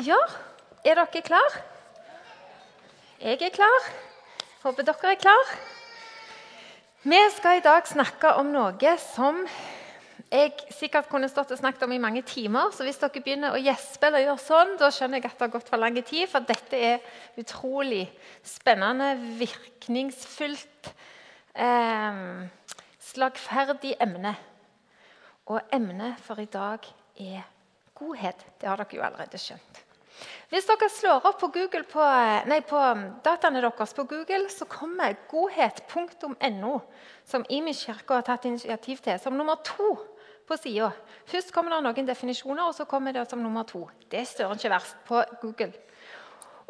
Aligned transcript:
Ja, 0.00 0.16
er 0.80 0.96
dere 0.96 1.20
klar? 1.20 1.56
Jeg 3.20 3.42
er 3.42 3.50
klar. 3.52 3.88
Håper 4.62 4.86
dere 4.86 5.10
er 5.10 5.18
klar. 5.20 5.50
Vi 7.02 7.18
skal 7.34 7.58
i 7.58 7.64
dag 7.64 7.84
snakke 7.88 8.30
om 8.40 8.48
noe 8.54 8.94
som 9.02 9.42
jeg 10.30 10.54
sikkert 10.72 11.10
kunne 11.10 11.28
stått 11.28 11.52
og 11.52 11.60
snakket 11.60 11.84
om 11.84 11.92
i 11.92 12.00
mange 12.00 12.22
timer. 12.22 12.72
Så 12.72 12.86
hvis 12.86 13.02
dere 13.02 13.20
begynner 13.20 13.52
å 13.52 13.60
gjespe 13.60 14.08
eller 14.08 14.24
gjøre 14.24 14.44
sånn, 14.46 14.72
da 14.80 14.88
skjønner 14.94 15.20
jeg 15.20 15.28
at 15.28 15.36
det 15.36 15.48
har 15.48 15.52
gått 15.58 15.68
for 15.68 15.84
lang 15.84 16.00
tid. 16.00 16.24
For 16.32 16.48
dette 16.48 16.80
er 16.80 17.04
utrolig 17.42 18.06
spennende, 18.40 19.12
virkningsfullt, 19.42 20.94
eh, 21.52 22.24
slagferdig 23.12 23.98
emne. 24.00 24.36
Og 25.52 25.60
emnet 25.68 26.16
for 26.24 26.40
i 26.40 26.48
dag 26.48 26.88
er 27.20 27.44
godhet. 28.00 28.44
Det 28.60 28.68
har 28.68 28.80
dere 28.80 28.96
jo 28.96 29.04
allerede 29.04 29.38
skjønt. 29.40 29.84
Hvis 30.50 30.66
dere 30.68 30.88
slår 30.90 31.26
opp 31.28 31.38
på, 31.40 31.50
Google 31.54 31.84
på, 31.88 32.04
nei, 32.50 32.60
på 32.66 32.80
dataene 33.24 33.62
deres 33.62 33.94
på 33.96 34.04
Google, 34.10 34.48
så 34.52 34.66
kommer 34.70 35.16
godhet.no, 35.30 36.72
som 37.28 37.46
Image-kirka 37.48 38.18
har 38.18 38.26
tatt 38.26 38.48
initiativ 38.50 39.02
til, 39.04 39.20
som 39.22 39.36
nummer 39.38 39.60
to 39.66 39.94
på 40.50 40.58
sida. 40.58 40.90
Først 41.30 41.54
kommer 41.54 41.76
det 41.76 41.84
noen 41.86 42.08
definisjoner, 42.08 42.66
og 42.66 42.74
så 42.74 42.88
kommer 42.90 43.14
det 43.14 43.28
som 43.30 43.42
nummer 43.42 43.68
to. 43.68 43.84
Det 44.10 44.26
står 44.26 44.56
ikke 44.56 44.74
verst 44.74 44.98
på 45.06 45.22
Google. 45.44 45.72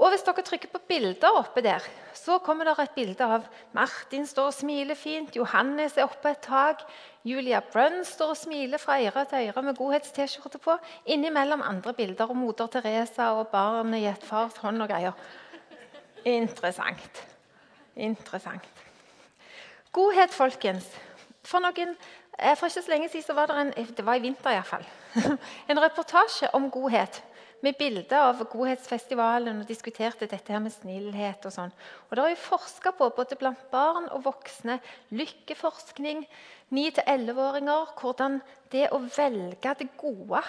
Og 0.00 0.08
Hvis 0.08 0.22
dere 0.24 0.42
trykker 0.42 0.70
på 0.72 0.80
bilder 0.88 1.34
oppe 1.36 1.60
der, 1.60 1.84
så 2.16 2.38
kommer 2.40 2.64
det 2.64 2.72
et 2.80 2.94
bilde 2.96 3.24
av 3.24 3.44
Martin 3.76 4.24
står 4.26 4.46
og 4.48 4.54
smiler 4.56 4.96
fint, 4.96 5.36
Johannes 5.36 5.98
er 5.98 6.08
oppe 6.08 6.32
et 6.32 6.40
tak, 6.40 6.86
Julia 7.24 7.60
Brunn 7.60 8.00
står 8.08 8.32
og 8.32 8.38
smiler 8.40 8.80
fra 8.80 8.96
øre 8.96 9.26
til 9.28 9.50
øre 9.50 9.62
med 9.62 9.76
godhets-T-skjorte 9.76 10.58
på. 10.58 10.78
Innimellom 11.04 11.60
andre 11.60 11.92
bilder 11.92 12.32
av 12.32 12.36
moder 12.36 12.72
Teresa 12.72 13.28
og 13.36 13.50
barnet 13.52 14.00
i 14.00 14.08
et 14.08 14.24
fars 14.24 14.56
hånd 14.64 14.80
og 14.80 14.88
greier. 14.88 15.12
Interessant. 16.24 17.24
Interessant. 17.96 18.64
Godhet, 19.92 20.32
folkens. 20.32 20.88
For, 21.44 21.60
noen, 21.60 21.92
eh, 22.38 22.56
for 22.56 22.72
ikke 22.72 22.86
så 22.86 22.94
lenge 22.94 23.12
siden 23.12 23.26
så 23.26 23.36
var 23.36 23.52
det 23.52 23.60
en 23.60 23.96
det 23.96 24.06
var 24.06 24.16
i 24.16 24.24
vinter 24.24 24.56
i 24.56 24.62
fall, 24.64 24.86
en 25.70 25.82
reportasje 25.82 26.48
om 26.56 26.70
godhet 26.70 27.22
med 27.60 27.76
bilder 27.78 28.30
av 28.30 28.40
Godhetsfestivalen 28.50 29.60
og 29.60 29.68
diskuterte 29.68 30.28
dette 30.28 30.52
her 30.52 30.62
med 30.62 30.72
snillhet. 30.72 31.44
og 31.46 31.52
sånn. 31.52 31.72
Og 32.08 32.16
Det 32.16 32.24
er 32.24 32.30
jo 32.30 32.48
forska 32.48 32.92
på 32.92 33.10
både 33.16 33.36
blant 33.36 33.70
barn 33.70 34.08
og 34.08 34.24
voksne. 34.24 34.80
Lykkeforskning. 35.10 36.26
9-11-åringer. 36.70 37.94
Hvordan 38.00 38.40
det 38.72 38.88
å 38.92 38.98
velge 38.98 39.74
det 39.78 39.88
gode 39.96 40.42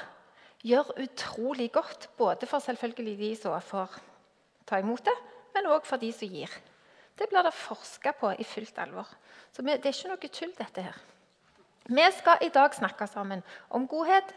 gjør 0.63 0.93
utrolig 1.03 1.71
godt. 1.71 2.09
Både 2.17 2.47
for 2.47 2.59
selvfølgelig 2.59 3.17
de 3.17 3.35
som 3.35 3.61
får 3.61 3.99
ta 4.65 4.79
imot 4.79 5.03
det, 5.05 5.15
men 5.53 5.67
òg 5.67 5.85
for 5.85 5.97
de 5.97 6.11
som 6.15 6.27
gir. 6.27 6.49
Det 7.17 7.27
blir 7.29 7.43
det 7.43 7.53
forska 7.53 8.13
på 8.17 8.31
i 8.39 8.43
fullt 8.43 8.77
alvor. 8.79 9.07
Så 9.51 9.61
det 9.61 9.81
er 9.81 9.91
ikke 9.91 10.09
noe 10.09 10.29
tull, 10.31 10.53
dette 10.57 10.81
her. 10.81 10.97
Vi 11.91 12.05
skal 12.15 12.43
i 12.45 12.49
dag 12.53 12.73
snakke 12.73 13.07
sammen 13.07 13.43
om 13.69 13.87
godhet. 13.87 14.29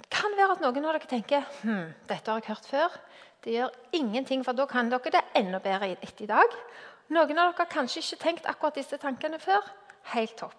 Det 0.00 0.10
kan 0.14 0.34
være 0.36 0.56
at 0.56 0.62
noen 0.62 0.84
av 0.84 0.96
dere 0.96 1.10
tenker 1.10 1.46
hm, 1.62 1.92
dette 2.08 2.30
har 2.30 2.42
jeg 2.42 2.50
hørt 2.52 2.68
før. 2.70 2.98
Det 3.44 3.56
gjør 3.58 3.74
ingenting, 3.92 4.44
for 4.44 4.56
da 4.56 4.66
kan 4.68 4.88
dere 4.92 5.12
det 5.12 5.24
enda 5.36 5.60
bedre 5.60 5.94
etter 5.94 6.24
i 6.24 6.30
dag. 6.30 6.54
Noen 7.12 7.38
av 7.38 7.50
dere 7.52 7.58
har 7.58 7.72
kanskje 7.72 8.00
ikke 8.00 8.22
tenkt 8.22 8.46
akkurat 8.48 8.78
disse 8.78 8.96
tankene 9.00 9.40
før. 9.42 9.66
Helt 10.14 10.36
topp. 10.38 10.56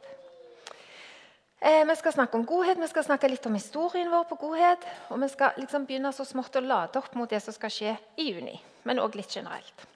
Eh, 1.66 1.81
vi 1.88 1.95
skal 1.95 2.14
snakke 2.14 2.38
om 2.38 2.45
godhet, 2.45 2.77
vi 2.77 2.88
skal 2.92 3.08
snakke 3.08 3.30
litt 3.31 3.45
om 3.50 3.55
historien 3.58 4.11
vår 4.11 4.27
på 4.30 4.38
godhet. 4.44 4.86
Og 5.09 5.22
vi 5.23 5.30
skal 5.33 5.58
liksom 5.58 5.88
begynne 5.89 6.11
så 6.14 6.25
smått 6.27 6.59
å 6.59 6.61
lade 6.61 6.99
opp 7.02 7.16
mot 7.17 7.30
det 7.30 7.42
som 7.42 7.55
skal 7.55 7.73
skje 7.73 7.95
i 8.22 8.30
juni. 8.30 8.59
Men 8.86 9.02
òg 9.02 9.17
litt 9.17 9.33
generelt. 9.33 9.88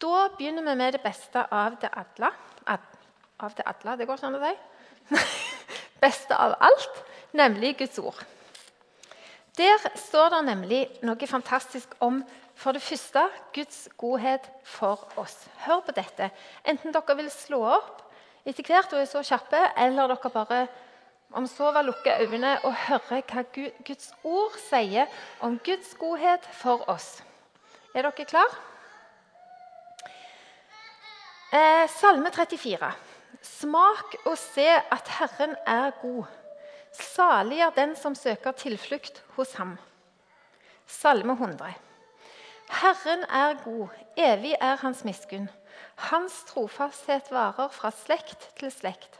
Da 0.00 0.28
begynner 0.38 0.64
vi 0.64 0.76
med 0.80 0.96
det 0.96 1.02
beste 1.04 1.44
av 1.52 1.76
det 1.82 1.90
alle. 1.92 2.30
Av 2.64 3.52
det 3.56 3.66
alle, 3.68 3.96
det 3.98 4.06
går 4.08 4.16
ikke 4.16 4.30
an 4.30 4.38
å 4.38 4.46
si. 4.46 5.24
beste 6.04 6.36
av 6.40 6.56
alt, 6.64 7.02
nemlig 7.36 7.74
Guds 7.82 8.00
ord. 8.00 8.24
Der 9.54 9.78
står 9.94 10.32
det 10.34 10.40
nemlig 10.48 10.80
noe 11.06 11.26
fantastisk 11.30 11.92
om 12.02 12.24
for 12.58 12.74
det 12.74 12.82
første 12.82 13.22
Guds 13.54 13.88
godhet 13.98 14.48
for 14.66 15.04
oss. 15.16 15.36
Hør 15.66 15.84
på 15.86 15.94
dette. 15.94 16.30
Enten 16.66 16.94
dere 16.94 17.16
vil 17.20 17.30
slå 17.30 17.60
opp 17.76 18.02
etter 18.44 18.66
hvert 18.66 18.92
og 18.92 19.00
er 19.00 19.08
så 19.08 19.22
kjappe, 19.22 19.60
eller 19.78 20.10
dere 20.10 20.32
bare 20.34 20.60
om 21.34 21.46
så 21.50 21.70
vil 21.74 21.88
lukke 21.88 22.18
øynene 22.20 22.58
og 22.66 22.74
høre 22.86 23.22
hva 23.30 23.46
Guds 23.86 24.12
ord 24.26 24.58
sier 24.68 25.10
om 25.40 25.58
Guds 25.64 25.94
godhet 25.98 26.46
for 26.58 26.84
oss. 26.90 27.22
Er 27.94 28.06
dere 28.06 28.26
klare? 28.26 28.62
Eh, 31.54 31.86
salme 31.94 32.30
34. 32.34 32.90
Smak 33.42 34.16
og 34.24 34.38
se 34.38 34.66
at 34.66 35.10
Herren 35.18 35.54
er 35.66 35.92
god. 36.02 36.24
Salig 36.94 37.58
er 37.60 37.74
den 37.74 37.96
som 37.98 38.14
søker 38.14 38.52
tilflukt 38.52 39.22
hos 39.34 39.54
ham. 39.58 39.76
Salme 40.86 41.32
100. 41.32 41.74
Herren 42.70 43.24
er 43.24 43.56
god, 43.64 43.88
evig 44.16 44.54
er 44.60 44.76
hans 44.76 45.04
miskunn. 45.04 45.48
Hans 46.10 46.44
trofasthet 46.48 47.30
varer 47.34 47.68
fra 47.74 47.90
slekt 47.90 48.46
til 48.58 48.70
slekt. 48.72 49.18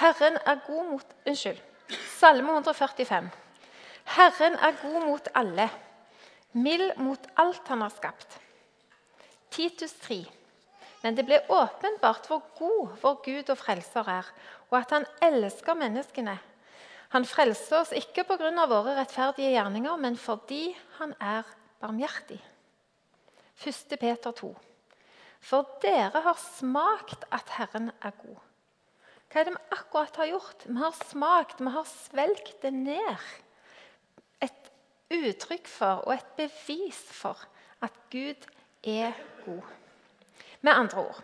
Herren 0.00 0.38
er 0.46 0.58
god 0.66 0.90
mot 0.90 1.14
Unnskyld. 1.26 1.60
Salme 2.18 2.50
145. 2.52 3.30
Herren 4.16 4.58
er 4.58 4.74
god 4.82 5.06
mot 5.06 5.28
alle, 5.34 5.68
mild 6.52 6.96
mot 6.96 7.30
alt 7.36 7.68
han 7.68 7.80
har 7.80 7.94
skapt. 7.94 8.40
Titus 9.50 9.94
3. 10.02 10.24
Men 11.02 11.14
det 11.14 11.26
ble 11.26 11.38
åpenbart 11.48 12.26
hvor 12.26 12.42
god 12.58 12.98
vår 13.02 13.22
Gud 13.24 13.54
og 13.54 13.58
Frelser 13.58 14.10
er, 14.10 14.28
og 14.70 14.78
at 14.80 14.90
han 14.90 15.06
elsker 15.22 15.78
menneskene 15.78 16.38
han 17.14 17.26
frelser 17.28 17.80
oss 17.80 17.92
ikke 17.94 18.24
pga. 18.26 18.66
våre 18.66 18.96
rettferdige 18.98 19.52
gjerninger, 19.54 19.96
men 19.96 20.16
fordi 20.16 20.76
han 20.98 21.14
er 21.20 21.44
barmhjertig. 21.80 22.40
1. 23.64 23.98
Peter 24.00 24.32
2. 24.32 24.56
For 25.40 25.68
dere 25.82 26.20
har 26.24 26.38
smakt 26.40 27.24
at 27.32 27.50
Herren 27.56 27.90
er 28.02 28.12
god. 28.22 28.40
Hva 29.30 29.40
er 29.40 29.48
det 29.48 29.54
vi 29.54 29.76
akkurat 29.76 30.16
har 30.16 30.30
gjort? 30.30 30.66
Vi 30.66 30.76
har 30.80 30.94
smakt, 31.10 31.60
vi 31.60 31.70
har 31.70 31.86
svelgt 31.86 32.62
det 32.62 32.72
ned. 32.72 33.30
Et 34.42 34.70
uttrykk 35.10 35.68
for 35.70 36.06
og 36.06 36.14
et 36.14 36.34
bevis 36.36 37.00
for 37.12 37.38
at 37.82 37.94
Gud 38.10 38.46
er 38.82 39.12
god. 39.44 39.62
Med 40.60 40.72
andre 40.72 41.06
ord 41.06 41.22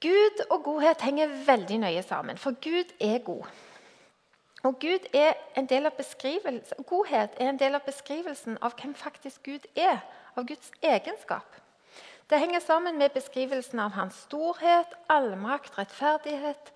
Gud 0.00 0.44
og 0.50 0.62
godhet 0.64 1.02
henger 1.04 1.32
veldig 1.44 1.78
nøye 1.82 2.02
sammen, 2.02 2.38
for 2.40 2.56
Gud 2.64 2.92
er 3.00 3.18
god. 3.24 3.44
Og 4.62 4.76
er 4.84 5.34
Godhet 6.86 7.30
er 7.40 7.48
en 7.48 7.58
del 7.58 7.74
av 7.74 7.84
beskrivelsen 7.86 8.58
av 8.60 8.74
hvem 8.76 8.94
faktisk 8.94 9.42
Gud 9.42 9.66
er, 9.76 10.02
av 10.36 10.46
Guds 10.46 10.70
egenskap. 10.82 11.56
Det 12.30 12.38
henger 12.38 12.60
sammen 12.60 12.98
med 12.98 13.10
beskrivelsen 13.10 13.78
av 13.78 13.90
hans 13.90 14.14
storhet, 14.14 14.92
allmakt, 15.08 15.78
rettferdighet, 15.78 16.72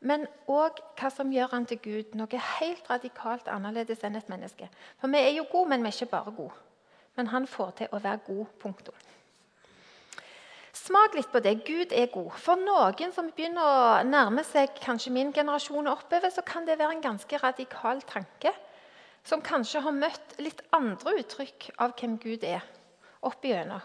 men 0.00 0.26
òg 0.46 0.78
hva 0.98 1.10
som 1.10 1.32
gjør 1.32 1.48
han 1.54 1.66
til 1.66 1.78
Gud, 1.82 2.14
noe 2.18 2.42
helt 2.58 2.90
radikalt 2.90 3.48
annerledes 3.48 4.02
enn 4.04 4.18
et 4.18 4.28
menneske. 4.30 4.68
For 5.00 5.10
vi 5.10 5.22
er 5.22 5.34
jo 5.36 5.46
gode, 5.50 5.70
men 5.70 5.82
vi 5.82 5.90
er 5.90 5.96
ikke 5.96 6.14
bare 6.14 6.34
gode. 6.36 6.58
Men 7.16 7.26
han 7.30 7.46
får 7.46 7.70
til 7.78 7.92
å 7.92 8.00
være 8.02 8.22
god. 8.26 8.46
Punktum. 8.62 8.94
Smak 10.82 11.14
litt 11.14 11.30
på 11.30 11.38
det. 11.38 11.60
Gud 11.66 11.92
er 11.94 12.10
god. 12.10 12.32
For 12.42 12.58
noen 12.58 13.14
som 13.14 13.28
begynner 13.30 13.62
å 13.62 14.02
nærme 14.08 14.42
seg 14.46 14.74
kanskje 14.82 15.12
min 15.14 15.30
generasjon 15.34 15.86
og 15.86 16.00
oppover, 16.00 16.32
så 16.34 16.42
kan 16.46 16.66
det 16.66 16.78
være 16.80 16.96
en 16.96 17.04
ganske 17.04 17.38
radikal 17.38 18.02
tanke. 18.08 18.50
Som 19.22 19.44
kanskje 19.46 19.84
har 19.84 19.94
møtt 19.94 20.38
litt 20.42 20.64
andre 20.74 21.14
uttrykk 21.20 21.68
av 21.78 21.94
hvem 21.98 22.18
Gud 22.22 22.44
er. 22.44 22.64
opp 23.22 23.44
igjennom. 23.46 23.82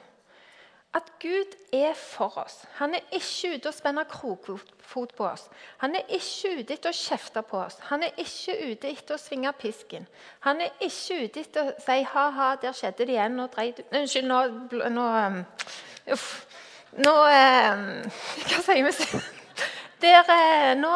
At 0.97 1.11
Gud 1.21 1.51
er 1.75 1.93
for 1.93 2.39
oss. 2.41 2.63
Han 2.79 2.95
er 2.97 3.03
ikke 3.13 3.51
ute 3.53 3.69
og 3.69 3.75
spenner 3.75 4.07
krokfot 4.09 5.13
på 5.13 5.25
oss. 5.27 5.43
Han 5.83 5.93
er 5.95 6.07
ikke 6.09 6.55
ute 6.57 6.73
etter 6.73 6.89
å 6.89 6.97
kjefte 6.97 7.43
på 7.45 7.59
oss. 7.59 7.77
Han 7.91 8.01
er 8.07 8.17
ikke 8.17 8.55
ute 8.71 8.89
etter 8.89 9.13
å 9.13 9.21
svinge 9.21 9.51
pisken. 9.59 10.07
Han 10.47 10.63
er 10.65 10.73
ikke 10.81 11.19
ute 11.27 11.43
etter 11.43 11.69
å 11.69 11.75
si 11.85 11.99
'ha-ha, 12.01 12.55
der 12.55 12.73
skjedde 12.73 13.05
det 13.05 13.13
igjen'. 13.13 13.37
Nå 13.37 13.45
dreit 13.53 13.83
Unnskyld, 13.91 14.27
nå, 14.27 14.89
nå 14.89 15.05
um, 15.27 15.45
Uff. 16.15 16.47
Nå 16.95 17.13
eh, 17.27 17.81
Hva 18.47 18.61
sier 18.63 18.87
vi? 18.87 19.23
Der, 20.01 20.75
nå 20.77 20.91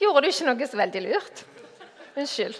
gjorde 0.00 0.22
du 0.24 0.30
ikke 0.30 0.46
noe 0.46 0.68
så 0.70 0.78
veldig 0.78 1.02
lurt. 1.04 1.42
Unnskyld. 2.14 2.56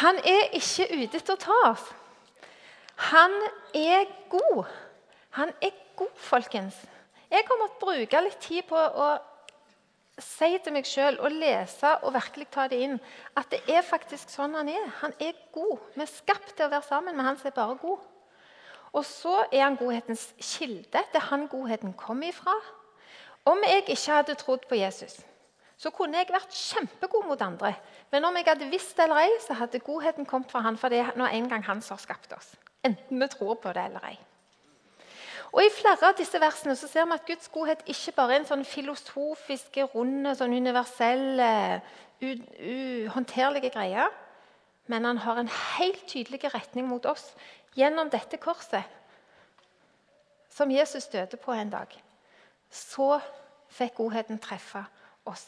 Han 0.00 0.18
er 0.24 0.56
ikke 0.56 0.88
ute 0.90 1.20
etter 1.20 1.36
å 1.36 1.42
ta 1.42 1.58
oss. 1.68 1.84
Han 3.12 3.34
er 3.76 4.08
god. 4.32 4.64
Han 5.38 5.52
er 5.62 5.74
god, 5.98 6.16
folkens. 6.16 6.78
Jeg 7.30 7.46
til 7.46 7.62
å 7.64 7.70
bruke 7.80 8.24
litt 8.24 8.40
tid 8.42 8.66
på 8.68 8.78
å 8.78 9.12
si 10.22 10.50
til 10.62 10.74
meg 10.76 10.86
sjøl 10.86 11.18
og 11.18 11.34
lese 11.34 11.90
og 12.06 12.14
virkelig 12.14 12.46
ta 12.54 12.68
det 12.70 12.78
inn 12.86 12.98
at 13.34 13.48
det 13.50 13.60
er 13.70 13.82
faktisk 13.82 14.30
sånn 14.30 14.54
han 14.54 14.70
er. 14.70 14.84
Han 15.02 15.14
er 15.18 15.34
god. 15.54 15.78
Vi 15.94 16.04
er 16.04 16.10
skapt 16.10 16.54
til 16.54 16.66
å 16.66 16.72
være 16.72 16.86
sammen 16.86 17.16
med 17.18 17.26
han 17.26 17.38
som 17.38 17.50
er 17.50 17.56
bare 17.56 17.78
god. 17.82 18.02
Og 18.94 19.04
så 19.04 19.44
er 19.50 19.64
han 19.64 19.76
godhetens 19.76 20.28
kilde. 20.38 21.02
Det 21.12 21.18
er 21.18 21.28
han 21.30 21.48
godheten 21.50 21.92
kommer 21.98 22.30
ifra. 22.30 22.54
Om 23.44 23.62
jeg 23.66 23.82
ikke 23.88 24.12
hadde 24.12 24.34
trodd 24.40 24.68
på 24.68 24.78
Jesus, 24.78 25.18
så 25.76 25.90
kunne 25.90 26.20
jeg 26.20 26.30
vært 26.30 26.54
kjempegod 26.54 27.26
mot 27.28 27.40
andre. 27.42 27.74
Men 28.12 28.24
om 28.24 28.36
jeg 28.38 28.46
hadde 28.46 28.70
visst 28.70 28.94
det 28.96 29.08
eller 29.08 29.24
ei, 29.26 29.32
så 29.42 29.56
hadde 29.58 29.82
godheten 29.84 30.26
kommet 30.26 30.52
fra 30.52 30.62
han, 30.64 30.78
for 30.78 30.88
det 30.88 31.02
er 31.02 31.18
nå 31.18 31.26
en 31.26 31.48
gang 31.50 31.66
han 31.66 31.82
som 31.82 31.98
har 31.98 32.04
skapt 32.04 32.32
oss. 32.36 32.54
Enten 32.86 33.20
vi 33.20 33.28
tror 33.32 33.58
på 33.60 33.72
det 33.74 33.88
eller 33.90 34.06
ei. 34.12 34.16
Og 35.54 35.62
I 35.62 35.70
flere 35.70 36.08
av 36.08 36.16
disse 36.18 36.38
versene 36.40 36.74
så 36.78 36.88
ser 36.90 37.06
vi 37.06 37.14
at 37.14 37.26
Guds 37.26 37.50
godhet 37.54 37.82
ikke 37.90 38.14
bare 38.16 38.34
er 38.34 38.42
en 38.42 38.48
sånn 38.48 38.64
filosofisk, 38.66 39.76
runde, 39.92 40.32
sånn 40.38 40.54
universell, 40.56 41.42
uhåndterlige 42.22 43.70
greie, 43.74 44.08
men 44.90 45.06
han 45.06 45.20
har 45.22 45.38
en 45.40 45.50
helt 45.50 46.02
tydelig 46.10 46.42
retning 46.52 46.88
mot 46.88 47.06
oss 47.06 47.30
gjennom 47.74 48.10
dette 48.10 48.38
korset 48.42 48.84
som 50.54 50.70
Jesus 50.70 51.06
døde 51.10 51.36
på 51.36 51.52
en 51.52 51.70
dag. 51.70 51.90
Så 52.70 53.18
fikk 53.74 53.96
godheten 53.98 54.38
treffe 54.38 54.84
oss. 55.26 55.44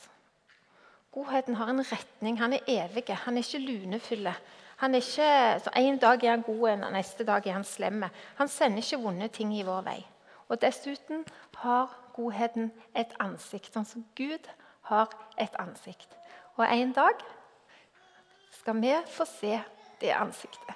Godheten 1.15 1.55
har 1.55 1.71
en 1.71 1.85
retning. 1.93 2.39
Han 2.41 2.53
er 2.53 2.67
evig. 2.67 3.09
Han 3.25 3.39
er 3.39 3.45
ikke 3.47 3.63
lunefull. 3.63 4.29
Han 4.77 4.95
er 4.95 5.01
ikke, 5.01 5.61
så 5.65 5.71
En 5.75 5.99
dag 5.99 6.25
er 6.25 6.31
han 6.31 6.43
god, 6.43 6.71
og 6.71 6.93
neste 6.93 7.25
dag 7.25 7.47
er 7.47 7.53
han 7.53 7.65
slem. 7.65 8.05
Han 8.37 8.49
sender 8.49 8.79
ikke 8.79 9.03
vonde 9.03 9.29
ting 9.29 9.55
i 9.59 9.63
vår 9.63 9.81
vei. 9.81 10.07
Og 10.49 10.61
Dessuten 10.63 11.25
har 11.57 11.95
godheten 12.15 12.73
et 12.95 13.15
ansikt, 13.21 13.73
sånn 13.73 13.89
som 13.89 14.05
Gud 14.17 14.51
har 14.91 15.11
et 15.39 15.57
ansikt. 15.59 16.09
Og 16.57 16.67
en 16.69 16.93
dag 16.93 17.25
skal 18.61 18.81
vi 18.83 18.93
få 19.09 19.25
se 19.25 19.61
det 20.01 20.13
ansiktet. 20.13 20.76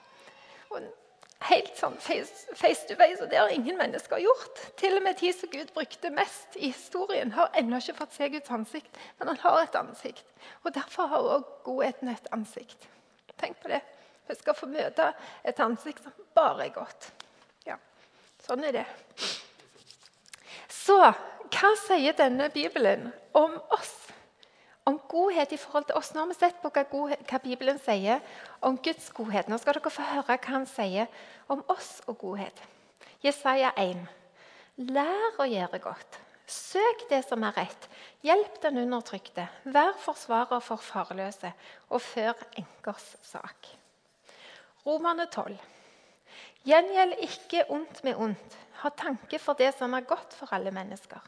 Helt 1.48 1.72
sånn 1.78 1.94
face, 2.04 2.52
face 2.52 2.84
to 2.88 2.96
face, 3.00 3.22
og 3.24 3.30
det 3.32 3.38
har 3.40 3.52
ingen 3.54 3.78
mennesker 3.80 4.20
gjort. 4.20 4.58
Til 4.80 4.98
og 4.98 5.04
med 5.06 5.16
de 5.22 5.30
som 5.32 5.48
Gud 5.52 5.70
brukte 5.72 6.10
mest 6.12 6.58
i 6.58 6.68
historien, 6.68 7.32
har 7.32 7.48
ennå 7.56 7.80
ikke 7.80 7.96
fått 8.02 8.16
se 8.18 8.28
Guds 8.34 8.52
ansikt. 8.52 9.00
Men 9.18 9.32
han 9.32 9.40
har 9.44 9.62
et 9.62 9.78
ansikt. 9.80 10.26
Og 10.64 10.74
Derfor 10.76 11.08
har 11.08 11.24
også 11.24 11.64
godheten 11.64 12.12
et 12.12 12.28
ansikt. 12.36 12.88
Tenk 13.40 13.56
på 13.62 13.72
det. 13.72 13.80
Vi 14.28 14.36
skal 14.36 14.54
få 14.54 14.68
møte 14.70 15.08
et 15.44 15.60
ansikt 15.64 16.04
som 16.04 16.28
bare 16.36 16.68
er 16.68 16.74
godt. 16.74 17.08
Ja, 17.66 17.80
sånn 18.44 18.68
er 18.68 18.76
det. 18.82 18.84
Så 20.70 21.00
hva 21.00 21.72
sier 21.80 22.14
denne 22.18 22.50
Bibelen 22.52 23.08
om 23.32 23.56
oss? 23.74 23.99
Om 24.88 24.98
godhet 25.08 25.52
i 25.52 25.58
forhold 25.60 25.86
til 25.88 25.98
oss. 25.98 26.14
Nå 26.14 26.22
har 26.24 26.30
vi 26.30 26.38
sett 26.38 26.62
på 26.62 26.70
hva, 26.72 26.84
godhet, 26.88 27.24
hva 27.28 27.40
Bibelen 27.42 27.78
sier 27.82 28.22
om 28.64 28.78
Guds 28.80 29.10
godhet. 29.16 29.50
Nå 29.50 29.58
skal 29.60 29.76
dere 29.76 29.92
få 29.92 30.06
høre 30.14 30.38
hva 30.38 30.54
han 30.54 30.66
sier 30.68 31.10
om 31.52 31.62
oss 31.68 31.98
og 32.08 32.18
godhet. 32.22 32.64
Jesaja 33.24 33.74
1. 33.76 34.00
Lær 34.88 35.40
å 35.42 35.46
gjøre 35.48 35.82
godt. 35.84 36.20
Søk 36.50 37.04
det 37.10 37.20
som 37.28 37.44
er 37.46 37.54
rett. 37.54 37.84
Hjelp 38.26 38.56
den 38.62 38.80
undertrykte. 38.82 39.44
Vær 39.70 39.92
forsvarer 40.02 40.62
for 40.64 40.82
farløse, 40.82 41.52
og 41.90 42.02
før 42.02 42.34
enkers 42.58 43.12
sak. 43.22 43.68
Romerne 44.86 45.28
12. 45.30 45.54
Gjengjeld 46.66 47.20
ikke 47.22 47.66
ondt 47.70 48.02
med 48.04 48.18
ondt. 48.18 48.56
Ha 48.82 48.90
tanke 48.96 49.38
for 49.38 49.58
det 49.60 49.70
som 49.76 49.94
er 49.94 50.08
godt 50.08 50.34
for 50.34 50.50
alle 50.56 50.72
mennesker. 50.74 51.20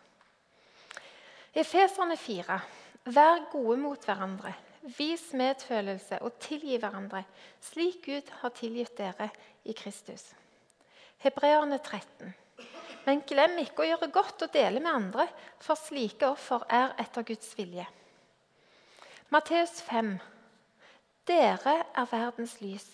Efeserne 1.54 2.16
4. 2.16 2.58
Vær 3.04 3.48
gode 3.50 3.78
mot 3.82 4.04
hverandre. 4.06 4.52
Vis 4.98 5.28
medfølelse 5.38 6.18
og 6.22 6.36
tilgi 6.42 6.76
hverandre, 6.82 7.22
slik 7.62 8.00
Gud 8.06 8.30
har 8.40 8.54
tilgitt 8.54 8.96
dere 8.98 9.28
i 9.64 9.74
Kristus. 9.78 10.32
Hebreerne 11.22 11.78
13. 11.78 12.32
Men 13.06 13.22
glem 13.26 13.58
ikke 13.62 13.82
å 13.82 13.88
gjøre 13.88 14.10
godt 14.14 14.44
og 14.46 14.54
dele 14.54 14.82
med 14.82 14.90
andre, 14.90 15.26
for 15.62 15.78
slike 15.78 16.28
offer 16.30 16.66
er 16.70 16.94
etter 17.02 17.26
Guds 17.26 17.52
vilje. 17.58 17.86
Matteus 19.34 19.80
5. 19.86 20.16
Dere 21.26 21.76
er 21.94 22.10
verdens 22.10 22.58
lys. 22.62 22.86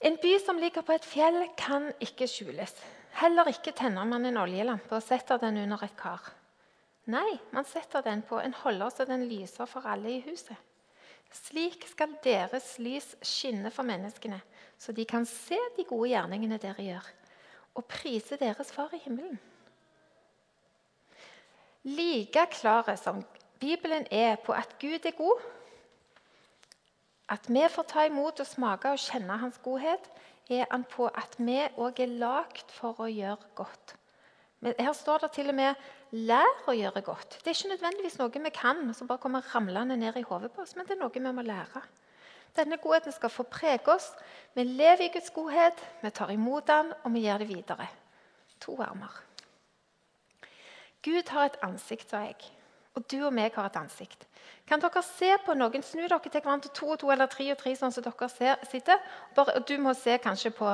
En 0.00 0.16
by 0.22 0.36
som 0.44 0.60
ligger 0.60 0.84
på 0.86 0.94
et 0.94 1.04
fjell, 1.04 1.40
kan 1.58 1.90
ikke 2.04 2.28
skjules. 2.30 2.76
Heller 3.18 3.48
ikke 3.50 3.74
tenner 3.76 4.06
man 4.08 4.28
en 4.28 4.40
oljelampe 4.40 4.94
og 4.94 5.04
setter 5.04 5.40
den 5.42 5.64
under 5.64 5.84
et 5.84 5.96
kar. 5.98 6.22
Nei, 7.08 7.38
man 7.56 7.64
setter 7.64 8.04
den 8.04 8.22
på 8.22 8.40
en 8.40 8.56
holder 8.64 8.92
så 8.92 9.06
den 9.08 9.24
lyser 9.30 9.68
for 9.68 9.86
alle 9.88 10.18
i 10.18 10.24
huset. 10.26 10.56
Slik 11.32 11.84
skal 11.88 12.16
deres 12.24 12.74
lys 12.80 13.14
skinne 13.24 13.70
for 13.72 13.84
menneskene, 13.88 14.40
så 14.80 14.92
de 14.96 15.04
kan 15.08 15.26
se 15.28 15.58
de 15.76 15.84
gode 15.88 16.10
gjerningene 16.12 16.60
dere 16.60 16.84
gjør 16.84 17.08
og 17.78 17.84
prise 17.86 18.36
deres 18.40 18.72
far 18.74 18.90
i 18.96 19.00
himmelen. 19.04 19.38
Like 21.86 22.46
klare 22.50 22.96
som 22.98 23.22
Bibelen 23.60 24.06
er 24.10 24.36
på 24.42 24.52
at 24.52 24.74
Gud 24.80 25.06
er 25.06 25.14
god, 25.16 25.44
at 27.28 27.46
vi 27.48 27.62
får 27.70 27.86
ta 27.92 28.06
imot 28.08 28.40
og 28.40 28.46
smake 28.46 28.90
og 28.90 28.98
kjenne 28.98 29.36
Hans 29.38 29.60
godhet, 29.62 30.10
er 30.50 30.64
han 30.70 30.84
på 30.88 31.06
at 31.06 31.36
vi 31.38 31.60
òg 31.76 32.00
er 32.00 32.14
lagd 32.18 32.72
for 32.72 32.98
å 33.04 33.08
gjøre 33.12 33.52
godt. 33.54 33.94
Men 34.60 34.74
her 34.78 34.92
står 34.96 35.26
det 35.26 35.32
til 35.36 35.52
og 35.52 35.54
med 35.54 35.74
'lær 36.12 36.68
å 36.68 36.72
gjøre 36.72 37.02
godt'. 37.02 37.38
Det 37.44 37.50
er 37.50 37.56
ikke 37.56 37.74
nødvendigvis 37.74 38.18
noe 38.18 38.42
vi 38.44 38.50
kan 38.50 38.94
som 38.94 39.08
bare 39.08 39.18
kommer 39.18 39.54
ramlende 39.54 39.96
ned 39.96 40.16
i 40.16 40.22
hodet 40.22 40.52
på 40.52 40.62
oss, 40.62 40.76
men 40.76 40.86
det 40.86 40.96
er 40.96 41.02
noe 41.02 41.12
vi 41.14 41.20
må 41.20 41.42
lære. 41.42 41.82
Denne 42.56 42.76
godheten 42.76 43.12
skal 43.12 43.30
få 43.30 43.42
prege 43.42 43.92
oss. 43.92 44.12
Vi 44.54 44.64
lever 44.64 45.04
i 45.04 45.12
Guds 45.12 45.30
godhet, 45.30 45.78
vi 46.02 46.10
tar 46.10 46.30
imot 46.30 46.66
den, 46.66 46.92
og 47.04 47.12
vi 47.14 47.20
gjør 47.26 47.38
det 47.38 47.48
videre. 47.48 47.88
To 48.60 48.80
armer. 48.82 49.22
Gud 51.02 51.28
har 51.28 51.44
et 51.44 51.60
ansikt, 51.62 52.10
sa 52.10 52.24
jeg. 52.26 52.57
Og 52.98 53.04
du 53.06 53.20
og 53.22 53.30
meg 53.34 53.54
har 53.54 53.68
et 53.68 53.78
ansikt. 53.78 54.24
Kan 54.68 54.82
dere 54.82 55.00
se 55.06 55.30
på 55.46 55.54
noen? 55.56 55.84
Snu 55.86 56.02
dere 56.02 56.18
til 56.24 56.42
hverandre 56.42 56.70
to 56.74 56.88
og 56.90 56.98
to 57.00 57.12
eller 57.14 57.30
tre 57.30 57.46
og 57.54 57.58
tre, 57.60 57.72
sånn 57.78 57.94
som 57.94 58.04
dere 58.04 58.28
ser, 58.32 58.58
sitter. 58.68 58.98
Bare, 59.36 59.60
du 59.64 59.76
må 59.80 59.94
se 59.96 60.16
kanskje 60.20 60.50
på 60.56 60.72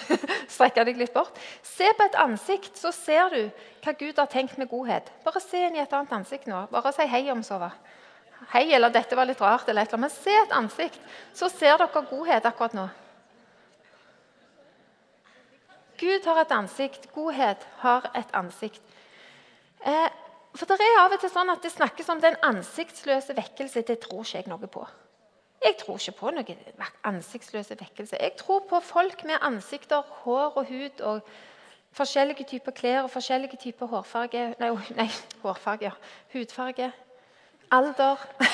Strekke 0.56 0.86
deg 0.88 0.98
litt 0.98 1.12
bort. 1.14 1.36
Se 1.62 1.90
på 1.98 2.08
et 2.08 2.18
ansikt, 2.22 2.80
så 2.80 2.94
ser 2.96 3.30
du 3.34 3.42
hva 3.84 3.94
Gud 4.00 4.18
har 4.18 4.30
tenkt 4.32 4.56
med 4.58 4.70
godhet. 4.72 5.12
Bare 5.26 5.42
se 5.44 5.60
inn 5.68 5.76
i 5.76 5.84
et 5.84 5.94
annet 5.94 6.16
ansikt 6.16 6.48
nå. 6.50 6.64
Bare 6.72 6.94
si 6.96 7.06
hei 7.12 7.22
om 7.34 7.44
så. 7.46 7.60
Hei, 8.54 8.66
eller 8.72 8.94
dette 8.94 9.18
var 9.18 9.28
litt 9.28 9.40
rart, 9.44 9.68
eller 9.68 9.84
et 9.84 9.92
eller 9.92 10.06
annet. 10.06 10.16
Men 10.16 10.16
se 10.16 10.40
et 10.40 10.56
ansikt, 10.56 11.00
så 11.36 11.52
ser 11.52 11.78
dere 11.82 12.06
godhet 12.10 12.48
akkurat 12.48 12.76
nå. 12.78 12.88
Gud 16.00 16.26
har 16.28 16.42
et 16.42 16.52
ansikt. 16.52 17.10
Godhet 17.14 17.62
har 17.84 18.10
et 18.16 18.32
ansikt. 18.36 18.82
Eh, 19.86 20.08
for 20.56 20.70
det 20.70 20.78
er 20.80 21.02
av 21.02 21.16
og 21.16 21.20
til 21.20 21.32
sånn 21.32 21.50
at 21.52 21.64
det 21.64 21.72
snakkes 21.74 22.08
om 22.12 22.22
den 22.22 22.38
ansiktsløse 22.46 23.36
vekkelse. 23.36 23.84
Det 23.86 23.98
tror 24.04 24.24
ikke 24.24 24.38
jeg 24.38 24.48
noe 24.50 24.70
på. 24.70 24.84
Jeg 25.64 25.76
tror 25.80 26.00
ikke 26.00 26.18
på 26.20 26.32
noe 26.36 26.56
ansiktsløse 27.08 27.76
vekkelse. 27.80 28.20
Jeg 28.20 28.36
tror 28.38 28.64
på 28.70 28.80
folk 28.84 29.24
med 29.28 29.40
ansikter, 29.40 30.04
hår 30.24 30.60
og 30.60 30.70
hud 30.70 31.00
og 31.00 31.36
forskjellige 31.96 32.44
typer 32.44 32.72
klær 32.76 33.02
og 33.02 33.10
forskjellige 33.10 33.56
typer 33.56 33.86
hårfarge 33.88 34.54
Nei, 34.60 34.70
nei 34.96 35.08
hårfarge, 35.42 35.88
ja. 35.88 35.92
hudfarge 36.34 36.92
alder 37.72 38.16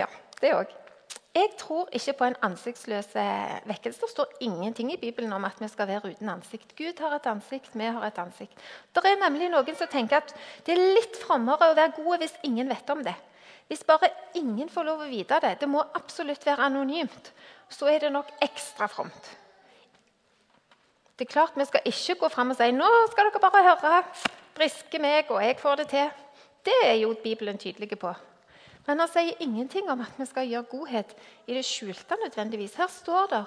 Ja, 0.00 0.06
det 0.40 0.54
òg. 0.54 0.83
Jeg 1.34 1.48
tror 1.58 1.88
ikke 1.90 2.12
på 2.18 2.26
en 2.28 2.36
ansiktsløs 2.46 3.08
eh, 3.18 3.54
vekkelse. 3.66 4.00
Det 4.00 4.10
står 4.10 4.36
ingenting 4.46 4.92
i 4.92 4.96
Bibelen 4.96 5.32
om 5.34 5.44
at 5.44 5.58
vi 5.58 5.68
skal 5.68 5.88
være 5.88 6.12
uten 6.12 6.28
ansikt. 6.30 6.76
Gud 6.78 7.00
har 7.02 7.16
et 7.16 7.26
ansikt, 7.26 7.70
vi 7.74 7.84
har 7.84 8.04
et 8.06 8.18
ansikt. 8.22 8.60
Det 8.94 9.02
er 9.02 9.18
nemlig 9.18 9.48
noen 9.50 9.74
som 9.74 9.90
tenker 9.90 10.20
at 10.20 10.34
det 10.66 10.76
er 10.76 10.92
litt 10.94 11.18
frommere 11.18 11.72
å 11.72 11.74
være 11.74 11.96
gode 11.96 12.20
hvis 12.22 12.36
ingen 12.46 12.70
vet 12.70 12.92
om 12.94 13.02
det. 13.02 13.16
Hvis 13.66 13.82
bare 13.88 14.12
ingen 14.38 14.68
får 14.70 14.86
lov 14.86 15.02
å 15.02 15.08
vite 15.10 15.40
det, 15.42 15.56
det 15.60 15.68
må 15.68 15.82
absolutt 15.98 16.46
være 16.46 16.68
anonymt, 16.68 17.32
så 17.68 17.88
er 17.90 18.04
det 18.04 18.12
nok 18.14 18.30
ekstra 18.44 18.86
fromt. 18.92 19.30
Det 21.18 21.26
er 21.26 21.32
klart 21.32 21.56
Vi 21.56 21.64
skal 21.66 21.90
ikke 21.90 22.14
gå 22.20 22.28
fram 22.28 22.50
og 22.50 22.58
si 22.58 22.70
nå 22.74 22.90
skal 23.10 23.30
dere 23.30 23.42
bare 23.42 23.64
høre 23.72 24.02
briske 24.54 25.02
meg, 25.02 25.26
og 25.34 25.42
jeg 25.42 25.58
får 25.58 25.82
det 25.82 25.88
til. 25.90 26.14
Det 26.64 26.78
er 26.84 26.94
jo 27.02 27.14
Bibelen 27.22 27.58
tydelig 27.58 27.98
på. 27.98 28.14
Men 28.86 29.00
han 29.00 29.08
sier 29.08 29.40
ingenting 29.42 29.88
om 29.90 30.02
at 30.04 30.18
vi 30.20 30.26
skal 30.28 30.50
gjøre 30.50 30.68
godhet 30.70 31.14
i 31.46 31.56
det 31.56 31.64
skjulte. 31.64 32.16
nødvendigvis. 32.24 32.76
Her 32.76 32.88
står 32.88 33.30
det 33.32 33.44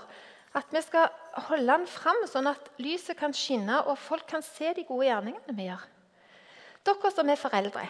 at 0.58 0.74
vi 0.74 0.82
skal 0.82 1.12
holde 1.50 1.70
den 1.70 1.88
fram, 1.88 2.24
sånn 2.26 2.50
at 2.50 2.72
lyset 2.82 3.18
kan 3.20 3.34
skinne 3.36 3.84
og 3.86 3.98
folk 4.02 4.26
kan 4.30 4.42
se 4.42 4.74
de 4.74 4.86
gode 4.88 5.06
gjerningene 5.06 5.56
vi 5.58 5.68
gjør. 5.68 5.84
Dere 6.88 7.12
som 7.12 7.30
er 7.30 7.40
foreldre, 7.40 7.84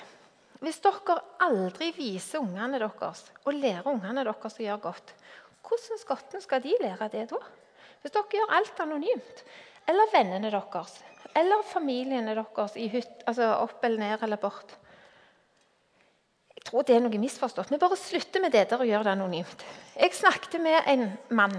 hvis 0.59 0.81
dere 0.81 1.19
aldri 1.45 1.91
viser 1.95 2.41
ungene 2.41 2.79
deres 2.81 3.27
og 3.45 3.53
lærer 3.53 3.87
ungene 3.87 4.25
deres 4.25 4.57
å 4.57 4.65
gjøre 4.65 4.83
godt, 4.87 5.13
hvordan 5.67 6.01
skotten 6.01 6.43
skal 6.43 6.63
de 6.63 6.73
lære 6.81 7.09
det 7.13 7.27
da? 7.29 7.39
Hvis 8.01 8.15
dere 8.15 8.39
gjør 8.39 8.55
alt 8.57 8.81
anonymt, 8.81 9.43
eller 9.87 10.11
vennene 10.11 10.51
deres, 10.51 10.97
eller 11.37 11.63
familiene 11.69 12.35
deres 12.35 12.75
i 12.75 12.89
hytt, 12.91 13.23
altså 13.29 13.53
opp 13.61 13.85
eller 13.85 14.01
ned 14.01 14.25
eller 14.25 14.41
bort. 14.41 14.73
Tror 16.67 16.83
det 16.83 16.97
er 16.97 17.03
noe 17.03 17.19
misforstått. 17.21 17.71
Vi 17.71 17.79
bare 17.79 17.95
slutter 17.99 18.43
med 18.43 18.51
det 18.51 18.65
der 18.69 18.81
og 18.83 18.89
gjør 18.89 19.05
det 19.07 19.13
anonymt. 19.13 19.61
Jeg 19.95 20.15
snakket 20.17 20.59
med 20.61 20.89
en 20.91 21.05
mann 21.29 21.55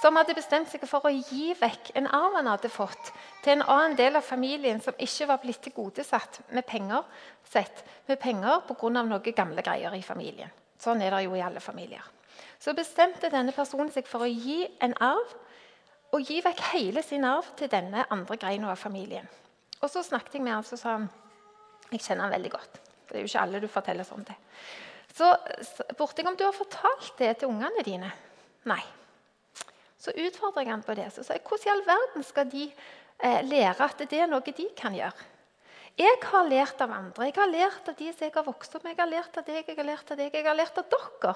som 0.00 0.16
hadde 0.18 0.34
bestemt 0.36 0.68
seg 0.70 0.82
for 0.86 1.06
å 1.06 1.12
gi 1.14 1.54
vekk 1.56 1.92
en 1.98 2.08
arv 2.14 2.34
han 2.36 2.50
hadde 2.50 2.70
fått, 2.70 3.12
til 3.42 3.56
en 3.56 3.64
annen 3.64 3.96
del 3.98 4.18
av 4.18 4.26
familien 4.26 4.80
som 4.82 4.98
ikke 5.02 5.28
var 5.30 5.40
blitt 5.42 5.62
tilgodesatt 5.64 6.40
med 6.54 6.66
penger 6.68 7.06
sett, 7.48 7.84
med 8.06 8.20
penger 8.20 8.60
pga. 8.68 8.90
noen 8.90 9.32
gamle 9.34 9.62
greier 9.62 9.94
i 9.94 10.02
familien. 10.02 10.50
Sånn 10.78 11.02
er 11.02 11.14
det 11.14 11.24
jo 11.24 11.34
i 11.34 11.42
alle 11.42 11.60
familier. 11.60 12.04
Så 12.60 12.74
bestemte 12.74 13.30
denne 13.30 13.52
personen 13.52 13.90
seg 13.92 14.06
for 14.06 14.26
å 14.26 14.30
gi 14.30 14.66
en 14.80 14.94
arv, 15.00 15.36
og 16.12 16.22
gi 16.22 16.40
vekk 16.44 16.60
hele 16.72 17.02
sin 17.02 17.24
arv 17.24 17.48
til 17.56 17.68
denne 17.68 18.06
andre 18.10 18.36
greina 18.36 18.70
av 18.70 18.78
familien. 18.78 19.26
Og 19.82 19.90
Så 19.90 20.02
snakket 20.02 20.34
jeg 20.34 20.42
med 20.42 20.52
han, 20.52 20.64
så 20.64 20.76
sa 20.76 20.98
han 20.98 21.08
jeg 21.90 22.00
kjenner 22.00 22.26
han 22.26 22.34
veldig 22.34 22.50
godt. 22.50 22.85
Det 23.06 23.16
er 23.16 23.24
jo 23.24 23.30
ikke 23.30 23.44
alle 23.46 23.62
du 23.62 23.68
forteller 23.70 24.06
sånn 24.06 24.26
til. 24.26 24.36
Så 25.16 25.30
spurte 25.64 26.20
jeg 26.20 26.28
om 26.28 26.36
du 26.36 26.44
har 26.44 26.56
fortalt 26.56 27.14
det 27.20 27.38
til 27.40 27.48
ungene 27.52 27.84
dine. 27.86 28.10
Nei. 28.68 28.82
Så 29.96 30.12
utfordrer 30.12 30.66
jeg 30.66 30.74
han 30.74 30.84
på 30.84 30.96
det. 30.98 31.08
Så 31.14 31.24
sa 31.24 31.38
jeg, 31.38 31.44
hvordan 31.46 31.66
i 31.66 31.72
all 31.72 31.86
verden 31.86 32.26
skal 32.26 32.50
de 32.52 32.66
eh, 32.66 33.40
lære 33.46 33.88
at 33.88 34.04
det 34.04 34.20
er 34.20 34.28
noe 34.30 34.44
de 34.44 34.68
kan 34.76 34.94
gjøre? 34.94 35.32
Jeg 35.96 36.18
har 36.28 36.44
lært 36.44 36.80
av 36.84 36.92
andre. 36.92 37.30
Jeg 37.30 37.38
har 37.38 37.48
lært 37.48 37.88
av 37.88 37.96
de 37.96 38.10
som 38.12 38.26
jeg 38.26 38.34
har 38.34 38.44
vokst 38.44 38.74
opp 38.76 38.84
med. 38.84 38.92
Jeg 38.92 39.00
har 39.00 39.12
lært 39.14 39.38
av 39.40 39.46
deg, 39.46 39.62
jeg 39.64 39.78
har 39.78 39.88
lært 39.88 40.10
av 40.12 40.20
deg, 40.20 40.34
jeg 40.34 40.44
har 40.44 40.58
lært 40.58 40.80
av 40.82 40.90
dere. 40.92 41.34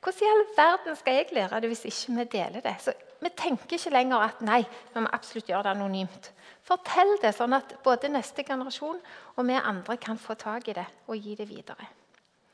Hvordan 0.00 0.22
i 0.22 0.28
all 0.30 0.44
verden 0.56 0.96
skal 0.96 1.18
jeg 1.18 1.32
lære 1.36 1.60
det 1.60 1.70
hvis 1.72 1.88
ikke 1.90 2.14
vi 2.20 2.26
deler 2.38 2.62
det? 2.64 2.76
Så 2.80 2.94
Vi 3.20 3.28
tenker 3.36 3.76
ikke 3.76 3.90
lenger 3.92 4.22
at 4.24 4.38
nei, 4.40 4.62
vi 4.94 5.00
må 5.02 5.10
absolutt 5.12 5.50
gjøre 5.50 5.66
det 5.66 5.72
anonymt. 5.74 6.30
Fortell 6.70 7.16
det, 7.18 7.32
sånn 7.34 7.56
at 7.56 7.72
både 7.82 8.06
neste 8.12 8.44
generasjon 8.46 8.98
og 9.34 9.46
vi 9.48 9.56
andre 9.58 9.96
kan 9.98 10.18
få 10.22 10.36
tak 10.38 10.68
i 10.70 10.74
det 10.76 10.86
og 11.10 11.16
gi 11.18 11.34
det 11.34 11.48
videre. 11.48 11.88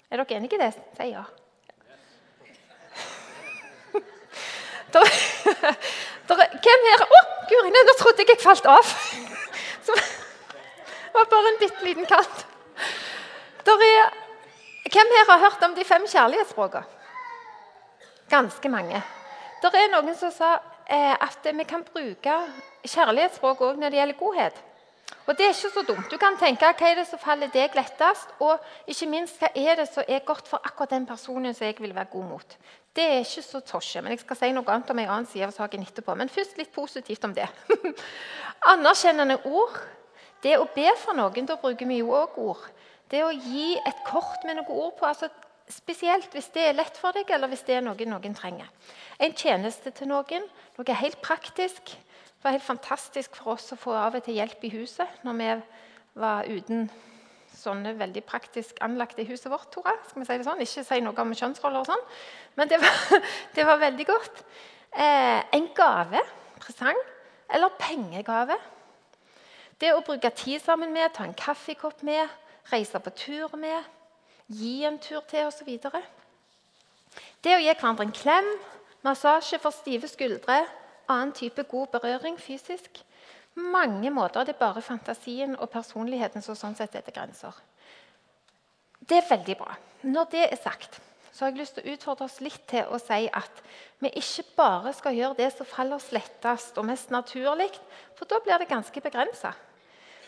Er 0.08 0.23
dere 0.23 0.38
enige 0.38 0.56
i 0.56 0.61
det? 0.62 0.73
Si 0.96 1.08
ja. 1.11 1.25
Der, 4.94 5.02
der, 6.28 6.37
hvem 6.64 6.85
her 6.87 7.02
Å, 7.04 7.06
oh, 7.18 7.25
guri, 7.50 7.73
nå 7.75 7.94
trodde 7.99 8.23
jeg 8.23 8.30
jeg 8.30 8.40
falt 8.40 8.68
av! 8.70 8.87
Så, 9.87 9.96
det 9.96 11.12
var 11.18 11.28
bare 11.32 11.50
en 11.50 11.58
bitte 11.61 11.85
liten 11.85 12.06
kant. 12.08 12.46
Er, 13.66 14.14
hvem 14.87 15.12
her 15.18 15.30
har 15.32 15.42
hørt 15.42 15.66
om 15.66 15.75
de 15.76 15.85
fem 15.85 16.06
kjærlighetsspråkene? 16.08 16.87
Ganske 18.30 18.68
mange. 18.73 19.02
Det 19.61 19.75
er 19.75 19.92
noen 19.92 20.16
som 20.18 20.32
sa 20.35 20.54
eh, 20.88 21.12
at 21.12 21.44
vi 21.44 21.64
kan 21.68 21.85
bruke 21.85 22.38
kjærlighetsspråk 22.92 23.62
òg 23.66 23.78
når 23.80 23.92
det 23.92 24.00
gjelder 24.00 24.18
godhet. 24.20 24.64
Og 25.26 25.34
det 25.34 25.44
er 25.44 25.54
ikke 25.54 25.70
så 25.74 25.82
dumt. 25.86 26.10
Du 26.10 26.18
kan 26.22 26.36
tenke 26.38 26.66
hva 26.66 26.88
er 26.88 27.00
det 27.00 27.06
som 27.08 27.18
faller 27.18 27.50
deg 27.50 27.74
lettest, 27.74 28.30
og 28.42 28.62
ikke 28.90 29.08
minst 29.10 29.40
hva 29.42 29.50
er 29.54 29.80
det 29.80 29.88
som 29.90 30.06
er 30.06 30.22
godt 30.26 30.46
for 30.46 30.62
akkurat 30.62 30.94
den 30.94 31.06
personen 31.06 31.54
som 31.54 31.66
jeg 31.66 31.78
vil 31.82 31.94
være 31.94 32.12
god 32.12 32.28
mot. 32.30 32.56
Det 32.96 33.04
er 33.04 33.24
ikke 33.24 33.42
så 33.42 33.60
tosje, 33.60 34.00
men 34.02 34.14
jeg 34.14 34.22
skal 34.22 34.38
si 34.38 34.52
noe 34.54 34.70
annet 34.72 34.90
om 34.90 35.00
en 35.02 35.10
annen 35.10 35.28
side 35.28 35.48
av 35.48 35.54
saken 35.56 35.82
etterpå. 35.82 36.14
Men 36.16 36.30
først 36.32 36.56
litt 36.58 36.70
positivt 36.72 37.26
om 37.26 37.34
det. 37.36 37.48
Anerkjennende 38.72 39.40
ord. 39.50 39.80
Det 40.42 40.54
å 40.60 40.68
be 40.74 40.86
for 41.00 41.18
noen, 41.18 41.48
da 41.48 41.58
bruker 41.58 41.90
vi 41.90 41.98
jo 42.00 42.14
òg 42.14 42.38
ord. 42.40 42.62
Det 43.10 43.24
å 43.24 43.34
gi 43.34 43.74
et 43.76 44.00
kort 44.06 44.46
med 44.46 44.60
noen 44.60 44.70
ord 44.72 44.94
på, 44.98 45.10
altså 45.10 45.28
spesielt 45.68 46.30
hvis 46.34 46.52
det 46.54 46.68
er 46.68 46.78
lett 46.78 46.96
for 46.98 47.14
deg, 47.16 47.28
eller 47.34 47.50
hvis 47.50 47.66
det 47.66 47.76
er 47.76 47.84
noe 47.84 48.08
noen 48.08 48.34
trenger. 48.38 48.70
En 49.18 49.34
tjeneste 49.34 49.90
til 49.90 50.10
noen, 50.10 50.46
noe 50.78 51.00
helt 51.02 51.18
praktisk. 51.24 51.96
Det 52.36 52.44
var 52.44 52.54
helt 52.54 52.66
fantastisk 52.66 53.36
for 53.40 53.56
oss 53.56 53.72
å 53.72 53.80
få 53.80 53.94
av 53.96 54.18
og 54.18 54.24
til 54.24 54.38
hjelp 54.38 54.64
i 54.68 54.72
huset 54.76 55.24
når 55.26 55.38
vi 55.40 55.50
var 56.20 56.48
uten 56.48 56.86
sånne 57.56 57.94
veldig 57.98 58.22
praktisk 58.28 58.78
anlagte 58.84 59.24
i 59.24 59.28
huset 59.28 59.50
vårt. 59.50 59.70
Tora. 59.72 59.94
Skal 60.08 60.22
vi 60.22 60.28
si 60.28 60.38
det 60.38 60.46
sånn? 60.46 60.62
Ikke 60.62 60.84
si 60.86 61.00
noe 61.02 61.24
om 61.24 61.34
kjønnsroller 61.36 61.82
og 61.82 61.88
sånn, 61.88 62.06
men 62.58 62.70
det 62.70 62.80
var, 62.82 63.26
det 63.56 63.66
var 63.66 63.82
veldig 63.82 64.06
godt. 64.08 64.42
Eh, 64.92 65.40
en 65.56 65.68
gave, 65.76 66.22
presang, 66.62 67.00
eller 67.52 67.74
pengegave. 67.80 68.58
Det 69.80 69.92
å 69.92 70.04
bruke 70.04 70.30
tid 70.36 70.62
sammen 70.64 70.92
med, 70.94 71.12
ta 71.12 71.26
en 71.26 71.36
kaffekopp 71.36 72.02
med, 72.06 72.30
reise 72.70 73.00
på 73.02 73.12
tur 73.16 73.56
med, 73.60 73.84
gi 74.48 74.78
en 74.88 74.96
tur 75.02 75.20
til 75.28 75.48
osv. 75.48 75.68
Det 77.44 77.52
å 77.52 77.60
gi 77.60 77.72
hverandre 77.72 78.06
en 78.06 78.16
klem, 78.16 78.48
massasje 79.04 79.60
for 79.62 79.74
stive 79.74 80.08
skuldre, 80.10 80.64
annen 81.08 81.32
type 81.36 81.62
god 81.70 81.86
berøring 81.94 82.38
fysisk. 82.40 83.02
Mange 83.54 84.10
måter. 84.10 84.44
Det 84.44 84.54
er 84.54 84.60
bare 84.60 84.82
fantasien 84.82 85.56
og 85.56 85.70
personligheten 85.72 86.44
som 86.44 86.58
sånn 86.58 86.76
sett 86.76 86.92
setter 86.92 87.14
grenser. 87.14 87.56
Det 89.00 89.20
er 89.22 89.28
veldig 89.30 89.56
bra. 89.56 89.76
Når 90.02 90.30
det 90.32 90.46
er 90.50 90.60
sagt, 90.60 91.00
så 91.32 91.44
har 91.44 91.52
jeg 91.52 91.60
lyst 91.60 91.76
til 91.76 91.84
å 91.84 91.94
utfordre 91.94 92.26
oss 92.26 92.40
litt 92.40 92.62
til 92.68 92.88
å 92.88 92.98
si 93.00 93.26
at 93.28 93.62
vi 94.00 94.10
ikke 94.20 94.44
bare 94.56 94.92
skal 94.96 95.16
gjøre 95.16 95.38
det 95.38 95.50
som 95.52 95.68
faller 95.68 96.00
oss 96.00 96.10
lettest 96.12 96.78
og 96.80 96.88
mest 96.88 97.12
naturlig, 97.12 97.70
for 98.16 98.28
da 98.28 98.40
blir 98.44 98.60
det 98.60 98.70
ganske 98.70 99.02
begrensa. 99.04 99.52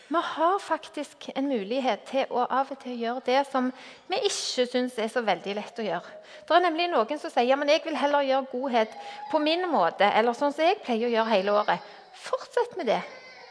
Vi 0.09 0.17
har 0.23 0.59
faktisk 0.59 1.29
en 1.35 1.47
mulighet 1.47 2.07
til 2.09 2.31
å 2.33 2.41
av 2.41 2.71
og 2.73 2.79
til 2.81 2.95
gjøre 2.97 3.21
det 3.27 3.43
som 3.45 3.67
vi 4.09 4.17
ikke 4.25 4.63
syns 4.65 4.95
er 4.97 5.09
så 5.13 5.21
veldig 5.21 5.53
lett 5.53 5.81
å 5.81 5.83
gjøre. 5.85 6.13
Det 6.47 6.55
er 6.55 6.63
nemlig 6.63 6.87
noen 6.89 7.19
som 7.21 7.29
sier 7.29 7.45
ja, 7.45 7.57
men 7.59 7.69
jeg 7.69 7.83
vil 7.83 7.97
heller 7.97 8.25
gjøre 8.25 8.49
godhet 8.49 8.95
på 9.29 9.41
min 9.43 9.67
måte. 9.69 10.09
eller 10.09 10.33
sånn 10.33 10.55
som 10.55 10.65
jeg 10.65 10.79
pleier 10.81 11.05
å 11.05 11.13
gjøre 11.13 11.33
hele 11.35 11.53
året. 11.53 11.91
Fortsett 12.23 12.73
med 12.77 12.89
det. 12.89 13.03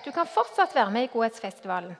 Du 0.02 0.10
kan 0.10 0.26
fortsatt 0.26 0.74
være 0.74 0.90
med 0.90 1.06
i 1.06 1.12
Godhetsfestivalen. 1.12 1.94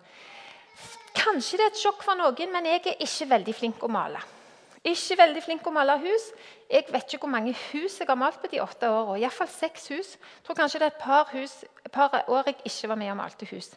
Kanskje 1.15 1.61
det 1.61 1.65
er 1.69 1.71
et 1.71 1.79
sjokk 1.85 2.03
for 2.03 2.19
noen, 2.19 2.51
men 2.51 2.67
jeg 2.67 2.83
er 2.83 3.07
ikke 3.07 3.31
veldig 3.31 3.55
flink 3.55 3.87
å 3.87 3.93
male. 3.95 4.25
Ikke 4.83 5.21
veldig 5.23 5.45
flink 5.45 5.71
å 5.71 5.75
male 5.75 6.01
hus. 6.03 6.33
Jeg 6.67 6.91
vet 6.91 7.15
ikke 7.15 7.29
hvor 7.29 7.35
mange 7.37 7.55
hus 7.69 8.01
jeg 8.01 8.11
har 8.11 8.19
malt 8.19 8.43
på 8.43 8.51
de 8.51 8.59
åtte 8.63 8.91
årene. 8.91 9.23
Iallfall 9.23 9.51
seks 9.55 9.87
hus. 9.95 10.13
Jeg 10.19 10.47
tror 10.47 10.59
kanskje 10.59 10.83
det 10.83 10.91
er 10.91 10.97
et 10.97 11.01
par, 11.03 11.31
hus, 11.31 11.61
et 11.87 11.95
par 11.95 12.19
år 12.27 12.51
jeg 12.51 12.59
ikke 12.65 12.91
var 12.91 13.03
med 13.05 13.15
og 13.15 13.19
malte 13.23 13.51
hus 13.55 13.71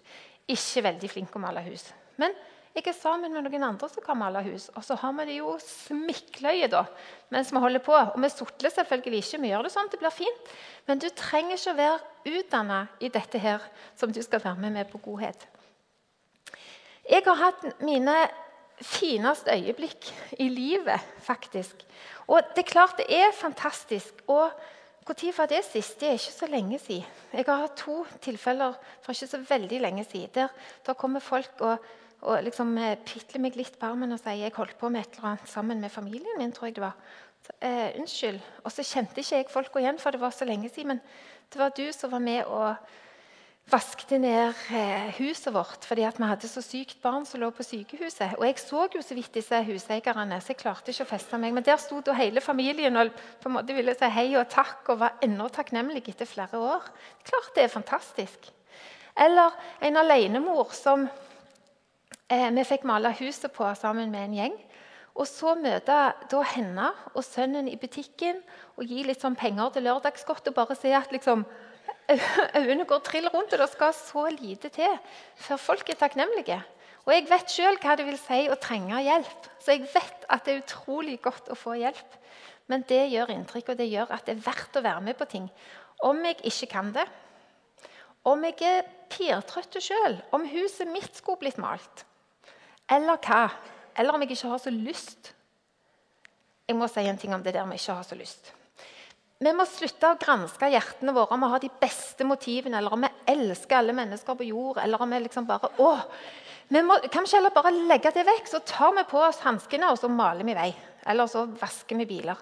ikke 0.50 0.86
veldig 0.88 1.10
flink 1.12 1.36
å 1.36 1.44
male 1.44 1.64
hus. 1.66 1.90
Men 2.22 2.34
jeg 2.72 2.86
er 2.88 2.96
sammen 2.96 3.34
med 3.36 3.44
noen 3.44 3.66
andre 3.68 3.88
som 3.92 4.04
kan 4.04 4.16
male 4.16 4.40
hus. 4.46 4.70
Og 4.80 4.84
så 4.86 4.96
har 4.96 5.16
vi 5.18 5.26
det 5.28 5.38
jo 5.42 5.58
smikkløye 5.60 6.70
da, 6.72 6.86
mens 7.34 7.52
vi 7.52 7.60
holder 7.60 7.84
på. 7.84 7.96
Og 7.96 8.20
vi 8.24 8.30
sotler 8.32 8.72
selvfølgelig 8.72 9.20
ikke. 9.26 9.40
Vi 9.44 9.52
gjør 9.52 9.68
det 9.68 9.74
sånn 9.74 9.92
det 9.92 10.00
blir 10.00 10.16
fint. 10.16 10.54
Men 10.88 11.02
du 11.04 11.10
trenger 11.12 11.60
ikke 11.60 11.74
å 11.74 11.80
være 11.82 12.38
utdanna 12.40 12.86
i 13.04 13.12
dette 13.12 13.42
her 13.44 13.66
som 14.00 14.14
du 14.16 14.22
skal 14.24 14.44
være 14.44 14.64
med 14.64 14.78
med 14.80 14.92
på 14.92 15.02
godhet. 15.04 15.44
Jeg 17.10 17.26
har 17.26 17.42
hatt 17.42 17.66
mine 17.84 18.16
fineste 18.82 19.52
øyeblikk 19.52 20.08
i 20.40 20.48
livet, 20.50 21.02
faktisk. 21.22 21.84
Og 22.32 22.40
det 22.56 22.64
er 22.64 22.72
klart 22.72 23.02
det 23.02 23.10
er 23.12 23.36
fantastisk. 23.36 24.24
Og 24.32 24.48
når 25.08 25.34
var 25.38 25.50
det 25.50 25.64
sist? 25.66 26.00
Det 26.00 26.08
er 26.08 26.20
ikke 26.20 26.34
så 26.34 26.48
lenge 26.48 26.80
siden. 26.80 27.06
Jeg 27.34 27.46
har 27.48 27.64
hatt 27.64 27.78
to 27.78 28.06
tilfeller 28.22 28.78
for 29.02 29.12
ikke 29.12 29.28
så 29.28 29.40
veldig 29.50 29.80
lenge 29.82 30.06
siden. 30.06 30.30
Der, 30.36 30.48
der 30.86 30.94
kommer 30.94 31.20
folk 31.20 31.52
og, 31.60 31.78
og 32.22 32.44
liksom 32.44 32.78
eh, 32.78 32.98
pitler 33.06 33.42
meg 33.42 33.58
litt 33.58 33.80
på 33.80 33.90
armen 33.90 34.14
og 34.14 34.22
sier 34.22 34.44
jeg 34.44 34.54
holdt 34.56 34.78
på 34.78 34.90
med 34.94 35.02
et 35.02 35.18
eller 35.18 35.32
annet 35.32 35.50
sammen 35.50 35.82
med 35.82 35.90
familien 35.92 36.38
min. 36.38 36.52
tror 36.52 36.70
jeg 36.70 36.76
det 36.76 36.86
var. 36.86 36.96
Så, 37.42 37.58
eh, 37.66 37.98
unnskyld. 37.98 38.40
Og 38.64 38.72
så 38.72 38.86
kjente 38.86 39.20
ikke 39.20 39.36
jeg 39.36 39.50
folka 39.50 39.80
igjen, 39.82 40.00
for 40.00 40.12
det 40.12 40.22
var 40.22 40.32
så 40.32 40.46
lenge 40.46 40.70
siden. 40.70 40.88
Men 40.88 41.02
det 41.52 41.60
var 41.60 41.74
du 41.76 41.92
som 41.92 42.12
var 42.12 42.20
med 42.20 42.46
og 42.46 42.76
vaskte 43.70 44.18
ned 44.20 44.58
eh, 44.74 45.12
huset 45.20 45.54
vårt 45.54 45.86
fordi 45.88 46.04
vi 46.18 46.28
hadde 46.28 46.50
så 46.50 46.64
sykt 46.66 47.02
barn 47.04 47.26
som 47.26 47.40
lå 47.42 47.52
på 47.56 47.64
sykehuset. 47.64 48.36
Og 48.38 48.46
Jeg 48.46 48.60
så 48.60 48.88
jo 48.94 49.02
så 49.02 49.16
vidt 49.16 49.34
disse 49.34 49.62
huseierne, 49.64 50.40
så 50.42 50.52
jeg 50.52 50.60
klarte 50.60 50.92
ikke 50.92 51.06
å 51.06 51.12
feste 51.12 51.38
meg. 51.38 51.54
Men 51.54 51.64
der 51.64 51.78
sto 51.80 52.02
da 52.02 52.16
hele 52.18 52.42
familien 52.42 52.98
og 52.98 53.14
på 53.42 53.50
en 53.50 53.56
måte 53.56 53.76
ville 53.76 53.96
si 53.96 54.10
hei 54.12 54.30
og 54.36 54.50
takk 54.50 54.90
og 54.94 55.00
var 55.04 55.22
enda 55.24 55.48
takknemlig 55.50 56.04
etter 56.10 56.28
flere 56.28 56.60
år. 56.60 56.90
Klart 57.24 57.54
det 57.56 57.64
er 57.68 57.76
fantastisk. 57.76 58.52
Eller 59.16 59.56
en 59.82 59.98
alenemor 59.98 60.74
som 60.76 61.08
eh, 62.28 62.50
vi 62.52 62.68
fikk 62.68 62.84
male 62.88 63.14
huset 63.20 63.52
på 63.54 63.68
sammen 63.76 64.12
med 64.12 64.28
en 64.28 64.38
gjeng. 64.40 64.60
Og 65.20 65.28
så 65.28 65.58
møte 65.60 65.96
da 66.32 66.44
henne 66.54 66.92
og 67.12 67.24
sønnen 67.28 67.68
i 67.68 67.76
butikken 67.80 68.40
og 68.80 68.88
gi 68.88 69.04
litt 69.04 69.20
sånn 69.20 69.36
penger 69.36 69.74
til 69.76 69.84
lørdagsgodt 69.90 70.48
og 70.48 70.56
bare 70.56 70.78
se 70.80 70.94
at 70.96 71.12
liksom 71.12 71.44
øynene 72.60 72.86
går 72.90 73.02
trill 73.06 73.30
rundt, 73.32 73.54
og 73.54 73.60
det 73.62 73.70
skal 73.72 73.94
så 73.96 74.28
lite 74.34 74.72
til 74.74 74.98
før 75.36 75.60
folk 75.62 75.90
er 75.90 76.00
takknemlige. 76.00 76.62
Og 77.06 77.14
jeg 77.16 77.26
vet 77.30 77.50
sjøl 77.54 77.80
hva 77.82 77.96
det 77.98 78.06
vil 78.06 78.20
si 78.20 78.44
å 78.52 78.58
trenge 78.62 79.00
hjelp, 79.02 79.48
så 79.62 79.74
jeg 79.74 79.88
vet 79.90 80.28
at 80.30 80.46
det 80.46 80.54
er 80.54 80.62
utrolig 80.62 81.18
godt 81.24 81.50
å 81.50 81.58
få 81.58 81.76
hjelp. 81.80 82.18
Men 82.70 82.86
det 82.88 83.02
gjør 83.12 83.34
inntrykk, 83.34 83.74
og 83.74 83.80
det 83.80 83.90
gjør 83.90 84.14
at 84.14 84.28
det 84.28 84.38
er 84.38 84.46
verdt 84.46 84.78
å 84.78 84.86
være 84.86 85.04
med 85.08 85.18
på 85.18 85.28
ting. 85.32 85.50
Om 86.06 86.22
jeg 86.26 86.38
ikke 86.52 86.70
kan 86.72 86.94
det, 86.96 87.08
om 88.30 88.46
jeg 88.46 88.58
er 88.68 88.88
pirtrøtt 89.10 89.80
sjøl, 89.82 90.20
om 90.32 90.46
huset 90.46 90.90
mitt 90.90 91.18
skulle 91.18 91.42
blitt 91.42 91.60
malt, 91.62 92.06
eller 92.92 93.18
hva, 93.26 93.48
eller 93.98 94.14
om 94.14 94.22
jeg 94.24 94.36
ikke 94.36 94.52
har 94.54 94.62
så 94.62 94.74
lyst 94.74 95.34
Jeg 96.70 96.78
må 96.80 96.88
si 96.88 97.02
en 97.04 97.18
ting 97.20 97.34
om 97.36 97.42
det 97.44 97.52
der 97.52 97.66
med 97.68 97.82
ikke 97.82 97.98
ha 97.98 98.04
så 98.06 98.16
lyst. 98.16 98.54
Vi 99.42 99.54
må 99.58 99.66
slutte 99.66 100.12
å 100.12 100.20
granske 100.22 100.70
hjertene 100.70 101.14
våre 101.16 101.34
om 101.34 101.42
vi 101.42 101.50
har 101.50 101.62
de 101.64 101.72
beste 101.82 102.26
motivene, 102.28 102.78
eller 102.78 102.94
om 102.94 103.02
vi 103.02 103.10
elsker 103.34 103.80
alle 103.80 103.96
mennesker 103.98 104.38
på 104.38 104.48
jord, 104.52 104.78
eller 104.84 105.02
om 105.02 105.16
vi 105.16 105.22
liksom 105.24 105.48
bare 105.50 105.72
å, 105.82 105.92
vi 106.72 106.82
må, 106.86 106.96
Kan 107.12 107.26
vi 107.26 107.28
ikke 107.28 107.40
heller 107.40 107.56
bare 107.56 107.72
legge 107.76 108.12
det 108.16 108.24
vekk? 108.24 108.48
Så 108.48 108.62
tar 108.64 108.94
vi 108.96 109.04
på 109.10 109.20
oss 109.20 109.42
hanskene 109.44 109.90
og 109.92 109.98
så 110.00 110.08
maler 110.08 110.48
vi 110.48 110.56
vei. 110.56 110.70
Eller 111.10 111.28
så 111.28 111.44
vasker 111.60 111.98
vi 112.00 112.06
biler. 112.08 112.40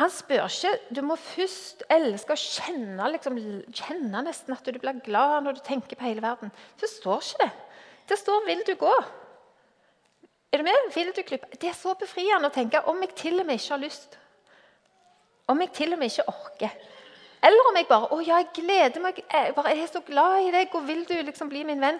Han 0.00 0.10
spør 0.12 0.50
ikke 0.50 0.72
Du 0.92 1.00
må 1.06 1.16
først 1.20 1.84
elske 1.92 2.34
og 2.34 2.42
kjenne, 2.42 3.08
liksom, 3.14 3.38
kjenne 3.72 4.24
nesten 4.26 4.56
at 4.56 4.68
du 4.68 4.76
blir 4.76 5.00
glad 5.06 5.46
når 5.46 5.56
du 5.56 5.62
tenker 5.64 5.96
på 5.96 6.08
hele 6.08 6.24
verden. 6.24 6.52
Det 6.80 6.90
står 6.92 7.22
ikke 7.22 7.46
det. 7.46 7.50
Det 8.10 8.18
står 8.18 8.44
'vil 8.46 8.62
du 8.66 8.74
gå'. 8.74 9.04
Er 10.52 10.58
du 10.58 10.64
med? 10.64 10.94
Vil 10.94 11.12
du 11.16 11.22
klippe? 11.22 11.46
Det 11.56 11.70
er 11.70 11.78
så 11.78 11.94
befriende 11.94 12.50
å 12.50 12.52
tenke 12.52 12.84
om 12.86 13.00
jeg 13.00 13.14
til 13.14 13.40
og 13.40 13.46
med 13.46 13.54
ikke 13.54 13.74
har 13.74 13.78
lyst. 13.78 14.18
Om 15.52 15.60
jeg 15.64 15.72
til 15.76 15.94
og 15.94 16.00
med 16.00 16.10
ikke 16.10 16.28
orker. 16.32 16.74
Eller 17.42 17.68
om 17.68 17.76
jeg 17.76 17.88
bare 17.88 18.08
å 18.14 18.20
ja, 18.22 18.38
jeg 18.40 18.52
gleder 18.54 19.02
meg, 19.02 19.18
jeg, 19.22 19.54
bare, 19.56 19.72
er 19.74 19.88
så 19.90 20.00
glad 20.06 20.46
i 20.46 20.52
deg, 20.54 20.74
og 20.78 20.86
vil 20.86 21.02
du 21.08 21.16
liksom 21.26 21.50
bli 21.50 21.64
min 21.66 21.82
venn? 21.82 21.98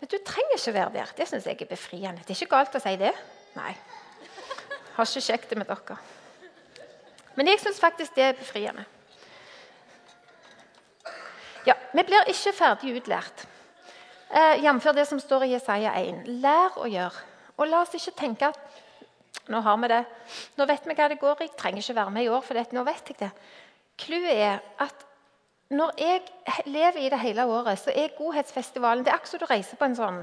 Men 0.00 0.10
du 0.12 0.18
trenger 0.24 0.58
ikke 0.58 0.74
være 0.76 0.92
der. 0.94 1.14
Det 1.16 1.26
syns 1.28 1.48
jeg 1.48 1.58
er 1.60 1.70
befriende. 1.70 2.22
Det 2.22 2.34
er 2.34 2.42
ikke 2.42 2.54
galt 2.54 2.76
å 2.78 2.82
si 2.82 2.92
det. 3.00 3.10
Nei. 3.56 3.72
Har 4.96 5.08
ikke 5.08 5.24
kjekt 5.26 5.50
det 5.50 5.58
med 5.58 5.68
dere. 5.68 5.96
Men 7.36 7.50
jeg 7.50 7.60
syns 7.60 7.80
faktisk 7.82 8.14
det 8.16 8.28
er 8.30 8.38
befriende. 8.38 8.86
Ja, 11.66 11.74
Vi 11.92 12.02
blir 12.06 12.28
ikke 12.30 12.52
ferdig 12.54 12.92
utlært, 13.00 13.46
eh, 14.30 14.62
jf. 14.62 14.92
det 14.94 15.08
som 15.08 15.18
står 15.20 15.44
i 15.44 15.52
Jesaja 15.56 15.92
1. 15.98 16.26
Lær 16.42 16.78
å 16.78 16.86
gjøre. 16.86 17.24
Og 17.58 17.66
la 17.66 17.80
oss 17.80 17.94
ikke 17.94 18.14
tenke 18.20 18.46
at 18.46 18.58
nå 19.48 19.60
har 19.62 19.76
vi 19.82 19.90
det. 19.92 20.04
Nå 20.56 20.66
vet 20.66 20.86
vi 20.86 20.96
hva 20.98 21.08
det 21.08 21.20
går 21.20 21.42
i. 21.44 21.50
Trenger 21.58 21.82
ikke 21.82 21.98
være 22.00 22.14
med 22.14 22.26
i 22.26 22.30
år, 22.32 22.42
for 22.42 22.74
nå 22.74 22.84
vet 22.86 23.12
jeg 23.12 23.20
det. 23.20 23.30
Clouet 23.96 24.32
er 24.32 24.58
at 24.82 25.06
når 25.70 25.92
jeg 25.98 26.20
lever 26.66 26.98
i 27.06 27.08
det 27.10 27.18
hele 27.18 27.46
året, 27.46 27.78
så 27.78 27.90
er 27.94 28.14
Godhetsfestivalen 28.18 29.04
det 29.04 29.10
er 29.10 29.16
akkurat 29.16 29.32
som 29.32 29.42
du 29.42 29.46
reiser 29.50 29.78
på 29.78 29.88
en 29.88 29.96
sånn 29.98 30.20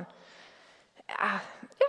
ja, 1.09 1.39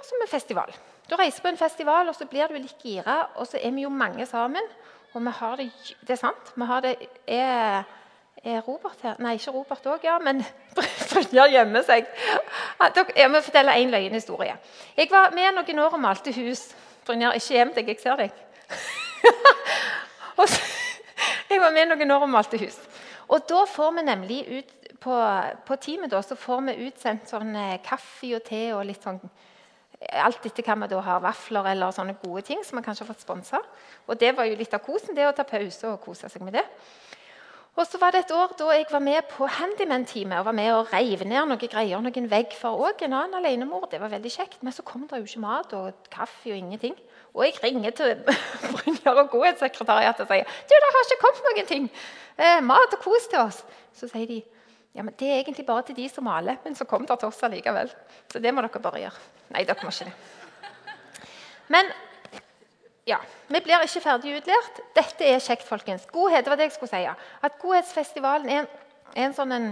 som 0.03 0.23
en 0.23 0.31
festival. 0.31 0.73
Du 1.11 1.15
reiser 1.17 1.43
på 1.43 1.49
en 1.53 1.61
festival, 1.61 2.09
og 2.09 2.17
så 2.17 2.27
blir 2.27 2.49
du 2.51 2.57
litt 2.59 2.81
gira, 2.83 3.29
og 3.37 3.47
så 3.47 3.61
er 3.63 3.71
vi 3.77 3.85
jo 3.85 3.93
mange 3.93 4.27
sammen. 4.27 4.65
Og 5.15 5.23
vi 5.23 5.31
har 5.39 5.57
det 5.57 5.71
Det 6.01 6.11
er 6.11 6.17
sant. 6.17 6.53
Vi 6.57 6.65
har 6.65 6.81
det 6.81 6.97
er, 7.27 7.85
er 8.45 8.61
Robert 8.61 8.99
her? 9.03 9.15
Nei, 9.19 9.35
ikke 9.35 9.51
Robert 9.51 9.87
òg, 9.87 10.05
ja, 10.05 10.19
men 10.19 10.43
Brynjar 11.13 11.53
gjemmer 11.53 11.83
seg. 11.83 12.09
Jeg 13.17 13.31
må 13.31 13.41
fortelle 13.41 13.77
en 13.79 13.91
løgnhistorie. 13.91 14.57
Jeg 14.97 15.09
var 15.11 15.31
med 15.31 15.55
noen 15.55 15.79
år 15.79 15.95
og 15.95 16.01
malte 16.01 16.33
hus. 16.33 16.73
Brynjar, 17.05 17.37
ikke 17.37 17.59
gjem 17.59 17.73
deg, 17.77 17.91
jeg 17.93 18.01
ser 18.01 18.21
deg. 18.21 18.33
så, 20.39 20.61
jeg 21.51 21.61
var 21.61 21.75
med 21.75 21.91
noen 21.93 22.15
år 22.17 22.27
og 22.27 22.33
malte 22.33 22.61
hus. 22.61 22.79
Og 23.29 23.45
da 23.49 23.65
får 23.69 23.97
vi 23.97 24.05
nemlig 24.07 24.41
ut 24.59 24.73
på, 25.05 25.17
på 25.67 25.77
teamet 25.81 26.13
da, 26.13 26.21
så 26.25 26.37
får 26.39 26.63
vi 26.69 26.77
utsendt 26.89 27.29
sånn 27.29 27.53
eh, 27.57 27.81
kaffe 27.85 28.35
og 28.37 28.45
te 28.47 28.67
og 28.77 28.87
litt 28.89 29.05
sånn 29.05 29.21
Alt 30.21 30.45
etter 30.45 30.67
hva 30.67 30.75
vi 30.83 30.89
da 30.91 30.99
har, 31.01 31.21
vafler 31.23 31.71
eller 31.71 31.93
sånne 31.95 32.17
gode 32.21 32.43
ting 32.45 32.59
som 32.67 32.77
vi 32.77 32.83
kanskje 32.85 33.07
har 33.07 33.09
fått 33.15 33.23
sponsa. 33.25 33.61
Og 34.05 34.19
det 34.21 34.35
var 34.37 34.45
jo 34.45 34.59
litt 34.59 34.75
av 34.77 34.83
kosen, 34.85 35.15
det 35.17 35.25
å 35.25 35.33
ta 35.33 35.47
pause 35.49 35.89
og 35.89 36.03
kose 36.03 36.29
seg 36.29 36.43
med 36.45 36.59
det. 36.59 36.65
Og 37.75 37.87
så 37.91 37.99
var 37.99 38.15
det 38.15 38.21
et 38.23 38.31
år 38.35 38.53
da 38.55 38.69
jeg 38.71 38.87
var 38.91 39.03
med 39.03 39.27
på 39.33 39.47
Handyman-teamet 39.51 40.39
og 40.39 40.45
var 40.47 40.55
med 40.55 40.71
og 40.77 40.93
reiv 40.93 41.25
ned 41.27 41.49
noen 41.51 41.59
greier, 41.59 42.03
noen 42.03 42.29
vegg 42.31 42.55
for 42.55 42.79
òg 42.87 43.03
en 43.03 43.17
annen 43.19 43.35
alenemor. 43.41 43.89
Det 43.91 43.99
var 43.99 44.13
veldig 44.13 44.31
kjekt. 44.31 44.61
Men 44.63 44.73
så 44.77 44.85
kom 44.87 45.09
det 45.11 45.19
jo 45.19 45.27
ikke 45.27 45.43
mat 45.43 45.75
og 45.75 46.07
kaffe 46.13 46.53
og 46.53 46.61
ingenting. 46.61 46.95
Og 47.35 47.49
jeg 47.49 47.59
ringer 47.65 47.97
til 47.99 48.15
Brynjar 48.77 49.19
og 49.25 49.33
godhetssekretariatet 49.33 50.23
og 50.23 50.31
sier 50.31 50.47
du, 50.47 50.77
det 50.77 50.93
har 50.95 51.09
ikke 51.09 51.23
kommet 51.25 51.49
noen 51.49 51.71
ting. 51.73 51.91
Eh, 52.39 52.61
mat 52.63 52.95
og 52.95 53.03
kos 53.03 53.27
til 53.33 53.43
oss. 53.43 53.65
Så 53.95 54.07
sier 54.13 54.31
de 54.31 54.39
ja, 54.95 55.03
men 55.03 55.11
det 55.19 55.27
er 55.27 55.41
egentlig 55.41 55.67
bare 55.67 55.83
til 55.89 55.99
de 55.99 56.07
som 56.09 56.29
maler. 56.31 56.61
Men 56.63 56.79
så 56.79 56.87
kom 56.87 57.03
det 57.07 57.19
til 57.19 57.33
oss 57.33 57.43
allikevel. 57.43 57.91
Så 58.31 58.39
det 58.39 58.55
må 58.55 58.63
dere 58.63 58.83
bare 58.87 59.03
gjøre. 59.03 59.29
Nei, 59.51 59.67
dere 59.67 59.83
må 59.83 59.91
ikke 59.91 60.13
det. 60.13 60.15
Men 61.75 61.91
ja, 63.05 63.19
Vi 63.49 63.61
blir 63.61 63.83
ikke 63.85 64.01
ferdig 64.01 64.39
utlært. 64.39 64.79
Dette 64.97 65.27
er 65.29 65.43
kjekt, 65.43 65.67
folkens. 65.69 66.07
Godhet 66.13 66.47
var 66.49 66.57
det 66.57 66.71
jeg 66.71 66.77
skulle 66.79 66.95
si. 66.95 67.03
At 67.45 67.59
Godhetsfestivalen 67.61 68.49
er 68.49 68.63
en, 68.63 68.71
er 69.15 69.27
en 69.27 69.37
sånn 69.37 69.53
en, 69.53 69.67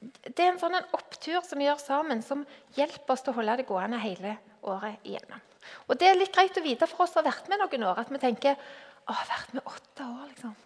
det 0.00 0.38
er 0.38 0.52
en 0.52 0.60
sånn 0.60 0.78
en 0.78 0.94
opptur 0.96 1.42
som 1.44 1.60
vi 1.60 1.66
gjør 1.66 1.80
sammen, 1.82 2.22
som 2.24 2.46
hjelper 2.78 3.12
oss 3.14 3.24
til 3.26 3.34
å 3.34 3.38
holde 3.40 3.58
det 3.60 3.68
gående 3.68 4.00
hele 4.00 4.36
året 4.68 5.04
igjennom. 5.04 5.44
Og 5.88 5.98
Det 6.00 6.08
er 6.08 6.16
litt 6.16 6.32
greit 6.32 6.56
å 6.56 6.64
vite 6.64 6.88
for 6.88 7.04
oss 7.04 7.12
som 7.12 7.20
har 7.20 7.32
vært 7.32 7.50
med 7.52 7.60
noen 7.60 7.86
år, 7.90 8.00
at 8.00 8.12
vi 8.12 8.22
tenker 8.22 8.56
å, 8.56 9.12
har 9.12 9.28
vært 9.28 9.54
med 9.58 9.68
åtte 9.68 10.06
år. 10.06 10.24
liksom. 10.32 10.56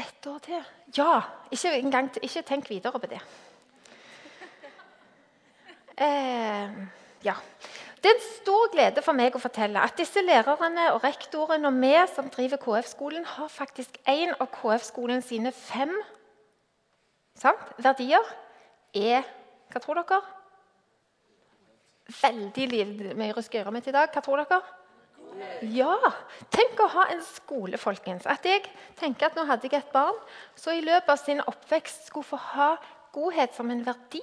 Ett 0.00 0.26
år 0.26 0.38
til? 0.42 0.64
Ja. 0.96 1.22
Ikke, 1.50 1.74
engang, 1.76 2.08
ikke 2.22 2.42
tenk 2.46 2.70
videre 2.70 3.00
på 3.00 3.10
det. 3.10 3.20
Eh, 5.94 6.70
ja. 7.22 7.36
Det 8.04 8.10
er 8.10 8.18
en 8.18 8.26
stor 8.42 8.66
glede 8.68 9.00
for 9.00 9.16
meg 9.16 9.32
å 9.32 9.40
fortelle 9.40 9.80
at 9.80 9.96
disse 9.96 10.20
lærerne 10.20 10.90
og 10.92 10.98
rektorene 11.06 11.70
og 11.70 11.78
vi 11.80 11.92
som 12.12 12.26
driver 12.28 12.60
KF-skolen, 12.60 13.24
har 13.24 13.48
faktisk 13.48 13.96
en 14.04 14.34
av 14.36 14.50
KF-skolen 14.52 15.24
sine 15.24 15.54
fem 15.56 15.94
sant, 17.40 17.64
verdier 17.80 18.20
er 18.92 19.24
Hva 19.72 19.80
tror 19.80 20.02
dere? 20.02 20.20
Veldig 22.20 22.68
livmye 22.74 23.42
skal 23.46 23.62
gjøre 23.62 23.72
mitt 23.72 23.88
i 23.88 23.96
dag. 23.96 24.12
Hva 24.12 24.20
tror 24.20 24.44
dere? 24.44 24.60
Ja! 25.72 25.96
Tenk 26.52 26.84
å 26.84 26.92
ha 26.92 27.08
en 27.08 27.24
skole, 27.24 27.80
folkens. 27.80 28.28
At 28.28 28.44
jeg 28.44 28.68
tenker 29.00 29.32
at 29.32 29.40
Nå 29.40 29.48
hadde 29.48 29.72
jeg 29.72 29.80
et 29.80 29.92
barn 29.96 30.20
som 30.60 30.76
i 30.76 30.84
løpet 30.84 31.08
av 31.08 31.24
sin 31.24 31.40
oppvekst 31.40 32.10
skulle 32.12 32.34
få 32.34 32.44
ha 32.52 32.74
godhet 33.16 33.56
som 33.56 33.72
en 33.72 33.80
verdi. 33.88 34.20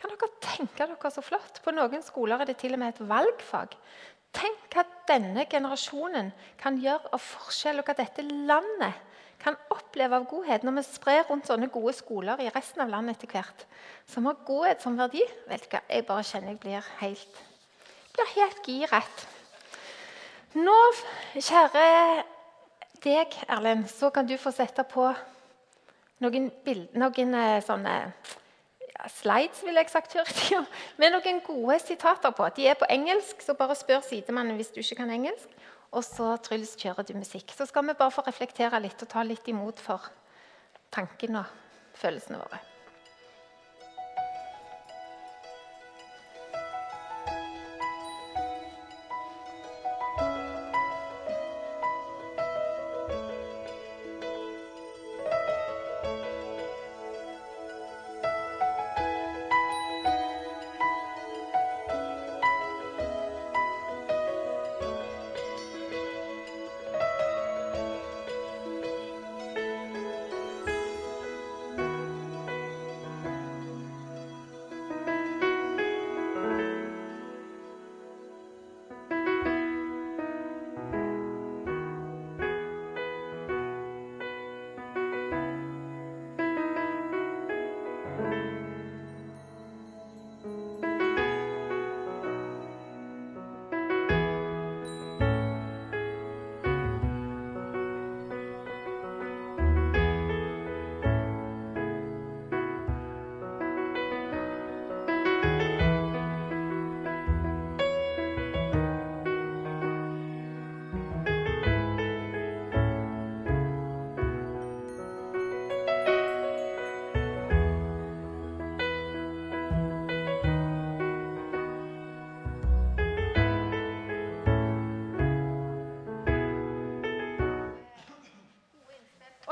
Kan 0.00 0.14
dere 0.14 0.30
tenke 0.40 0.86
dere 0.88 1.12
så 1.12 1.24
flott? 1.24 1.60
På 1.64 1.74
noen 1.76 2.02
skoler 2.04 2.40
er 2.40 2.48
det 2.48 2.58
til 2.62 2.74
og 2.76 2.80
med 2.80 2.94
et 2.94 3.04
valgfag. 3.10 3.76
Tenk 4.36 4.72
hva 4.72 4.84
denne 5.10 5.44
generasjonen 5.50 6.30
kan 6.60 6.78
gjøre 6.80 7.10
av 7.12 7.22
forskjell, 7.22 7.82
og 7.82 7.88
hva 7.88 7.96
dette 7.98 8.24
landet 8.24 9.06
kan 9.40 9.56
oppleve 9.72 10.18
av 10.18 10.26
godhet 10.28 10.64
når 10.66 10.76
vi 10.78 10.84
sprer 10.86 11.24
rundt 11.28 11.48
sånne 11.48 11.70
gode 11.72 11.94
skoler 11.96 12.42
i 12.44 12.50
resten 12.52 12.84
av 12.84 12.92
landet 12.92 13.16
etter 13.18 13.32
hvert. 13.34 13.64
Som 14.08 14.28
har 14.28 14.40
godhet 14.46 14.84
som 14.84 14.98
verdi. 15.00 15.22
Vet 15.48 15.64
du 15.64 15.74
hva, 15.74 15.82
Jeg 15.88 16.06
bare 16.08 16.26
kjenner 16.26 16.54
jeg 16.54 16.60
blir 16.62 16.90
helt, 17.00 17.40
blir 18.14 18.34
helt 18.36 18.68
giret. 18.68 19.24
Nå, 20.60 20.76
kjære 21.38 21.84
deg, 23.00 23.36
Erlend, 23.48 23.86
så 23.88 24.10
kan 24.12 24.26
du 24.28 24.36
få 24.36 24.52
sette 24.52 24.84
på 24.84 25.06
noen, 26.20 26.50
bild, 26.64 26.90
noen 27.00 27.36
eh, 27.38 27.62
sånne 27.64 27.94
slides 29.08 29.62
vil 29.64 29.74
jeg 29.74 29.90
sagt 29.90 30.14
i 30.14 30.58
med 31.00 31.14
noen 31.14 31.40
gode 31.46 31.78
sitater 31.82 32.30
på. 32.36 32.48
De 32.56 32.66
er 32.68 32.78
på 32.78 32.88
engelsk, 32.90 33.42
så 33.42 33.54
bare 33.54 33.76
spør 33.78 34.00
sidemannen 34.06 34.56
hvis 34.60 34.72
du 34.74 34.80
ikke 34.82 35.02
kan 35.02 35.10
engelsk. 35.10 35.48
Og 35.90 36.04
så 36.06 36.36
Truls 36.44 36.76
kjører 36.78 37.02
du 37.02 37.16
musikk. 37.18 37.50
Så 37.56 37.66
skal 37.66 37.86
vi 37.88 37.98
bare 37.98 38.14
få 38.14 38.22
reflektere 38.26 38.80
litt 38.82 39.02
og 39.02 39.10
ta 39.10 39.26
litt 39.26 39.48
imot 39.50 39.82
for 39.82 40.10
tankene 40.94 41.42
og 41.42 41.98
følelsene 41.98 42.38
våre. 42.38 42.69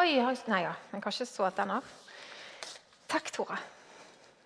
Oi, 0.09 0.15
nei, 0.49 0.63
ja. 0.65 0.71
jeg 0.73 1.03
har 1.05 1.13
ikke 1.13 1.25
så 1.29 1.49
den 1.53 1.71
av. 1.75 1.89
Takk, 3.13 3.27
Tora. 3.35 3.59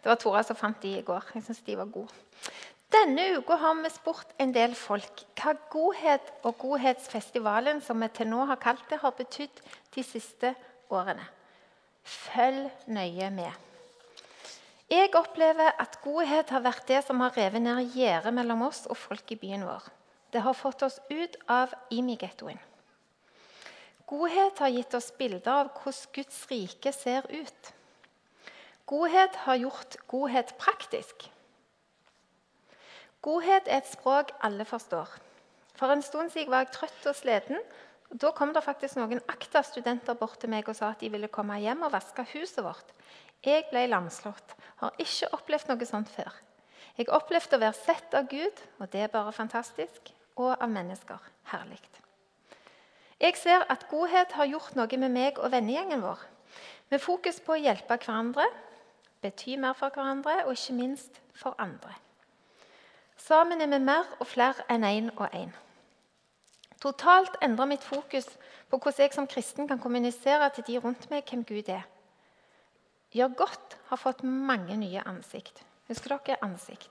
Det 0.03 0.11
var 0.11 0.17
Tora 0.19 0.41
som 0.43 0.57
fant 0.59 0.81
de 0.83 0.97
i 0.99 1.05
går. 1.07 1.29
Jeg 1.37 1.45
syns 1.47 1.61
de 1.63 1.77
var 1.79 1.93
gode. 1.95 2.11
Denne 2.91 3.29
uka 3.37 3.55
har 3.63 3.77
vi 3.79 3.93
spurt 3.95 4.33
en 4.43 4.51
del 4.57 4.75
folk 4.75 5.23
hva 5.39 5.53
godhet 5.71 6.33
og 6.43 6.57
Godhetsfestivalen 6.65 7.79
som 7.87 8.03
vi 8.03 8.09
til 8.11 8.33
nå 8.33 8.41
har 8.51 8.59
kalt 8.59 8.83
det, 8.91 8.99
har 9.05 9.15
betydd 9.15 9.63
de 9.95 10.03
siste 10.03 10.51
årene. 10.91 11.29
Følg 12.03 12.67
nøye 12.91 13.31
med. 13.31 13.55
Jeg 14.91 15.15
opplever 15.15 15.79
at 15.79 16.01
godhet 16.03 16.51
har 16.51 16.67
vært 16.67 16.91
det 16.91 17.05
som 17.07 17.23
har 17.23 17.39
revet 17.39 17.63
ned 17.63 17.95
gjerdet 17.95 18.35
mellom 18.35 18.67
oss 18.67 18.83
og 18.91 18.99
folk 18.99 19.31
i 19.31 19.39
byen 19.39 19.63
vår. 19.71 19.87
Det 20.35 20.43
har 20.43 20.59
fått 20.59 20.83
oss 20.83 20.99
ut 21.07 21.39
av 21.47 21.71
Imi-gettoen. 21.95 22.59
Godhet 24.13 24.59
har 24.61 24.69
gitt 24.69 24.93
oss 24.93 25.09
bilder 25.17 25.63
av 25.63 25.69
hvordan 25.73 26.11
Guds 26.13 26.41
rike 26.51 26.91
ser 26.93 27.25
ut. 27.33 27.69
Godhet 28.85 29.39
har 29.47 29.57
gjort 29.57 29.97
godhet 30.11 30.53
praktisk. 30.61 31.31
Godhet 33.25 33.71
er 33.71 33.81
et 33.81 33.89
språk 33.89 34.35
alle 34.45 34.67
forstår. 34.69 35.09
For 35.79 35.95
en 35.95 36.05
stund 36.05 36.35
siden 36.35 36.53
var 36.53 36.67
jeg 36.67 36.75
trøtt 36.75 37.09
og 37.09 37.17
sliten. 37.17 37.63
og 38.11 38.21
Da 38.21 38.35
kom 38.37 38.53
det 38.53 38.65
faktisk 38.67 39.01
noen 39.01 39.23
ACTA-studenter 39.33 40.19
bort 40.21 40.37
til 40.43 40.53
meg 40.53 40.69
og 40.69 40.77
sa 40.77 40.93
at 40.93 41.01
de 41.01 41.09
ville 41.09 41.33
komme 41.33 41.57
hjem 41.63 41.87
og 41.87 41.95
vaske 41.97 42.27
huset 42.35 42.61
vårt. 42.67 42.93
Jeg 43.41 43.65
ble 43.71 43.87
lamslått. 43.89 44.57
Har 44.85 44.93
ikke 45.01 45.33
opplevd 45.39 45.73
noe 45.73 45.89
sånt 45.89 46.13
før. 46.13 46.37
Jeg 47.01 47.09
opplevde 47.09 47.57
å 47.57 47.65
være 47.65 47.81
sett 47.81 48.13
av 48.13 48.29
Gud, 48.29 48.61
og 48.77 48.93
det 48.93 49.07
er 49.07 49.17
bare 49.17 49.33
fantastisk, 49.33 50.13
og 50.37 50.53
av 50.53 50.69
mennesker. 50.69 51.33
Herlig. 51.49 52.02
Jeg 53.23 53.37
ser 53.39 53.63
at 53.71 53.87
godhet 53.91 54.33
har 54.35 54.49
gjort 54.51 54.75
noe 54.75 54.99
med 54.99 55.13
meg 55.15 55.37
og 55.39 55.53
vennegjengen 55.53 56.03
vår. 56.03 56.23
Med 56.91 57.01
fokus 57.01 57.39
på 57.41 57.55
å 57.55 57.61
hjelpe 57.63 57.95
hverandre, 57.95 58.49
bety 59.23 59.55
mer 59.63 59.77
for 59.79 59.95
hverandre 59.95 60.41
og 60.43 60.57
ikke 60.57 60.75
minst 60.75 61.21
for 61.39 61.55
andre. 61.63 61.95
Sammen 63.17 63.63
er 63.63 63.71
vi 63.71 63.79
mer 63.79 64.09
og 64.19 64.27
flere 64.27 64.67
enn 64.67 64.83
én 64.83 65.05
en 65.05 65.13
og 65.15 65.29
én. 65.39 65.53
Totalt 66.83 67.39
endrer 67.47 67.71
mitt 67.71 67.85
fokus 67.87 68.27
på 68.69 68.81
hvordan 68.81 69.05
jeg 69.05 69.15
som 69.15 69.31
kristen 69.31 69.69
kan 69.71 69.79
kommunisere 69.79 70.51
til 70.51 70.67
de 70.67 70.81
rundt 70.83 71.07
meg 71.11 71.23
hvem 71.31 71.45
Gud 71.47 71.71
er. 71.71 71.87
Gjør 73.15 73.37
godt 73.39 73.79
har 73.93 74.03
fått 74.03 74.25
mange 74.25 74.75
nye 74.77 75.07
ansikt. 75.07 75.63
Husker 75.87 76.17
dere 76.17 76.43
ansikt? 76.43 76.91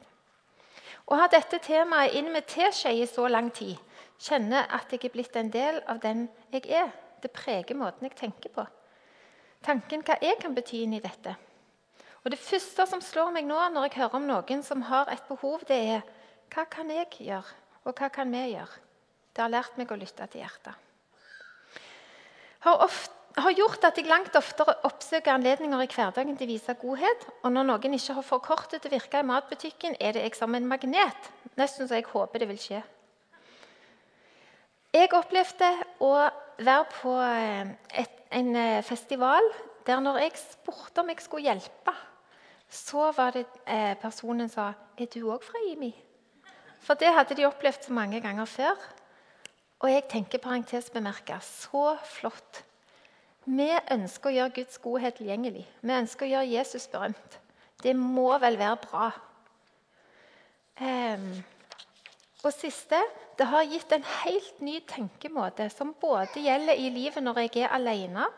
Å 1.12 1.18
ha 1.20 1.28
dette 1.28 1.60
temaet 1.60 2.16
inn 2.16 2.32
med 2.32 2.48
teskje 2.48 2.94
i 3.02 3.08
så 3.10 3.28
lang 3.28 3.52
tid 3.52 3.76
kjenner 4.22 4.70
at 4.70 4.92
jeg 4.94 5.06
er 5.08 5.14
blitt 5.14 5.38
en 5.40 5.50
del 5.54 5.82
av 5.90 6.02
den 6.04 6.28
jeg 6.54 6.68
er. 6.70 6.92
Det 7.22 7.32
preger 7.34 7.78
måten 7.78 8.08
jeg 8.08 8.18
tenker 8.18 8.54
på. 8.54 8.66
Tanken 9.66 10.04
hva 10.06 10.18
jeg 10.22 10.40
kan 10.42 10.56
bety 10.58 10.84
inn 10.86 10.98
i 10.98 11.04
dette. 11.04 11.36
Og 12.22 12.32
Det 12.32 12.40
første 12.40 12.86
som 12.90 13.02
slår 13.02 13.32
meg 13.34 13.48
nå 13.50 13.58
når 13.74 13.88
jeg 13.88 13.98
hører 13.98 14.20
om 14.20 14.28
noen 14.30 14.64
som 14.66 14.84
har 14.90 15.10
et 15.10 15.24
behov, 15.30 15.64
det 15.70 15.78
er 15.96 16.06
hva 16.54 16.66
kan 16.70 16.90
jeg 16.92 17.10
gjøre, 17.18 17.58
og 17.86 17.98
hva 17.98 18.10
kan 18.14 18.30
vi 18.34 18.44
gjøre? 18.52 18.82
Det 19.32 19.42
har 19.42 19.54
lært 19.54 19.78
meg 19.80 19.92
å 19.92 19.98
lytte 19.98 20.28
til 20.28 20.44
hjertet. 20.44 20.76
Har, 22.62 22.82
ofte, 22.84 23.16
har 23.42 23.54
gjort 23.56 23.86
at 23.88 23.98
jeg 23.98 24.10
langt 24.10 24.36
oftere 24.38 24.76
oppsøker 24.86 25.34
anledninger 25.34 25.82
i 25.82 25.90
hverdagen 25.90 26.36
til 26.38 26.50
å 26.50 26.52
vise 26.52 26.76
godhet. 26.82 27.24
Og 27.42 27.56
når 27.56 27.70
noen 27.70 27.96
ikke 27.98 28.18
har 28.20 28.28
forkortet 28.28 28.84
til 28.84 28.92
å 28.92 28.98
virke 29.00 29.22
i 29.24 29.26
matbutikken, 29.26 29.96
er 29.98 30.14
det 30.14 30.26
jeg 30.28 30.38
som 30.38 30.54
en 30.54 30.68
magnet. 30.68 31.32
Nesten 31.58 31.88
så 31.88 31.98
jeg 31.98 32.12
håper 32.12 32.44
det 32.44 32.52
vil 32.52 32.60
skje. 32.62 32.84
Jeg 34.92 35.08
opplevde 35.16 35.68
å 36.04 36.16
være 36.60 36.88
på 36.92 37.12
eh, 37.24 37.70
et, 38.02 38.18
en 38.36 38.56
eh, 38.60 38.82
festival 38.84 39.46
der 39.88 40.02
når 40.04 40.18
jeg 40.26 40.34
spurte 40.42 41.00
om 41.00 41.12
jeg 41.14 41.24
skulle 41.24 41.46
hjelpe, 41.48 41.94
så 42.68 43.06
var 43.16 43.32
det 43.38 43.46
eh, 43.64 43.94
personen 44.02 44.52
sa 44.52 44.74
er 45.00 45.08
du 45.14 45.22
òg 45.32 45.46
fra 45.48 45.62
IMI. 45.70 45.94
For 46.84 47.00
det 47.00 47.14
hadde 47.16 47.38
de 47.40 47.48
opplevd 47.48 47.88
så 47.88 47.96
mange 47.96 48.20
ganger 48.20 48.50
før. 48.52 48.84
Og 49.80 49.90
jeg 49.94 50.10
tenker 50.12 50.44
parentesbemerka 50.44 51.40
så 51.40 51.96
flott. 52.06 52.62
Vi 53.48 53.72
ønsker 53.96 54.30
å 54.30 54.36
gjøre 54.36 54.56
Guds 54.60 54.84
godhet 54.84 55.18
tilgjengelig. 55.22 55.64
Vi 55.82 55.96
ønsker 56.02 56.28
å 56.28 56.34
gjøre 56.34 56.52
Jesus 56.52 56.92
berømt. 56.92 57.40
Det 57.82 57.96
må 57.96 58.28
vel 58.44 58.60
være 58.60 58.78
bra. 58.84 59.08
Eh, 60.84 61.28
og 62.44 62.54
siste 62.54 63.00
det 63.42 63.50
har 63.50 63.66
gitt 63.66 63.92
en 63.96 64.06
helt 64.22 64.62
ny 64.62 64.78
tenkemåte 64.86 65.66
som 65.74 65.96
både 65.98 66.46
gjelder 66.46 66.78
i 66.78 66.90
livet 66.94 67.26
når 67.26 67.44
jeg 67.48 67.66
er 67.66 67.74
alene, 67.74 68.30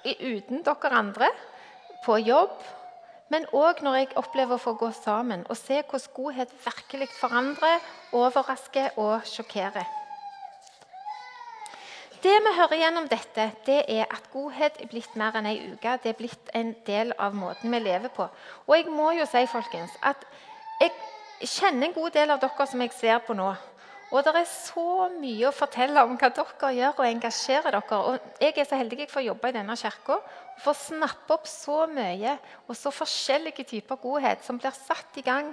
uten 0.00 0.62
dere 0.64 0.92
andre, 0.96 1.28
på 2.06 2.16
jobb 2.24 2.54
men 3.30 3.46
òg 3.54 3.78
når 3.86 3.96
jeg 3.96 4.10
opplever 4.18 4.56
å 4.56 4.62
få 4.62 4.72
gå 4.78 4.90
sammen 4.96 5.44
og 5.46 5.58
se 5.58 5.78
hvordan 5.86 6.14
godhet 6.16 6.52
virkelig 6.64 7.06
forandrer, 7.20 7.78
overrasker 8.16 8.98
og 8.98 9.26
sjokkerer. 9.28 9.86
Det 12.20 12.32
vi 12.44 12.54
hører 12.56 12.82
gjennom 12.82 13.06
dette, 13.08 13.46
det 13.64 13.78
er 13.88 14.10
at 14.10 14.26
godhet 14.32 14.82
er 14.82 14.90
blitt 14.90 15.14
mer 15.16 15.38
enn 15.38 15.46
ei 15.48 15.70
uke. 15.70 15.94
Det 16.02 16.10
er 16.10 16.18
blitt 16.18 16.50
en 16.58 16.74
del 16.84 17.14
av 17.16 17.38
måten 17.38 17.72
vi 17.72 17.80
lever 17.80 18.12
på. 18.12 18.26
Og 18.66 18.74
jeg 18.76 18.90
må 18.92 19.12
jo 19.16 19.24
si 19.30 19.46
folkens, 19.48 19.94
at 20.02 20.26
jeg 20.82 20.90
kjenner 21.48 21.88
en 21.88 21.96
god 21.96 22.10
del 22.18 22.34
av 22.34 22.42
dere 22.42 22.66
som 22.68 22.82
jeg 22.84 22.92
ser 22.98 23.22
på 23.24 23.38
nå. 23.38 23.54
Og 24.10 24.24
det 24.26 24.32
er 24.34 24.46
så 24.50 25.06
mye 25.20 25.46
å 25.46 25.54
fortelle 25.54 26.02
om 26.02 26.16
hva 26.18 26.30
dere 26.34 26.70
gjør 26.74 26.96
og 26.98 27.06
engasjerer 27.06 27.76
dere. 27.76 27.98
Og 28.10 28.40
jeg 28.42 28.56
er 28.58 28.66
så 28.66 28.78
heldig 28.80 29.04
jeg 29.04 29.12
får 29.12 29.26
jobbe 29.28 29.50
i 29.52 29.54
denne 29.54 29.76
kirka 29.78 30.16
og 30.18 30.64
får 30.64 30.78
snappe 30.80 31.36
opp 31.36 31.46
så 31.46 31.84
mye 31.90 32.34
og 32.66 32.74
så 32.78 32.90
forskjellige 32.94 33.68
typer 33.70 34.00
godhet 34.02 34.42
som 34.46 34.58
blir 34.58 34.74
satt 34.74 35.20
i 35.22 35.24
gang. 35.26 35.52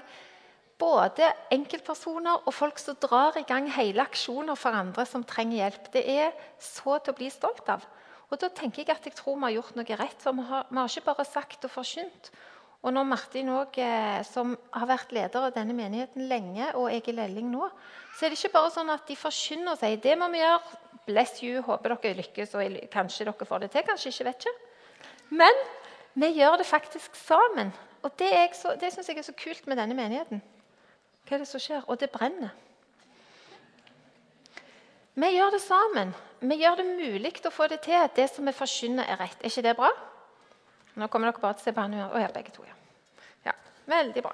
Både 0.82 1.30
enkeltpersoner 1.54 2.50
og 2.50 2.54
folk 2.54 2.82
som 2.82 2.98
drar 3.02 3.38
i 3.38 3.46
gang 3.50 3.70
hele 3.74 4.02
aksjoner 4.04 4.58
for 4.58 4.78
andre 4.78 5.06
som 5.10 5.26
trenger 5.26 5.62
hjelp. 5.62 5.94
Det 5.94 6.04
er 6.18 6.34
så 6.62 6.98
til 6.98 7.14
å 7.14 7.18
bli 7.18 7.30
stolt 7.34 7.70
av. 7.70 7.86
Og 8.28 8.42
da 8.42 8.50
tenker 8.52 8.84
jeg 8.84 8.92
at 8.92 9.06
jeg 9.06 9.16
tror 9.18 9.38
vi 9.38 9.48
har 9.48 9.58
gjort 9.60 9.78
noe 9.78 9.98
rett. 10.02 10.22
For 10.22 10.36
vi 10.36 10.46
har, 10.50 10.66
vi 10.70 10.82
har 10.82 10.92
ikke 10.92 11.10
bare 11.12 11.30
sagt 11.30 11.66
og 11.70 11.74
forkynt. 11.78 12.32
Og 12.86 12.94
når 12.94 13.08
Martin 13.10 13.50
også, 13.50 13.82
eh, 13.82 14.24
som 14.24 14.54
har 14.74 14.88
vært 14.88 15.12
leder 15.16 15.48
av 15.48 15.56
denne 15.56 15.74
menigheten 15.74 16.28
lenge, 16.30 16.70
og 16.76 16.92
jeg 16.92 17.08
er 17.08 17.18
lelling 17.24 17.50
nå, 17.52 17.70
så 18.18 18.26
er 18.26 18.30
det 18.30 18.38
ikke 18.38 18.54
bare 18.54 18.74
sånn 18.74 18.92
at 18.94 19.08
de 19.08 19.16
forkynner 19.18 19.80
sier 19.80 19.98
det 20.02 20.18
må 20.18 20.30
vi 20.34 20.44
gjøre. 20.44 20.84
Bless 21.08 21.42
you, 21.42 21.62
håper 21.64 21.96
dere 21.96 22.18
lykkes, 22.18 22.54
og 22.60 22.78
kanskje 22.92 23.26
dere 23.30 23.48
får 23.48 23.64
det 23.64 23.72
til. 23.72 23.86
Kanskje 23.88 24.12
ikke, 24.12 24.26
vet 24.28 24.46
ikke. 24.46 24.56
Men 25.40 25.62
vi 26.20 26.32
gjør 26.36 26.58
det 26.60 26.68
faktisk 26.68 27.16
sammen. 27.16 27.72
Og 28.04 28.12
det, 28.20 28.32
så, 28.60 28.76
det 28.80 28.92
syns 28.94 29.10
jeg 29.10 29.18
er 29.18 29.26
så 29.26 29.36
kult 29.38 29.68
med 29.68 29.80
denne 29.80 29.96
menigheten. 29.96 30.42
Hva 31.28 31.38
er 31.38 31.44
det 31.44 31.48
som 31.50 31.64
skjer? 31.64 31.86
Og 31.88 32.00
det 32.00 32.12
brenner. 32.12 32.52
Vi 35.18 35.32
gjør 35.34 35.56
det 35.56 35.62
sammen. 35.64 36.14
Vi 36.40 36.60
gjør 36.62 36.78
det 36.82 36.86
mulig 36.92 37.34
å 37.48 37.52
få 37.52 37.68
det 37.72 37.82
til. 37.88 38.04
Det 38.16 38.28
som 38.30 38.46
vi 38.46 38.54
forkynner, 38.54 39.08
er 39.08 39.20
rett. 39.24 39.40
Er 39.42 39.50
ikke 39.50 39.66
det 39.66 39.76
bra? 39.80 39.90
Nå 40.98 41.08
kommer 41.14 41.30
dere 41.30 41.42
bare 41.42 41.58
til 41.58 41.68
å 41.68 41.70
se 41.70 41.74
på 41.78 41.84
han 41.86 41.96
Å 42.02 42.22
ja, 42.22 42.30
begge 42.34 42.54
to. 42.56 42.66
Ja. 42.66 42.76
ja. 43.52 43.56
Veldig 43.90 44.24
bra. 44.26 44.34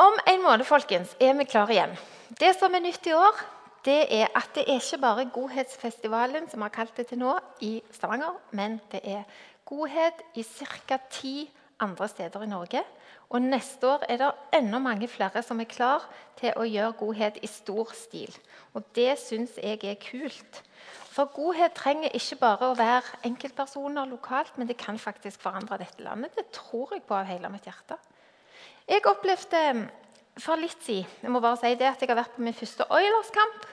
Om 0.00 0.20
en 0.32 0.42
måned 0.42 0.64
folkens, 0.64 1.12
er 1.20 1.34
vi 1.36 1.44
klare 1.44 1.74
igjen. 1.76 1.96
Det 2.40 2.54
som 2.56 2.72
er 2.74 2.80
nytt 2.80 3.04
i 3.10 3.12
år, 3.12 3.42
det 3.84 4.00
er 4.16 4.30
at 4.36 4.48
det 4.56 4.64
er 4.64 4.80
ikke 4.80 5.00
bare 5.00 5.26
Godhetsfestivalen 5.34 6.48
som 6.48 6.64
har 6.64 6.72
kalt 6.72 6.96
det 6.96 7.10
til 7.10 7.20
nå 7.20 7.34
i 7.64 7.78
Stavanger, 7.92 8.38
men 8.56 8.78
det 8.92 9.00
er 9.04 9.28
godhet 9.68 10.22
i 10.40 10.44
ca. 10.44 10.98
ti 11.10 11.50
andre 11.80 12.08
steder 12.08 12.44
i 12.44 12.48
Norge. 12.48 12.82
Og 13.30 13.42
neste 13.42 13.86
år 13.86 14.04
er 14.08 14.16
det 14.18 14.30
enda 14.56 14.80
mange 14.82 15.08
flere 15.08 15.42
som 15.42 15.60
er 15.60 15.68
klar 15.70 16.04
til 16.40 16.56
å 16.56 16.64
gjøre 16.64 16.96
godhet 16.98 17.38
i 17.42 17.46
stor 17.46 17.92
stil. 17.94 18.32
Og 18.74 18.82
det 18.96 19.18
syns 19.20 19.56
jeg 19.60 19.84
er 19.84 20.00
kult. 20.00 20.62
For 21.20 21.28
godhet 21.36 21.74
trenger 21.76 22.14
ikke 22.16 22.38
bare 22.40 22.70
å 22.70 22.76
være 22.78 23.18
enkeltpersoner 23.28 24.06
lokalt, 24.08 24.54
men 24.56 24.64
det 24.70 24.78
kan 24.80 24.96
faktisk 24.96 25.42
forandre 25.42 25.76
dette 25.82 26.00
landet. 26.00 26.32
Det 26.32 26.46
tror 26.56 26.94
jeg 26.94 27.02
på 27.04 27.12
av 27.12 27.26
hele 27.28 27.50
mitt 27.52 27.66
hjerte. 27.68 27.98
Jeg 28.88 29.04
opplevde 29.04 29.60
for 30.40 30.56
litt 30.56 30.80
siden 30.80 31.26
jeg 31.26 31.34
må 31.34 31.42
bare 31.44 31.58
si 31.60 31.74
det, 31.76 31.90
at 31.90 32.00
jeg 32.00 32.08
har 32.08 32.16
vært 32.22 32.38
på 32.38 32.44
min 32.46 32.56
første 32.56 32.86
Oilers-kamp. 32.88 33.66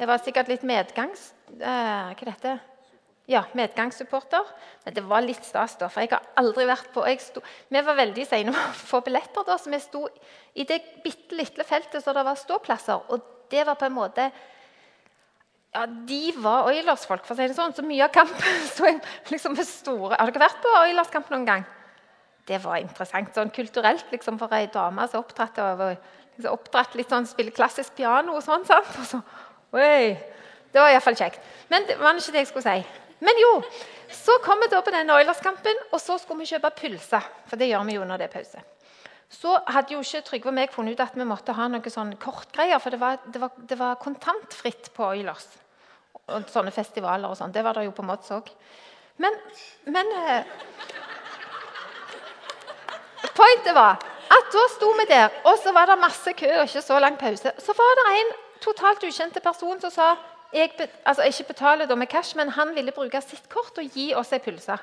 Jeg 0.00 0.10
var 0.10 0.22
sikkert 0.24 0.50
litt 0.50 0.64
medgangs... 0.66 1.28
Uh, 1.52 2.10
hva 2.10 2.26
dette? 2.26 2.56
Ja, 3.30 3.44
medgangssupporter. 3.54 4.50
Men 4.82 4.96
det 4.98 5.06
var 5.06 5.22
litt 5.22 5.46
stas, 5.46 5.76
da, 5.78 5.86
for 5.86 6.02
jeg 6.02 6.10
har 6.10 6.26
aldri 6.42 6.66
vært 6.66 6.90
på 6.96 7.06
sto, 7.22 7.44
Vi 7.70 7.84
var 7.86 8.00
veldig 8.02 8.26
seine 8.26 8.50
med 8.50 8.58
å 8.58 8.74
få 8.90 8.98
billetter, 9.06 9.46
da, 9.46 9.60
så 9.62 9.70
vi 9.70 9.78
sto 9.78 10.08
i 10.58 10.66
det 10.66 10.80
bitte 11.06 11.38
lille 11.38 11.70
feltet 11.70 12.02
så 12.02 12.16
det 12.18 12.26
var 12.26 12.42
ståplasser. 12.42 13.06
Og 13.14 13.46
det 13.54 13.62
var 13.62 13.78
på 13.78 13.86
en 13.86 13.98
måte 14.00 14.26
ja, 15.74 15.86
De 15.86 16.22
var 16.38 16.70
Oilers-folk, 16.70 17.24
for 17.26 17.34
å 17.34 17.38
si 17.38 17.48
det 17.50 17.56
sånn. 17.58 17.74
Så 17.74 17.82
mye 17.86 18.06
av 18.06 18.12
kampen 18.14 18.60
sto 18.72 18.90
liksom 19.32 19.58
store 19.66 20.18
Har 20.20 20.30
dere 20.30 20.46
vært 20.46 20.62
på 20.62 20.76
Oilers-kamp 20.84 21.32
noen 21.34 21.48
gang? 21.48 21.66
det 22.48 22.60
var 22.64 22.80
interessant. 22.80 23.32
Sånn 23.34 23.52
kulturelt 23.54 24.10
liksom, 24.12 24.38
for 24.40 24.52
ei 24.56 24.68
dame 24.72 25.06
som 25.08 25.22
oppdratt 25.22 25.58
av 25.62 25.80
liksom, 25.86 26.50
oppdratt 26.52 26.96
litt 26.98 27.12
sånn, 27.12 27.28
spille 27.28 27.54
klassisk 27.54 27.96
piano 27.96 28.36
og 28.36 28.44
sånn. 28.44 28.66
sant? 28.68 28.92
Og 29.00 29.08
så, 29.08 29.22
oi, 29.76 30.12
Det 30.74 30.82
var 30.82 30.90
iallfall 30.90 31.16
kjekt. 31.16 31.40
Men 31.70 31.86
det 31.86 31.96
var 32.00 32.18
ikke 32.18 32.34
det 32.34 32.42
jeg 32.42 32.50
skulle 32.50 32.66
si. 32.66 33.02
Men 33.24 33.38
jo, 33.38 33.50
så 34.10 34.36
kom 34.42 34.58
vi 34.60 34.68
da 34.72 34.80
på 34.82 34.92
den 34.92 35.10
Oilers-kampen, 35.14 35.84
og 35.92 36.00
så 36.02 36.18
skulle 36.18 36.42
vi 36.42 36.50
kjøpe 36.50 36.72
pølse. 36.80 37.20
For 37.48 37.60
det 37.60 37.70
gjør 37.70 37.86
vi 37.86 37.94
jo 37.94 38.08
når 38.08 38.20
det 38.20 38.26
er 38.26 38.34
pause. 38.34 38.64
Så 39.30 39.54
hadde 39.70 39.94
jo 39.94 40.02
ikke 40.02 40.22
Trygve 40.26 40.50
og 40.50 40.56
meg 40.58 40.74
funnet 40.74 40.98
ut 40.98 41.02
at 41.02 41.14
vi 41.16 41.24
måtte 41.26 41.54
ha 41.56 41.68
noe 41.70 41.90
sånn 41.90 42.12
kortgreier, 42.20 42.82
for 42.82 42.92
det 42.92 43.00
var, 43.00 43.22
det, 43.24 43.40
var, 43.40 43.54
det 43.56 43.78
var, 43.78 43.96
kontantfritt 44.02 44.90
på 44.94 45.06
Oilers. 45.14 45.46
Og 46.32 46.48
sånne 46.48 46.72
festivaler 46.72 47.28
og 47.28 47.36
sånn. 47.36 47.52
Det 47.52 47.64
var 47.64 47.76
det 47.76 47.84
jo 47.88 47.92
på 47.96 48.04
Mods 48.06 48.32
òg. 48.32 48.48
Men, 49.20 49.36
men 49.92 50.12
eh, 50.24 50.52
Pointet 53.34 53.74
var 53.74 53.98
at 54.34 54.50
da 54.54 54.62
sto 54.72 54.88
vi 54.98 55.04
der, 55.10 55.32
og 55.46 55.58
så 55.60 55.72
var 55.74 55.90
det 55.90 55.98
masse 56.00 56.32
kø 56.38 56.48
og 56.56 56.64
ikke 56.68 56.82
så 56.82 56.98
lang 57.02 57.18
pause. 57.18 57.52
Så 57.58 57.74
var 57.76 57.98
det 58.00 58.06
en 58.20 58.32
totalt 58.62 59.04
ukjente 59.04 59.42
person 59.44 59.80
som 59.82 59.92
sa 59.92 60.08
jeg, 60.54 60.70
altså 61.04 61.26
ikke 61.26 61.48
betaler 61.50 61.88
da 61.90 61.96
med 61.98 62.06
cash, 62.06 62.36
men 62.38 62.52
han 62.54 62.74
ville 62.76 62.94
bruke 62.94 63.20
sitt 63.22 63.48
kort 63.50 63.78
og 63.78 63.96
gi 63.96 64.12
oss 64.14 64.32
ei 64.32 64.42
pølse. 64.42 64.76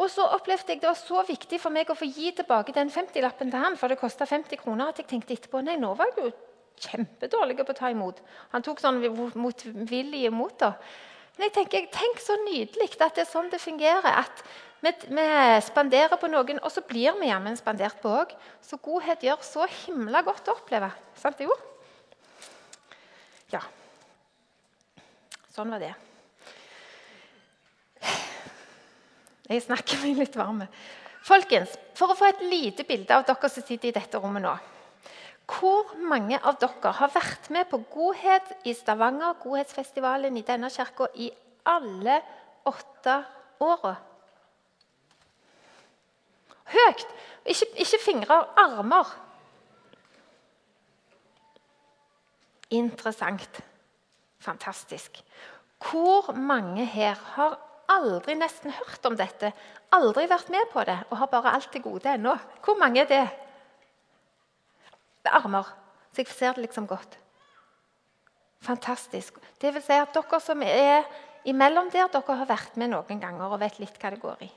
Og 0.00 0.10
så 0.10 0.24
opplevde 0.34 0.72
jeg 0.72 0.80
Det 0.80 0.88
var 0.88 0.98
så 0.98 1.22
viktig 1.28 1.60
for 1.60 1.70
meg 1.70 1.90
å 1.90 1.94
få 1.94 2.08
gi 2.08 2.32
tilbake 2.34 2.74
den 2.74 2.90
50-lappen 2.90 3.50
til 3.50 3.62
han, 3.62 3.76
for 3.76 3.88
det 3.88 4.00
kosta 4.00 4.26
50 4.26 4.58
kroner, 4.58 4.88
at 4.88 4.98
jeg 4.98 5.06
tenkte 5.06 5.36
etterpå 5.36 5.62
nei, 5.62 5.76
nå 5.78 5.94
var 5.94 6.10
jeg 6.10 6.24
jo 6.24 6.32
kjempedårlig 6.80 7.58
på 7.60 7.72
å 7.74 7.78
ta 7.78 7.90
imot. 7.92 8.20
Han 8.52 8.64
tok 8.64 8.80
sånn 8.82 9.00
motvillig 9.38 10.26
imot. 10.28 10.58
da. 10.58 10.74
Men 11.36 11.48
jeg 11.48 11.54
tenker, 11.56 11.88
tenk 11.92 12.20
så 12.20 12.36
nydelig 12.44 12.90
at 12.98 13.16
det 13.16 13.24
er 13.24 13.30
sånn 13.30 13.50
det 13.52 13.60
fungerer. 13.62 14.24
At 14.24 14.42
vi, 14.82 14.92
vi 15.08 15.26
spanderer 15.64 16.18
på 16.20 16.30
noen, 16.30 16.60
og 16.60 16.72
så 16.74 16.82
blir 16.86 17.14
vi 17.20 17.30
jammen 17.30 17.56
spandert 17.56 18.00
på 18.02 18.12
òg. 18.22 18.34
Så 18.64 18.80
godhet 18.82 19.24
gjør 19.24 19.44
så 19.46 19.68
himla 19.84 20.24
godt 20.26 20.50
å 20.50 20.56
oppleve. 20.58 20.90
Sant 21.18 21.38
det 21.40 21.48
jo? 21.48 21.56
Ja. 23.52 23.62
Sånn 25.52 25.72
var 25.72 25.82
det. 25.82 25.92
Jeg 29.52 29.64
snakker 29.64 30.00
meg 30.02 30.20
litt 30.22 30.36
varm. 30.38 30.64
Folkens, 31.22 31.74
For 31.94 32.10
å 32.10 32.18
få 32.18 32.26
et 32.32 32.40
lite 32.50 32.84
bilde 32.88 33.14
av 33.14 33.26
dere 33.28 33.48
som 33.52 33.62
sitter 33.62 33.90
i 33.90 33.94
dette 33.94 34.18
rommet 34.18 34.42
nå 34.42 34.54
Hvor 35.52 35.92
mange 36.08 36.38
av 36.40 36.56
dere 36.60 36.92
har 36.96 37.10
vært 37.12 37.50
med 37.52 37.68
på 37.70 37.82
Godhet 37.92 38.54
i 38.68 38.74
Stavanger, 38.76 39.36
Godhetsfestivalen 39.42 40.36
i 40.38 40.44
denne 40.46 40.70
kirka, 40.72 41.10
i 41.14 41.28
alle 41.68 42.20
åtte 42.68 43.18
åra? 43.60 43.96
Høyt! 46.72 47.04
Ikke, 47.44 47.66
ikke 47.84 48.00
fingre, 48.00 48.38
armer. 48.56 49.10
Interessant. 52.72 53.60
Fantastisk. 54.42 55.20
Hvor 55.82 56.32
mange 56.38 56.86
her 56.86 57.18
har 57.34 57.58
aldri 57.90 58.34
nesten 58.38 58.72
hørt 58.72 59.06
om 59.06 59.18
dette, 59.18 59.52
aldri 59.92 60.28
vært 60.30 60.50
med 60.54 60.70
på 60.72 60.84
det 60.88 60.96
og 61.10 61.18
har 61.20 61.30
bare 61.32 61.52
alt 61.58 61.72
til 61.74 61.84
gode 61.84 62.14
ennå? 62.14 62.36
Hvor 62.64 62.78
mange 62.80 63.02
er 63.02 63.10
det? 63.10 63.24
Er 65.24 65.38
armer. 65.38 65.68
Så 66.12 66.22
jeg 66.22 66.32
ser 66.32 66.56
det 66.56 66.66
liksom 66.66 66.86
godt. 66.86 67.18
Fantastisk. 68.62 69.38
Det 69.60 69.74
vil 69.74 69.82
si 69.82 69.94
at 69.98 70.14
dere 70.14 70.40
som 70.40 70.62
er 70.62 71.06
imellom 71.48 71.90
der, 71.90 72.10
dere 72.12 72.40
har 72.42 72.50
vært 72.50 72.76
med 72.78 72.92
noen 72.92 73.22
ganger 73.22 73.54
og 73.54 73.62
vet 73.62 73.80
litt 73.82 73.96
hva 73.98 74.12
det 74.14 74.20
går 74.22 74.44
i. 74.46 74.50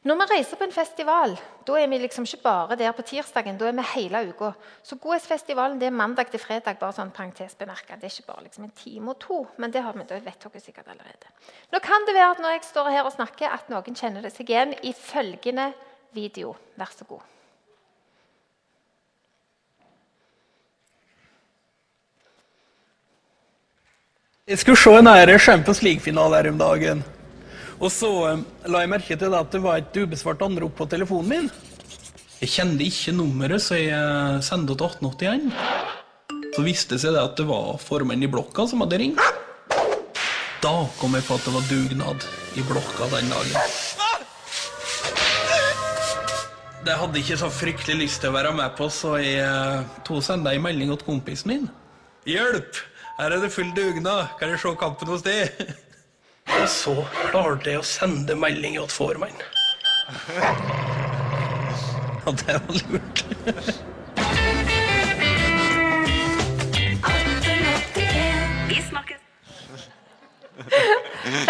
Når 0.00 0.16
vi 0.16 0.26
reiser 0.30 0.56
på 0.56 0.64
en 0.64 0.72
festival, 0.72 1.34
da 1.68 1.74
er 1.76 1.88
vi 1.92 1.98
liksom 2.00 2.24
ikke 2.24 2.40
bare 2.40 2.76
der 2.80 2.94
på 2.96 3.02
tirsdagen. 3.04 3.58
Da 3.60 3.66
er 3.68 3.74
vi 3.76 3.82
hele 3.90 4.22
uka. 4.30 4.54
Så 4.82 4.96
Godhetsfestivalen 4.96 5.76
det 5.80 5.90
er 5.90 5.96
mandag 5.96 6.30
til 6.32 6.40
fredag. 6.40 6.78
bare 6.80 6.96
sånn 6.96 7.10
parentes 7.12 7.52
bemerket. 7.54 8.00
Det 8.00 8.08
er 8.08 8.14
ikke 8.14 8.32
bare 8.32 8.46
liksom 8.46 8.64
en 8.64 8.72
time 8.78 9.10
og 9.12 9.18
to, 9.20 9.42
men 9.58 9.70
det, 9.70 9.82
har 9.84 9.92
vi, 9.92 10.06
det 10.08 10.22
vet 10.24 10.40
dere 10.40 10.60
sikkert 10.60 10.88
allerede. 10.88 11.34
Nå 11.72 11.82
kan 11.84 12.08
det 12.08 12.14
være 12.16 12.30
at 12.30 12.40
når 12.40 12.56
jeg 12.56 12.64
står 12.70 12.88
her 12.94 13.04
og 13.04 13.12
snakker, 13.12 13.52
at 13.52 13.68
noen 13.68 13.94
kjenner 13.94 14.24
det 14.24 14.32
seg 14.32 14.48
igjen 14.48 14.72
i 14.80 14.94
følgende 14.96 15.74
video. 16.16 16.56
Vær 16.80 16.96
så 16.96 17.04
god. 17.04 17.20
Jeg 24.50 24.58
skulle 24.58 24.80
se 24.82 24.90
en 24.98 25.38
Champions 25.38 25.78
League-finale 25.78 26.40
her 26.40 26.48
om 26.50 26.56
dagen. 26.58 27.04
Og 27.78 27.92
så 27.94 28.08
um, 28.34 28.40
la 28.66 28.80
jeg 28.82 28.90
merke 28.90 29.16
til 29.16 29.34
at 29.38 29.52
det 29.54 29.60
var 29.62 29.78
et 29.78 29.94
ubesvart 30.02 30.42
anrop 30.42 30.74
på 30.74 30.88
telefonen 30.90 31.28
min. 31.30 31.46
Jeg 32.40 32.50
kjente 32.56 32.82
ikke 32.82 33.14
nummeret, 33.14 33.62
så 33.62 33.78
jeg 33.78 34.42
sendte 34.42 34.74
sendte 34.74 34.74
til 34.74 34.88
1881. 35.06 35.54
Så 36.56 36.66
viste 36.66 36.96
det 36.96 37.04
seg 37.04 37.20
at 37.22 37.38
det 37.38 37.46
var 37.46 37.78
formannen 37.78 38.26
i 38.26 38.32
blokka 38.32 38.66
som 38.66 38.82
hadde 38.82 38.98
ringt. 38.98 39.22
Da 40.64 40.74
kom 40.98 41.14
jeg 41.14 41.28
på 41.30 41.38
at 41.38 41.46
det 41.46 41.54
var 41.54 41.70
dugnad 41.70 42.28
i 42.58 42.66
blokka 42.66 43.06
den 43.14 43.30
dagen. 43.30 43.72
Det 46.90 47.00
hadde 47.04 47.22
ikke 47.22 47.38
så 47.38 47.54
fryktelig 47.54 48.02
lyst 48.02 48.24
til 48.24 48.34
å 48.34 48.40
være 48.40 48.50
med 48.58 48.74
på, 48.74 48.90
så 48.90 49.14
jeg 49.22 49.46
uh, 49.46 49.98
to 50.02 50.18
sendte 50.18 50.58
en 50.58 50.66
melding 50.66 50.90
til 50.90 51.06
kompisen 51.06 51.54
min. 51.54 51.74
Hjelp! 52.26 52.89
Her 53.20 53.34
er 53.36 53.42
det 53.42 53.50
full 53.52 53.68
dugnad. 53.76 54.30
Kan 54.38 54.48
jeg 54.48 54.58
se 54.62 54.70
kampen 54.80 55.08
hos 55.12 55.20
deg? 55.20 55.50
Og 56.56 56.68
så 56.72 56.94
klarte 57.28 57.68
jeg 57.68 57.82
å 57.82 57.84
sende 57.84 58.32
melding 58.32 58.78
til 58.78 58.86
formannen. 58.88 59.42
Og 62.24 62.32
det 62.40 62.54
var 62.56 62.78
lurt. 62.78 63.20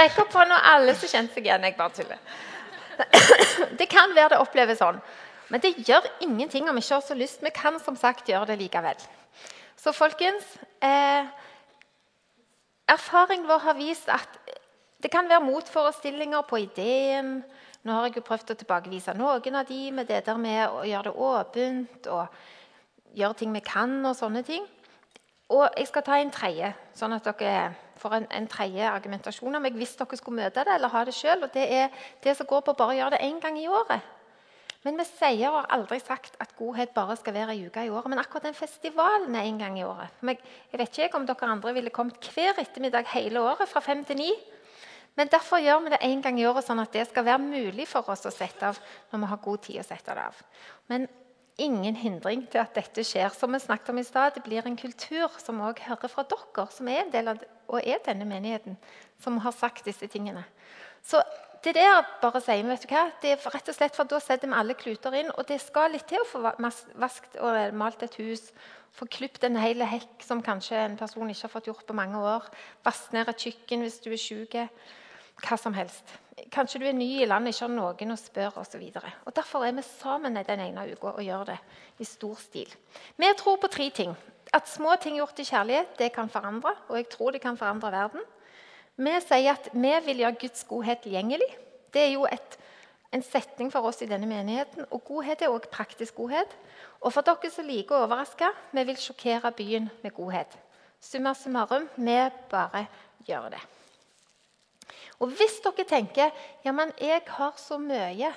Rekk 0.01 0.19
opp 0.25 0.35
hånda 0.41 0.59
alle 0.73 0.97
som 0.99 1.07
kjente 1.13 1.39
seg 1.39 1.47
igjen. 1.47 1.69
Jeg 1.69 1.77
bare 1.79 1.95
tuller. 2.01 2.19
Det 3.79 3.87
kan 3.87 4.11
være 4.17 4.35
det 4.35 4.43
oppleves 4.43 4.83
sånn. 4.83 4.99
Men 5.55 5.63
det 5.63 5.77
gjør 5.87 6.03
ingenting 6.27 6.67
om 6.67 6.75
vi 6.75 6.83
ikke 6.83 6.99
har 6.99 7.07
så 7.07 7.15
lyst. 7.15 7.47
Vi 7.47 7.55
kan 7.55 7.79
som 7.79 7.95
sagt 7.95 8.27
gjøre 8.29 8.51
det 8.51 8.59
likevel. 8.59 8.99
Så 9.79 9.95
folkens 9.97 10.59
eh, 10.83 11.31
Erfaringen 12.91 13.47
vår 13.49 13.63
har 13.69 13.77
vist 13.79 14.09
at 14.11 14.39
det 15.01 15.11
kan 15.13 15.29
være 15.31 15.45
motforestillinger 15.45 16.43
på 16.49 16.57
ideen. 16.65 17.41
Nå 17.83 17.93
har 17.93 18.09
jeg 18.09 18.19
jo 18.19 18.27
prøvd 18.27 18.53
å 18.53 18.59
tilbakevise 18.61 19.15
noen 19.17 19.57
av 19.57 19.69
de 19.69 19.79
med 19.95 20.11
det 20.11 20.25
der 20.27 20.41
med 20.41 20.67
å 20.69 20.83
gjøre 20.85 21.09
det 21.09 21.29
åpent 21.31 22.11
og 22.13 22.43
gjøre 23.17 23.39
ting 23.41 23.55
vi 23.55 23.63
kan 23.65 23.95
og 24.05 24.17
sånne 24.19 24.43
ting. 24.45 24.67
Og 25.51 25.65
jeg 25.79 25.89
skal 25.89 26.05
ta 26.07 26.19
en 26.21 26.31
tredje, 26.31 26.69
sånn 26.95 27.17
at 27.17 27.27
dere 27.27 27.73
får 27.99 28.17
en, 28.19 28.27
en 28.37 28.47
tredje 28.51 28.87
argumentasjon 28.87 29.57
om 29.57 29.67
jeg 29.67 29.79
hvis 29.81 29.97
dere 29.99 30.19
skulle 30.19 30.45
møte 30.45 30.65
det 30.67 30.77
eller 30.77 30.93
ha 30.93 31.05
det 31.07 31.15
sjøl. 31.17 31.49
Det 31.53 31.67
er 31.81 32.03
det 32.23 32.37
som 32.37 32.47
går 32.47 32.67
på 32.67 32.77
bare 32.79 32.95
å 32.95 32.99
gjøre 33.01 33.17
det 33.17 33.25
én 33.27 33.41
gang 33.43 33.59
i 33.59 33.67
året. 33.71 34.20
Men 34.87 34.97
vi 34.97 35.05
sier 35.05 35.51
og 35.51 35.59
har 35.59 35.73
aldri 35.77 35.99
sagt 36.01 36.39
at 36.41 36.55
godhet 36.57 36.95
bare 36.97 37.17
skal 37.21 37.35
være 37.37 37.53
ei 37.53 37.67
uke 37.69 37.83
i 37.85 37.91
året. 37.93 38.09
Men 38.09 38.23
akkurat 38.23 38.47
den 38.49 38.57
festivalen 38.57 39.35
er 39.37 39.49
én 39.51 39.59
gang 39.61 39.77
i 39.77 39.85
året. 39.85 40.15
Jeg 40.25 40.81
vet 40.81 41.01
ikke 41.05 41.21
om 41.21 41.27
dere 41.29 41.51
andre 41.53 41.75
ville 41.77 41.93
kommet 41.93 42.31
hver 42.33 42.57
ettermiddag 42.63 43.11
hele 43.13 43.43
året 43.45 43.69
fra 43.69 43.83
fem 43.85 44.05
til 44.09 44.23
ni. 44.23 44.31
Men 45.19 45.29
derfor 45.29 45.61
gjør 45.61 45.83
vi 45.85 45.93
det 45.93 46.01
én 46.07 46.23
gang 46.25 46.39
i 46.41 46.47
året, 46.49 46.65
sånn 46.65 46.81
at 46.81 46.95
det 46.97 47.09
skal 47.11 47.27
være 47.27 47.43
mulig 47.43 47.85
for 47.91 48.09
oss 48.09 48.25
å 48.25 48.33
sette 48.33 48.71
av 48.71 48.79
når 49.11 49.21
vi 49.21 49.31
har 49.33 49.43
god 49.45 49.65
tid 49.67 49.83
å 49.83 49.85
sette 49.85 50.17
det 50.17 50.29
av. 50.31 50.39
Men 50.89 51.09
ingen 51.61 51.99
hindring 51.99 52.47
til 52.49 52.63
at 52.63 52.73
dette 52.75 53.05
skjer. 53.05 53.29
Som 53.37 53.53
vi 53.53 53.61
snakket 53.61 53.93
om 53.93 54.01
i 54.01 54.05
sted, 54.07 54.33
Det 54.35 54.43
blir 54.43 54.67
en 54.67 54.77
kultur 54.77 55.29
som 55.45 55.61
òg 55.61 55.79
hører 55.85 56.09
fra 56.09 56.25
dere, 56.25 56.67
som 56.71 56.89
er 56.89 57.05
en 57.05 57.11
del 57.11 57.29
av 57.29 57.45
og 57.69 57.87
er 57.87 58.01
denne 58.05 58.25
menigheten, 58.25 58.77
som 59.21 59.39
har 59.39 59.53
sagt 59.53 59.85
disse 59.85 60.07
tingene. 60.07 60.45
Så 61.03 61.23
det 61.65 61.75
bare 62.23 62.41
sier 62.41 62.65
vet 62.65 62.85
du 62.85 62.93
hva, 62.93 63.07
det 63.21 63.35
er 63.35 63.53
rett 63.53 63.69
og 63.69 63.77
slett 63.77 63.97
for 63.97 64.09
Da 64.09 64.21
setter 64.23 64.49
vi 64.49 64.57
alle 64.57 64.77
kluter 64.79 65.15
inn. 65.19 65.33
Og 65.37 65.47
det 65.49 65.61
skal 65.61 65.93
litt 65.93 66.07
til 66.09 66.23
å 66.23 66.29
få 66.29 66.41
vasket 66.43 67.37
og 67.41 67.77
malt 67.77 68.03
et 68.07 68.17
hus. 68.21 68.51
Få 68.97 69.07
klipt 69.07 69.45
en 69.47 69.59
hel 69.61 69.85
hekk 69.87 70.25
som 70.27 70.43
kanskje 70.43 70.79
en 70.81 70.97
person 70.99 71.29
ikke 71.31 71.47
har 71.47 71.53
fått 71.53 71.69
gjort 71.71 71.87
på 71.87 71.97
mange 71.97 72.19
år. 72.19 72.49
Vaske 72.87 73.15
ned 73.15 73.29
et 73.31 73.47
kjøkken 73.47 73.85
hvis 73.87 74.01
du 74.03 74.11
er 74.11 74.21
syk 74.21 74.59
hva 75.41 75.57
som 75.57 75.77
helst. 75.77 76.17
Kanskje 76.53 76.81
du 76.81 76.87
er 76.89 76.97
ny 76.97 77.09
i 77.21 77.29
landet, 77.29 77.55
ikke 77.55 77.67
har 77.67 77.73
noen 77.73 78.15
å 78.15 78.19
spørre 78.19 78.63
osv. 78.63 78.83
Derfor 79.37 79.65
er 79.65 79.77
vi 79.77 79.85
sammen 79.87 80.37
den 80.37 80.65
ene 80.65 80.87
uka 80.93 81.15
og 81.15 81.23
gjør 81.25 81.47
det 81.53 81.59
i 82.01 82.09
stor 82.09 82.37
stil. 82.41 82.73
Vi 83.17 83.33
tror 83.39 83.61
på 83.61 83.71
tre 83.73 83.91
ting. 83.95 84.15
At 84.53 84.69
små 84.69 84.97
ting 85.01 85.17
gjort 85.21 85.39
i 85.39 85.47
kjærlighet 85.47 85.97
det 86.01 86.11
kan 86.13 86.29
forandre, 86.33 86.75
og 86.89 86.97
jeg 86.99 87.09
tror 87.13 87.33
det 87.37 87.43
kan 87.45 87.59
forandre 87.61 87.93
verden. 87.95 88.25
Vi 89.01 89.13
sier 89.25 89.55
at 89.55 89.71
vi 89.73 89.93
vil 90.05 90.25
gjøre 90.25 90.37
Guds 90.43 90.65
godhet 90.69 91.01
tilgjengelig. 91.05 91.49
Det 91.95 92.03
er 92.03 92.11
jo 92.13 92.27
et, 92.29 92.57
en 93.17 93.23
setning 93.25 93.71
for 93.73 93.89
oss 93.89 94.03
i 94.05 94.09
denne 94.11 94.29
menigheten. 94.29 94.85
Og 94.91 95.05
godhet 95.09 95.43
er 95.43 95.49
også 95.49 95.73
praktisk 95.73 96.19
godhet. 96.21 96.53
Og 97.01 97.15
for 97.15 97.25
dere 97.25 97.51
som 97.53 97.65
liker 97.65 97.97
å 97.97 98.05
overraske, 98.05 98.51
vi 98.77 98.85
vil 98.91 99.01
sjokkere 99.01 99.55
byen 99.57 99.89
med 100.03 100.13
godhet. 100.17 100.53
Summa 101.01 101.33
summarum, 101.35 101.89
vi 101.97 102.19
bare 102.53 102.85
gjør 103.25 103.55
det. 103.57 103.63
Og 105.21 105.33
hvis 105.37 105.59
dere 105.65 105.89
tenker 105.89 106.29
ja, 106.65 106.73
men 106.73 106.93
jeg 107.01 107.25
har 107.39 107.57
så 107.57 107.81
mye, 107.81 108.35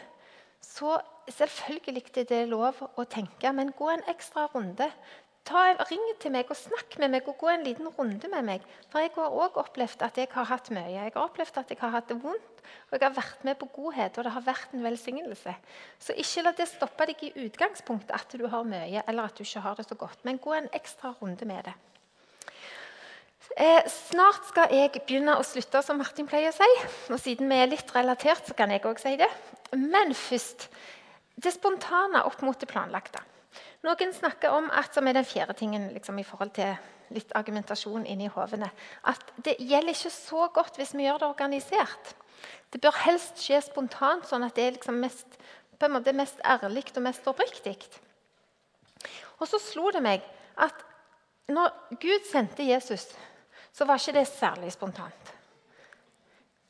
så 0.63 0.95
selvfølgelig 1.27 2.05
er 2.15 2.29
det 2.29 2.41
lov 2.47 2.79
å 2.95 3.03
tenke, 3.03 3.51
men 3.51 3.75
gå 3.75 3.89
en 3.91 4.07
ekstra 4.11 4.47
runde. 4.55 4.87
Ta, 5.47 5.63
ring 5.89 6.03
til 6.21 6.33
meg 6.33 6.49
og 6.51 6.57
snakk 6.57 6.97
med 7.01 7.11
meg 7.13 7.27
og 7.27 7.37
gå 7.41 7.49
en 7.51 7.65
liten 7.65 7.89
runde 7.97 8.29
med 8.31 8.47
meg. 8.47 8.65
For 8.91 9.03
jeg 9.03 9.13
har 9.15 9.37
òg 9.45 9.59
opplevd 9.61 10.03
at 10.05 10.17
jeg 10.19 10.31
har 10.33 10.49
hatt 10.49 10.71
mye. 10.73 10.89
Jeg 10.91 11.13
har 11.13 11.23
opplevd 11.23 11.59
at 11.61 11.73
jeg 11.73 11.79
har 11.81 11.93
hatt 11.95 12.09
det 12.11 12.19
vondt, 12.23 12.63
og 12.89 12.97
jeg 12.97 13.03
har 13.03 13.15
vært 13.17 13.45
med 13.47 13.59
på 13.59 13.69
godhet, 13.75 14.17
og 14.17 14.27
det 14.27 14.35
har 14.35 14.45
vært 14.45 14.75
en 14.75 14.85
velsignelse. 14.85 15.55
Så 15.99 16.15
ikke 16.23 16.45
la 16.45 16.53
det 16.57 16.69
stoppe 16.71 17.07
deg 17.09 17.25
i 17.27 17.33
utgangspunktet 17.45 18.15
at 18.15 18.37
du 18.39 18.45
har 18.47 18.67
mye, 18.67 19.03
eller 19.07 19.27
at 19.27 19.39
du 19.39 19.43
ikke 19.45 19.65
har 19.65 19.79
det 19.79 19.87
så 19.89 19.99
godt. 19.99 20.23
Men 20.23 20.41
gå 20.43 20.55
en 20.57 20.71
ekstra 20.73 21.15
runde 21.19 21.49
med 21.49 21.69
det. 21.69 21.75
Eh, 23.59 23.83
snart 24.09 24.47
skal 24.49 24.71
jeg 24.73 24.95
begynne 24.95 25.35
å 25.37 25.45
slutte, 25.45 25.83
som 25.85 25.99
Martin 26.01 26.29
pleier 26.29 26.49
å 26.49 26.55
si. 26.55 26.69
Og 27.11 27.19
siden 27.21 27.51
vi 27.51 27.59
er 27.59 27.69
litt 27.69 27.91
relatert, 27.93 28.47
så 28.47 28.55
kan 28.57 28.71
jeg 28.73 28.85
òg 28.87 29.01
si 29.01 29.13
det. 29.19 29.29
Men 29.75 30.15
først 30.17 30.69
det 31.43 31.53
spontane 31.53 32.23
opp 32.27 32.41
mot 32.45 32.57
det 32.59 32.69
planlagte. 32.69 33.21
Noen 33.83 34.13
snakker 34.15 34.53
om 34.55 34.69
at 34.71 34.95
som 34.95 35.07
er 35.07 35.17
den 35.17 35.27
fjerde 35.27 35.55
tingen 35.59 35.89
liksom, 35.91 36.19
i 36.19 36.23
forhold 36.27 36.53
til 36.55 36.71
litt 37.13 37.33
argumentasjon 37.35 38.05
inni 38.09 38.29
hovene, 38.31 38.69
at 39.11 39.33
det 39.43 39.57
gjelder 39.59 39.91
ikke 39.91 40.13
så 40.13 40.47
godt 40.55 40.79
hvis 40.79 40.93
vi 40.95 41.03
gjør 41.03 41.19
det 41.19 41.27
organisert. 41.33 42.13
Det 42.71 42.79
bør 42.81 42.95
helst 43.03 43.43
skje 43.43 43.59
spontant, 43.61 44.25
sånn 44.27 44.45
at 44.47 44.55
det 44.55 44.65
er 44.65 44.77
liksom 44.77 44.97
mest, 45.03 45.37
på 45.77 45.87
en 45.87 45.95
måte 45.97 46.15
mest 46.15 46.39
ærlig 46.47 46.85
og 46.95 47.03
mest 47.05 47.27
oppriktig. 47.29 47.75
Og 49.39 49.49
så 49.51 49.59
slo 49.59 49.91
det 49.91 50.01
meg 50.05 50.23
at 50.63 50.79
når 51.51 51.73
Gud 51.99 52.27
sendte 52.29 52.63
Jesus, 52.63 53.09
så 53.73 53.85
var 53.85 53.99
ikke 53.99 54.15
det 54.15 54.27
særlig 54.29 54.71
spontant. 54.71 55.33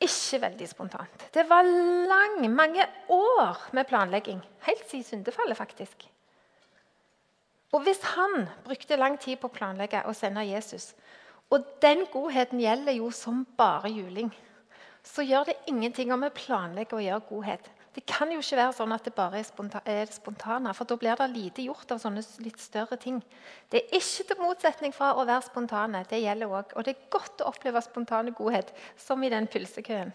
Ikke 0.02 0.40
veldig 0.42 0.66
spontant. 0.68 1.28
Det 1.32 1.46
var 1.48 1.62
lang, 1.62 2.42
mange 2.50 2.86
år 3.08 3.68
med 3.72 3.86
planlegging. 3.86 4.42
Helt 4.66 4.90
siden 4.90 5.04
syndefallet, 5.04 5.56
faktisk. 5.56 6.08
Og 7.74 7.82
hvis 7.82 8.00
han 8.14 8.46
brukte 8.64 8.98
lang 8.98 9.18
tid 9.18 9.40
på 9.42 9.50
å 9.50 9.54
planlegge 9.54 10.04
og 10.06 10.14
sende 10.16 10.46
Jesus, 10.46 10.92
og 11.50 11.66
den 11.82 12.06
godheten 12.12 12.62
gjelder 12.62 12.94
jo 12.96 13.10
som 13.14 13.42
bare 13.58 13.90
juling, 13.90 14.30
så 15.04 15.24
gjør 15.26 15.50
det 15.50 15.56
ingenting 15.68 16.12
om 16.14 16.22
vi 16.24 16.30
planlegger 16.38 16.96
å 16.96 17.02
gjøre 17.04 17.26
godhet. 17.28 17.66
Det 17.94 18.02
kan 18.10 18.30
jo 18.32 18.40
ikke 18.42 18.58
være 18.58 18.74
sånn 18.74 18.94
at 18.94 19.04
det 19.06 19.12
bare 19.14 19.42
er 19.42 20.08
spontane, 20.10 20.72
for 20.74 20.88
da 20.88 20.96
blir 20.98 21.18
det 21.18 21.28
lite 21.30 21.66
gjort 21.66 21.92
av 21.94 22.00
sånne 22.02 22.24
litt 22.42 22.58
større 22.58 22.96
ting. 22.98 23.20
Det 23.70 23.84
er 23.84 23.98
ikke 24.00 24.26
til 24.30 24.40
motsetning 24.40 24.94
fra 24.94 25.12
å 25.14 25.26
være 25.28 25.46
spontane. 25.46 26.02
Det 26.10 26.18
gjelder 26.24 26.50
også. 26.50 26.74
Og 26.74 26.86
det 26.86 26.94
er 26.94 27.06
godt 27.14 27.44
å 27.44 27.52
oppleve 27.52 27.84
spontane 27.84 28.34
godhet, 28.34 28.72
som 28.98 29.22
i 29.22 29.30
den 29.30 29.46
pølsekøen. 29.50 30.10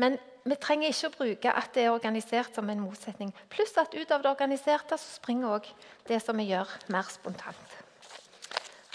Men 0.00 0.16
vi 0.44 0.56
trenger 0.56 0.88
ikke 0.88 1.10
å 1.10 1.16
bruke 1.18 1.52
at 1.52 1.74
det 1.76 1.84
er 1.84 1.92
organisert 1.92 2.56
som 2.56 2.68
en 2.72 2.80
motsetning. 2.80 3.32
Pluss 3.52 3.74
at 3.80 3.94
ut 3.94 4.12
av 4.14 4.22
det 4.24 4.30
organiserte 4.30 4.96
så 4.96 5.16
springer 5.18 5.56
òg 5.58 5.70
det 6.08 6.20
som 6.24 6.38
vi 6.40 6.48
gjør, 6.48 6.70
mer 6.92 7.08
spontant. 7.12 7.76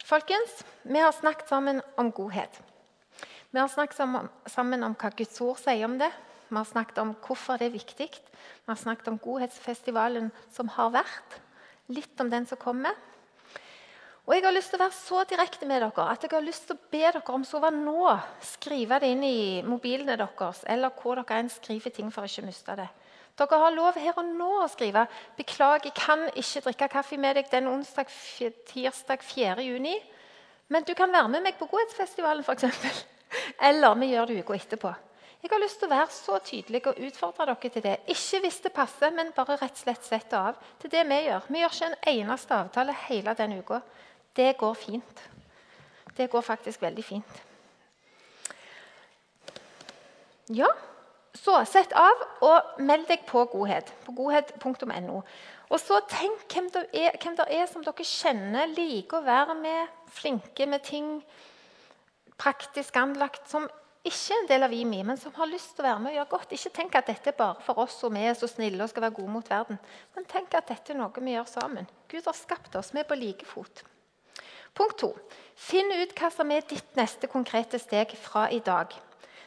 Folkens, 0.06 0.62
vi 0.86 1.02
har 1.02 1.14
snakket 1.14 1.50
sammen 1.50 1.82
om 2.02 2.12
godhet. 2.14 2.62
Vi 3.52 3.62
har 3.62 3.70
snakket 3.72 4.02
sammen 4.52 4.84
om 4.86 4.94
hva 5.00 5.10
Guds 5.16 5.42
ord 5.42 5.58
sier 5.62 5.86
om 5.88 5.98
det. 6.02 6.12
Vi 6.50 6.58
har 6.58 6.68
snakket 6.70 7.02
om 7.02 7.14
hvorfor 7.26 7.58
det 7.62 7.70
er 7.70 7.78
viktig. 7.78 8.10
Vi 8.12 8.70
har 8.70 8.78
snakket 8.78 9.10
om 9.10 9.18
godhetsfestivalen 9.22 10.32
som 10.54 10.70
har 10.76 10.92
vært. 10.98 11.38
Litt 11.94 12.22
om 12.22 12.30
den 12.30 12.46
som 12.50 12.60
kommer. 12.62 12.98
Og 14.26 14.34
Jeg 14.34 14.42
har 14.42 14.56
lyst 14.56 14.72
til 14.74 14.80
å 14.80 14.82
være 14.82 14.98
så 14.98 15.20
direkte 15.30 15.68
med 15.70 15.84
dere 15.84 16.06
at 16.10 16.24
jeg 16.26 16.32
har 16.34 16.42
lyst 16.42 16.64
til 16.66 16.74
å 16.74 16.88
be 16.90 17.02
dere 17.04 17.22
om 17.30 17.44
så 17.46 17.60
var 17.62 17.76
nå 17.76 18.08
skrive 18.42 18.98
det 19.04 19.12
inn 19.14 19.22
i 19.24 19.62
mobilene 19.62 20.16
deres, 20.18 20.64
eller 20.66 20.94
hvor 20.98 21.20
dere 21.20 21.44
enn 21.44 21.52
skriver 21.54 21.94
ting 21.94 22.10
for 22.10 22.26
å 22.26 22.32
ikke 22.32 22.48
miste 22.48 22.74
det. 22.80 22.88
Dere 23.38 23.60
har 23.62 23.76
lov 23.76 24.00
her 24.02 24.18
og 24.18 24.26
nå 24.26 24.50
å 24.64 24.70
skrive 24.72 25.06
'Beklager, 25.38 25.92
jeg 25.92 25.94
kan 25.94 26.26
ikke 26.34 26.64
drikke 26.66 26.88
kaffe 26.90 27.18
med 27.18 27.36
deg 27.36 27.52
den 27.52 27.68
onsdag, 27.68 28.10
tirsdag 28.66 29.22
4. 29.22 29.62
juni', 29.62 30.02
men 30.70 30.84
du 30.84 30.96
kan 30.96 31.12
være 31.12 31.30
med 31.30 31.44
meg 31.44 31.60
på 31.60 31.68
Godhetsfestivalen, 31.70 32.42
f.eks. 32.42 33.06
Eller 33.70 33.94
vi 33.96 34.10
gjør 34.10 34.26
det 34.26 34.40
uka 34.42 34.56
etterpå. 34.56 34.94
Jeg 35.44 35.52
har 35.52 35.62
lyst 35.62 35.78
til 35.78 35.86
å 35.86 35.94
være 35.94 36.10
så 36.10 36.40
tydelig 36.42 36.88
og 36.88 36.98
utfordre 36.98 37.46
dere 37.46 37.70
til 37.70 37.84
det. 37.84 37.98
Ikke 38.10 38.40
hvis 38.42 38.60
det 38.64 38.74
passer, 38.74 39.12
men 39.14 39.30
bare 39.36 39.60
rett 39.62 39.78
og 39.78 39.84
slett 39.84 40.08
sette 40.08 40.34
av 40.34 40.58
til 40.82 40.90
det 40.90 41.04
vi 41.06 41.20
gjør. 41.28 41.46
Vi 41.48 41.62
gjør 41.62 41.76
ikke 41.76 41.92
en 41.92 42.02
eneste 42.16 42.56
avtale 42.56 42.96
hele 43.06 43.36
den 43.38 43.60
uka. 43.60 43.82
Det 44.36 44.58
går 44.60 44.74
fint. 44.74 45.22
Det 46.18 46.30
går 46.32 46.42
faktisk 46.42 46.82
veldig 46.82 47.04
fint. 47.04 47.44
Ja, 50.54 50.68
så 51.36 51.58
sett 51.68 51.94
av 51.98 52.22
og 52.46 52.82
meld 52.86 53.08
deg 53.10 53.26
på 53.28 53.44
Godhet. 53.52 53.92
På 54.06 54.14
godhet.no. 54.16 55.22
Og 55.66 55.80
så 55.82 55.98
tenk 56.10 56.46
hvem 56.52 56.70
det, 56.74 56.86
er, 56.94 57.16
er 57.18 57.66
som 57.72 57.84
dere 57.84 58.06
kjenner 58.06 58.70
liker 58.72 59.20
å 59.20 59.26
være 59.26 59.56
med, 59.58 59.96
flinke 60.14 60.68
med 60.70 60.86
ting, 60.86 61.18
praktisk 62.38 62.96
anlagt, 63.02 63.50
som 63.50 63.66
ikke 64.06 64.36
er 64.36 64.44
en 64.44 64.50
del 64.52 64.68
av 64.68 64.74
IMI, 64.78 65.02
men 65.10 65.18
som 65.18 65.34
har 65.34 65.50
lyst 65.50 65.74
til 65.74 65.82
å 65.82 65.88
være 65.88 66.04
med 66.04 66.12
og 66.12 66.18
gjøre 66.20 66.32
godt. 66.36 66.54
Ikke 66.54 66.74
tenk 66.78 67.00
at 67.00 67.10
dette 67.10 67.32
er 67.32 67.40
bare 67.40 67.66
for 67.66 67.82
oss 67.82 67.98
vi 68.06 68.22
er 68.22 68.38
så 68.38 68.50
snille 68.52 68.84
og 68.86 68.92
skal 68.92 69.08
være 69.08 69.18
gode 69.18 69.34
mot 69.34 69.50
verden. 69.50 69.82
Men 70.14 70.30
tenk 70.30 70.54
at 70.54 70.70
dette 70.70 70.94
er 70.94 71.00
noe 71.02 71.26
vi 71.26 71.34
gjør 71.34 71.50
sammen. 71.50 71.90
Gud 72.12 72.30
har 72.30 72.38
skapt 72.38 72.78
oss. 72.78 72.94
Vi 72.94 73.02
er 73.02 73.10
på 73.10 73.18
like 73.18 73.50
fot. 73.50 73.82
Punkt 74.76 75.00
to. 75.00 75.14
Finn 75.56 75.92
ut 75.96 76.14
hva 76.20 76.30
som 76.34 76.52
er 76.52 76.66
ditt 76.68 76.98
neste 77.00 77.30
konkrete 77.32 77.80
steg 77.80 78.12
fra 78.20 78.50
i 78.52 78.60
dag. 78.60 78.92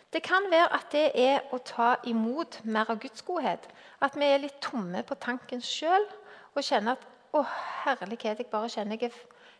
Det 0.08 0.22
kan 0.24 0.46
være 0.48 0.70
at 0.72 0.86
det 0.94 1.04
er 1.20 1.42
å 1.52 1.58
ta 1.60 1.90
imot 2.08 2.62
mer 2.64 2.88
av 2.88 3.00
Guds 3.02 3.22
godhet. 3.28 3.66
At 4.00 4.16
vi 4.16 4.24
er 4.24 4.40
litt 4.40 4.56
tomme 4.64 5.02
på 5.04 5.18
tanken 5.20 5.60
sjøl 5.60 6.06
og 6.54 6.64
kjenner 6.64 6.96
at 6.96 7.04
å 7.36 7.42
herlighet, 7.84 8.40
jeg 8.40 8.48
bare 8.48 8.70
kjenner 8.72 8.96
jeg 8.96 9.12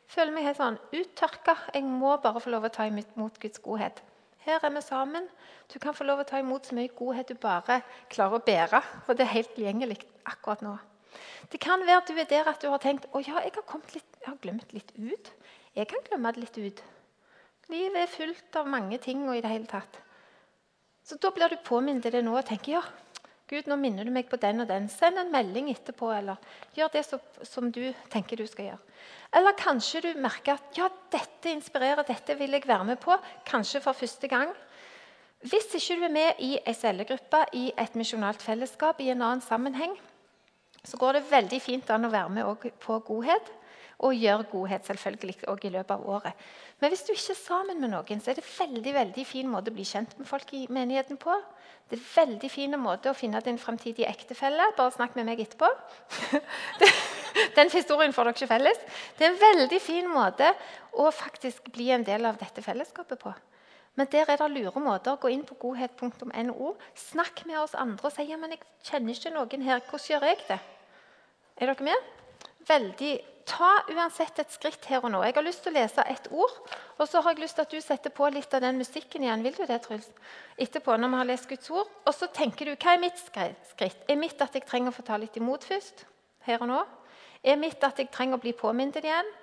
føler 0.08 0.32
meg 0.32 0.46
helt 0.48 0.60
sånn 0.60 0.78
uttørka. 0.96 1.54
Jeg 1.74 1.84
må 1.84 2.16
bare 2.22 2.40
få 2.40 2.54
lov 2.54 2.64
å 2.64 2.72
ta 2.72 2.88
imot 2.88 3.36
Guds 3.42 3.60
godhet. 3.60 4.00
Her 4.48 4.64
er 4.64 4.72
vi 4.72 4.80
sammen. 4.80 5.26
Du 5.68 5.76
kan 5.82 5.92
få 5.92 6.06
lov 6.08 6.22
å 6.22 6.28
ta 6.28 6.40
imot 6.40 6.64
så 6.64 6.76
mye 6.78 6.88
godhet 6.96 7.28
du 7.28 7.36
bare 7.36 7.82
klarer 8.08 8.38
å 8.38 8.44
bære. 8.44 8.80
For 9.04 9.12
det 9.12 9.26
er 9.26 9.34
helt 9.34 9.52
tilgjengelig 9.52 10.00
akkurat 10.24 10.64
nå. 10.64 10.78
Det 11.52 11.60
kan 11.60 11.84
være 11.84 12.00
at 12.00 12.08
du 12.08 12.16
er 12.16 12.28
der 12.30 12.48
at 12.48 12.62
du 12.62 12.70
har 12.72 12.80
tenkt 12.80 13.08
å 13.12 13.20
ja, 13.20 13.42
jeg 13.44 13.52
har, 13.56 13.84
litt, 13.92 14.16
jeg 14.22 14.28
har 14.30 14.40
glemt 14.40 14.72
litt 14.72 14.92
ut. 14.96 15.32
Jeg 15.78 15.86
kan 15.86 16.02
glemme 16.08 16.32
det 16.34 16.42
litt 16.42 16.58
ut. 16.58 16.80
Livet 17.70 18.00
er 18.02 18.10
fullt 18.10 18.56
av 18.58 18.70
mange 18.70 18.98
ting 18.98 19.22
og 19.28 19.36
i 19.36 19.42
det 19.44 19.50
hele 19.52 19.68
tatt. 19.70 20.00
Så 21.06 21.16
da 21.22 21.30
blir 21.32 21.52
du 21.52 21.60
påminnet 21.64 22.10
det 22.10 22.24
nå 22.24 22.34
og 22.34 22.46
tenker 22.48 22.78
ja, 22.78 22.82
Gud, 23.48 23.64
nå 23.64 23.78
minner 23.80 24.04
du 24.04 24.12
meg 24.12 24.26
på 24.28 24.36
den 24.36 24.60
og 24.60 24.66
den. 24.68 24.90
Send 24.92 25.16
en 25.16 25.30
melding 25.32 25.70
etterpå, 25.72 26.10
eller 26.12 26.36
gjør 26.76 26.90
det 26.92 27.04
som, 27.08 27.70
du 27.72 27.80
tenker 28.12 28.36
du 28.36 28.44
skal 28.44 28.66
gjøre. 28.66 28.96
Eller 29.38 29.56
kanskje 29.56 30.02
du 30.04 30.08
merker 30.20 30.58
at 30.58 30.76
ja, 30.76 30.90
dette 31.12 31.48
inspirerer, 31.54 32.04
dette 32.04 32.36
vil 32.36 32.52
jeg 32.52 32.66
være 32.68 32.90
med 32.90 33.00
på. 33.00 33.16
Kanskje 33.48 33.80
for 33.80 33.96
første 33.96 34.28
gang. 34.28 34.52
Hvis 35.48 35.70
ikke 35.78 35.96
du 35.96 36.04
er 36.10 36.12
med 36.12 36.42
i 36.44 36.50
ei 36.58 36.74
cellegruppe 36.76 37.40
i 37.56 37.70
et 37.78 37.96
misjonalt 37.96 38.44
fellesskap 38.44 39.00
i 39.00 39.08
en 39.14 39.22
annen 39.22 39.44
sammenheng, 39.44 39.96
så 40.84 41.00
går 41.00 41.16
det 41.16 41.28
veldig 41.30 41.62
fint 41.62 41.88
an 41.94 42.04
å 42.04 42.12
være 42.12 42.34
med 42.34 42.68
på 42.84 43.00
godhet 43.06 43.48
og 43.98 44.14
gjør 44.14 44.44
godhet 44.52 44.86
selvfølgelig 44.86 45.36
også 45.50 45.66
i 45.66 45.72
løpet 45.74 45.90
av 45.90 46.04
året. 46.06 46.48
Men 46.78 46.92
hvis 46.92 47.02
du 47.02 47.12
ikke 47.12 47.34
er 47.34 47.40
sammen 47.40 47.80
med 47.82 47.90
noen, 47.90 48.20
så 48.22 48.30
er 48.30 48.38
det 48.38 48.46
veldig 48.46 48.92
veldig 48.94 49.24
fin 49.26 49.48
måte 49.50 49.72
å 49.72 49.74
bli 49.74 49.86
kjent 49.88 50.14
med 50.18 50.28
folk 50.28 50.52
i 50.54 50.66
menigheten 50.70 51.18
på. 51.18 51.34
Det 51.88 51.96
er 51.96 52.02
en 52.02 52.10
veldig 52.14 52.50
fin 52.52 52.78
måte 52.78 53.10
å 53.10 53.16
finne 53.16 53.40
din 53.42 53.58
framtidige 53.58 54.06
ektefelle. 54.06 54.70
Bare 54.76 54.94
snakk 54.94 55.16
med 55.18 55.26
meg 55.26 55.42
etterpå. 55.42 55.70
Den 57.56 57.72
historien 57.72 58.14
får 58.14 58.28
dere 58.28 58.36
ikke 58.36 58.50
felles. 58.52 58.82
Det 59.18 59.26
er 59.26 59.32
en 59.32 59.42
veldig 59.42 59.80
fin 59.82 60.10
måte 60.10 60.52
å 60.94 61.08
faktisk 61.10 61.70
bli 61.74 61.90
en 61.94 62.06
del 62.06 62.28
av 62.28 62.38
dette 62.38 62.62
fellesskapet 62.62 63.18
på. 63.22 63.32
Men 63.98 64.06
der 64.12 64.30
er 64.30 64.38
det 64.38 64.50
lure 64.52 64.80
måter. 64.82 65.16
Gå 65.18 65.32
inn 65.34 65.42
på 65.46 65.56
godhet.no. 65.58 66.74
Snakk 66.94 67.42
med 67.50 67.58
oss 67.64 67.74
andre 67.74 68.06
og 68.06 68.14
si 68.14 68.28
ja, 68.28 68.38
men 68.38 68.54
jeg 68.54 68.62
kjenner 68.86 69.16
ikke 69.16 69.34
noen 69.34 69.64
her. 69.66 69.82
Hvordan 69.88 70.06
gjør 70.12 70.28
jeg 70.28 70.44
det? 70.46 70.60
Er 71.58 71.72
dere 71.72 71.88
med? 71.88 72.12
Veldig 72.68 73.12
ta 73.48 73.70
uansett 73.88 74.38
et 74.42 74.52
skritt 74.52 74.84
her 74.90 75.02
og 75.02 75.12
nå. 75.12 75.22
Jeg 75.24 75.36
har 75.36 75.44
lyst 75.46 75.64
til 75.64 75.72
å 75.72 75.78
lese 75.78 76.04
et 76.10 76.28
ord, 76.30 76.54
og 76.98 77.08
så 77.08 77.22
har 77.24 77.34
jeg 77.34 77.42
lyst 77.42 77.58
til 77.58 77.64
at 77.64 77.74
du 77.74 77.80
setter 77.82 78.12
på 78.14 78.28
litt 78.32 78.54
av 78.54 78.62
den 78.64 78.78
musikken 78.80 79.24
igjen. 79.24 79.44
Vil 79.46 79.56
du 79.56 79.64
det, 79.68 79.80
Truls? 79.84 80.08
Etterpå, 80.60 80.96
når 81.00 81.12
vi 81.12 81.20
har 81.20 81.28
lest 81.30 81.48
Guds 81.50 81.72
ord. 81.72 81.90
Og 82.04 82.14
så 82.14 82.28
tenker 82.34 82.68
du 82.68 82.74
hva 82.74 82.94
er 82.94 83.02
mitt 83.02 83.20
skritt? 83.22 84.04
Er 84.08 84.20
mitt 84.20 84.40
at 84.44 84.56
jeg 84.56 84.66
trenger 84.68 84.92
å 84.92 84.98
få 84.98 85.04
ta 85.06 85.18
litt 85.20 85.36
imot 85.40 85.66
først? 85.68 86.04
Her 86.46 86.64
og 86.64 86.70
nå? 86.70 86.80
Er 87.42 87.60
mitt 87.60 87.84
at 87.86 88.00
jeg 88.00 88.10
trenger 88.14 88.38
å 88.38 88.42
bli 88.42 88.54
påminnet 88.56 89.02
igjen? 89.02 89.34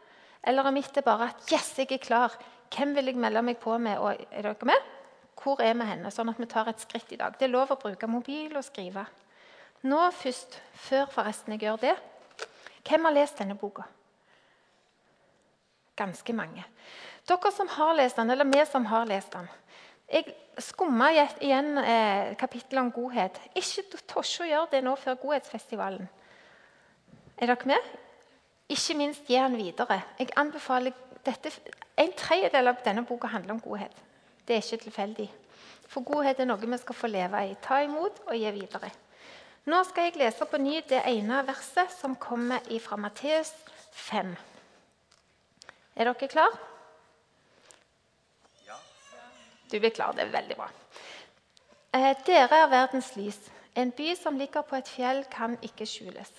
Eller 0.45 0.67
er 0.67 0.75
mitt 0.75 1.03
bare 1.05 1.31
at 1.31 1.51
yes, 1.51 1.73
jeg 1.79 1.91
er 1.95 2.03
klar? 2.03 2.35
Hvem 2.75 2.93
vil 2.97 3.11
jeg 3.11 3.21
melde 3.21 3.45
meg 3.45 3.61
på 3.61 3.77
med? 3.81 3.99
Og 4.01 4.25
er 4.29 4.49
dere 4.49 4.69
med? 4.69 4.91
Hvor 5.35 5.61
er 5.61 5.75
vi 5.77 5.87
henne? 5.87 6.11
Sånn 6.13 6.31
at 6.31 6.39
vi 6.41 6.47
tar 6.49 6.69
et 6.71 6.81
skritt 6.83 7.11
i 7.13 7.19
dag. 7.19 7.35
Det 7.37 7.47
er 7.47 7.53
lov 7.53 7.73
å 7.73 7.79
bruke 7.79 8.09
mobil 8.09 8.53
og 8.55 8.65
skrive. 8.65 9.05
Nå 9.85 10.01
først, 10.15 10.59
før 10.87 11.09
forresten 11.13 11.55
jeg 11.55 11.67
gjør 11.67 11.81
det 11.83 11.95
Hvem 12.85 13.07
har 13.07 13.15
lest 13.15 13.39
denne 13.41 13.57
boka? 13.57 13.83
Ganske 15.95 16.33
mange. 16.33 16.65
Dere 17.25 17.51
som 17.51 17.69
har 17.77 17.95
lest 17.97 18.19
den, 18.19 18.29
eller 18.29 18.45
vi 18.45 18.65
som 18.69 18.85
har 18.85 19.05
lest 19.09 19.33
den. 19.33 19.47
Jeg 20.11 20.35
skumma 20.61 21.09
igjen 21.15 21.77
eh, 21.81 22.35
kapittelet 22.37 22.83
om 22.83 22.91
godhet. 22.93 23.39
Ikke 23.57 23.99
tosje 24.05 24.45
å 24.45 24.49
gjøre 24.49 24.71
det 24.75 24.83
nå 24.85 24.93
før 24.99 25.17
Godhetsfestivalen. 25.23 26.05
Er 27.41 27.51
dere 27.51 27.71
med? 27.71 27.89
Ikke 28.71 28.97
minst 28.97 29.25
gi 29.29 29.39
den 29.39 29.57
videre. 29.57 30.01
Jeg 30.19 30.33
anbefaler 30.37 30.93
dette, 31.25 31.51
En 31.97 32.11
tredjedel 32.11 32.67
av 32.67 32.83
denne 32.83 33.05
boka 33.07 33.27
handler 33.31 33.55
om 33.55 33.61
godhet. 33.63 33.95
Det 34.45 34.55
er 34.55 34.61
ikke 34.61 34.83
tilfeldig. 34.83 35.29
For 35.87 36.03
godhet 36.03 36.39
er 36.39 36.47
noe 36.49 36.59
vi 36.59 36.77
skal 36.77 36.95
få 36.95 37.07
leve 37.07 37.39
i. 37.47 37.55
Ta 37.61 37.81
imot 37.85 38.19
og 38.27 38.35
gi 38.35 38.51
videre. 38.51 38.91
Nå 39.65 39.79
skal 39.89 40.11
jeg 40.11 40.19
lese 40.21 40.45
på 40.45 40.59
ny 40.61 40.75
det 40.85 40.99
ene 41.09 41.39
verset 41.47 41.89
som 41.89 42.13
kommer 42.21 42.61
fra 42.83 42.99
Matteus 43.01 43.49
5. 43.97 44.35
Er 45.95 46.05
dere 46.11 46.27
klar? 46.29 46.53
Ja. 48.67 48.77
Du 49.71 49.79
blir 49.79 49.89
klar. 49.89 50.13
Det 50.13 50.27
er 50.27 50.35
veldig 50.35 50.57
bra. 50.59 50.69
Eh, 51.97 52.11
dere 52.27 52.61
er 52.61 52.69
verdens 52.69 53.15
lys. 53.17 53.39
En 53.73 53.89
by 53.89 54.13
som 54.15 54.37
ligger 54.37 54.61
på 54.61 54.77
et 54.77 54.87
fjell, 54.87 55.23
kan 55.33 55.57
ikke 55.65 55.89
skjules. 55.89 56.29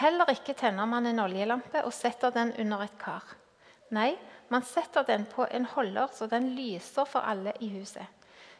Heller 0.00 0.32
ikke 0.32 0.56
tenner 0.56 0.88
man 0.88 1.06
en 1.06 1.20
oljelampe 1.20 1.84
og 1.84 1.92
setter 1.92 2.32
den 2.32 2.54
under 2.56 2.86
et 2.86 2.96
kar. 2.98 3.36
Nei, 3.92 4.16
man 4.48 4.64
setter 4.64 5.04
den 5.04 5.26
på 5.28 5.44
en 5.50 5.68
holder, 5.76 6.08
så 6.08 6.26
den 6.26 6.54
lyser 6.56 7.04
for 7.04 7.20
alle 7.20 7.52
i 7.60 7.68
huset. 7.76 8.06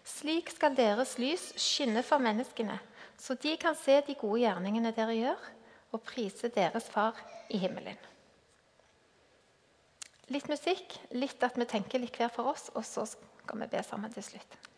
Slik 0.04 0.50
skal 0.52 0.76
deres 0.76 1.16
lys 1.16 1.52
skinne 1.56 2.02
for 2.04 2.20
menneskene, 2.20 2.76
så 3.22 3.36
de 3.38 3.54
kan 3.56 3.76
se 3.78 4.00
de 4.06 4.16
gode 4.18 4.40
gjerningene 4.42 4.90
dere 4.96 5.14
gjør, 5.14 5.44
og 5.92 6.02
prise 6.02 6.48
deres 6.50 6.88
Far 6.90 7.18
i 7.52 7.60
himmelen. 7.60 7.98
Litt 10.32 10.48
musikk, 10.50 10.96
litt 11.14 11.42
at 11.44 11.58
vi 11.60 11.68
tenker 11.68 12.02
litt 12.02 12.16
hver 12.18 12.32
for 12.32 12.50
oss, 12.54 12.70
og 12.74 12.82
så 12.88 13.04
skal 13.12 13.62
vi 13.62 13.68
be 13.74 13.82
sammen 13.86 14.14
til 14.14 14.24
slutt. 14.32 14.71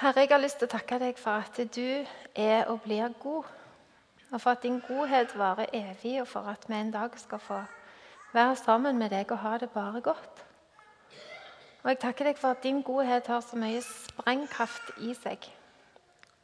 Herre, 0.00 0.20
jeg 0.20 0.30
har 0.32 0.40
lyst 0.40 0.56
til 0.56 0.64
å 0.64 0.72
takke 0.72 0.96
deg 0.96 1.18
for 1.20 1.42
at 1.44 1.58
du 1.76 2.06
er 2.32 2.70
og 2.72 2.78
blir 2.86 3.10
god. 3.20 3.44
Og 4.30 4.40
for 4.40 4.54
at 4.54 4.62
din 4.64 4.78
godhet 4.80 5.34
varer 5.36 5.68
evig, 5.76 6.14
og 6.22 6.28
for 6.30 6.48
at 6.48 6.64
vi 6.70 6.78
en 6.78 6.92
dag 6.94 7.18
skal 7.20 7.42
få 7.44 7.58
være 8.32 8.56
sammen 8.56 8.96
med 8.96 9.12
deg 9.12 9.28
og 9.36 9.42
ha 9.44 9.52
det 9.60 9.68
bare 9.76 10.00
godt. 10.00 10.40
Og 11.82 11.92
jeg 11.92 12.00
takker 12.06 12.30
deg 12.30 12.40
for 12.40 12.56
at 12.56 12.64
din 12.64 12.80
godhet 12.80 13.28
har 13.28 13.44
så 13.44 13.60
mye 13.60 13.84
sprengkraft 13.84 14.96
i 15.04 15.12
seg. 15.20 15.44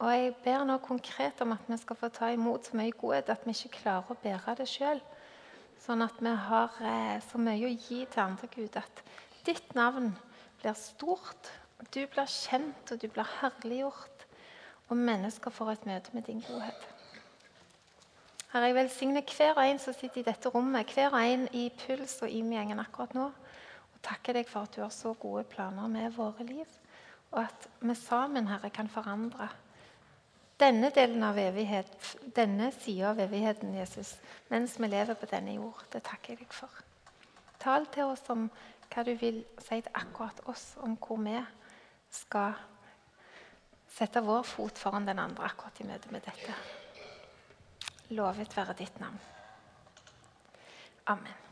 Og 0.05 0.13
jeg 0.13 0.35
ber 0.45 0.69
nå 0.69 0.77
konkret 0.85 1.41
om 1.41 1.57
at 1.57 1.65
vi 1.65 1.81
skal 1.81 1.97
få 1.97 2.13
ta 2.13 2.29
imot 2.37 2.69
så 2.69 2.77
mye 2.77 2.93
godhet 2.93 3.33
at 3.33 3.49
vi 3.49 3.57
ikke 3.57 3.79
klarer 3.81 4.13
å 4.13 4.21
bære 4.21 4.59
det 4.61 4.69
sjøl. 4.69 5.01
Sånn 5.81 6.05
at 6.05 6.21
vi 6.21 6.39
har 6.45 6.77
eh, 6.77 7.15
så 7.25 7.41
mye 7.41 7.65
å 7.65 7.73
gi 7.73 8.03
til 8.05 8.27
andre, 8.29 8.53
Gud, 8.53 8.77
at 8.77 9.07
ditt 9.49 9.73
navn 9.73 10.13
blir 10.61 10.77
stort 10.77 11.57
du 11.93 12.05
blir 12.09 12.25
kjent, 12.25 12.91
og 12.91 13.01
du 13.01 13.07
blir 13.07 13.27
herliggjort, 13.41 14.25
og 14.89 14.97
mennesker 14.97 15.53
får 15.53 15.71
et 15.71 15.85
møte 15.89 16.13
med 16.13 16.25
din 16.27 16.41
godhet. 16.45 16.87
Herre, 18.51 18.69
jeg 18.69 18.75
velsigner 18.77 19.21
hver 19.27 19.57
og 19.57 19.65
en 19.67 19.79
som 19.79 19.93
sitter 19.93 20.21
i 20.21 20.25
dette 20.25 20.49
rommet, 20.49 20.93
hver 20.93 21.11
og 21.11 21.19
en 21.21 21.47
i 21.53 21.67
Puls 21.81 22.21
og 22.23 22.31
imgjengen 22.31 22.79
akkurat 22.79 23.13
nå. 23.17 23.27
Og 23.93 24.01
takker 24.05 24.37
deg 24.37 24.47
for 24.49 24.63
at 24.63 24.75
du 24.75 24.81
har 24.81 24.93
så 24.93 25.13
gode 25.19 25.43
planer 25.51 25.87
med 25.91 26.15
våre 26.15 26.45
liv, 26.47 26.67
og 27.31 27.43
at 27.43 27.67
vi 27.81 27.95
sammen, 27.95 28.47
Herre, 28.47 28.69
kan 28.71 28.89
forandre 28.89 29.49
denne 30.57 30.89
delen 30.95 31.21
av 31.23 31.37
evighet, 31.37 31.91
denne 32.35 32.71
sida 32.73 33.11
av 33.11 33.19
evigheten, 33.21 33.75
Jesus, 33.77 34.15
mens 34.49 34.79
vi 34.79 34.89
lever 34.89 35.19
på 35.19 35.29
denne 35.29 35.53
jord. 35.59 35.83
Det 35.93 36.01
takker 36.07 36.33
jeg 36.33 36.45
deg 36.45 36.55
for. 36.55 36.79
Tal 37.59 37.85
til 37.93 38.09
oss 38.09 38.23
om 38.33 38.47
hva 38.93 39.03
du 39.03 39.13
vil 39.19 39.43
si 39.59 39.81
til 39.81 39.93
akkurat 39.93 40.39
oss, 40.49 40.71
om 40.81 40.95
hvor 40.97 41.19
vi 41.21 41.35
er 41.37 41.51
skal 42.09 42.53
sette 43.97 44.21
vår 44.21 44.43
fot 44.45 44.77
foran 44.77 45.07
den 45.07 45.19
andre 45.19 45.49
akkurat 45.49 45.81
i 45.81 45.87
møte 45.87 46.11
med 46.13 46.25
dette. 46.27 46.53
Lovet 48.13 48.55
være 48.57 48.77
ditt 48.77 48.99
navn. 49.01 49.19
Amen. 51.07 51.46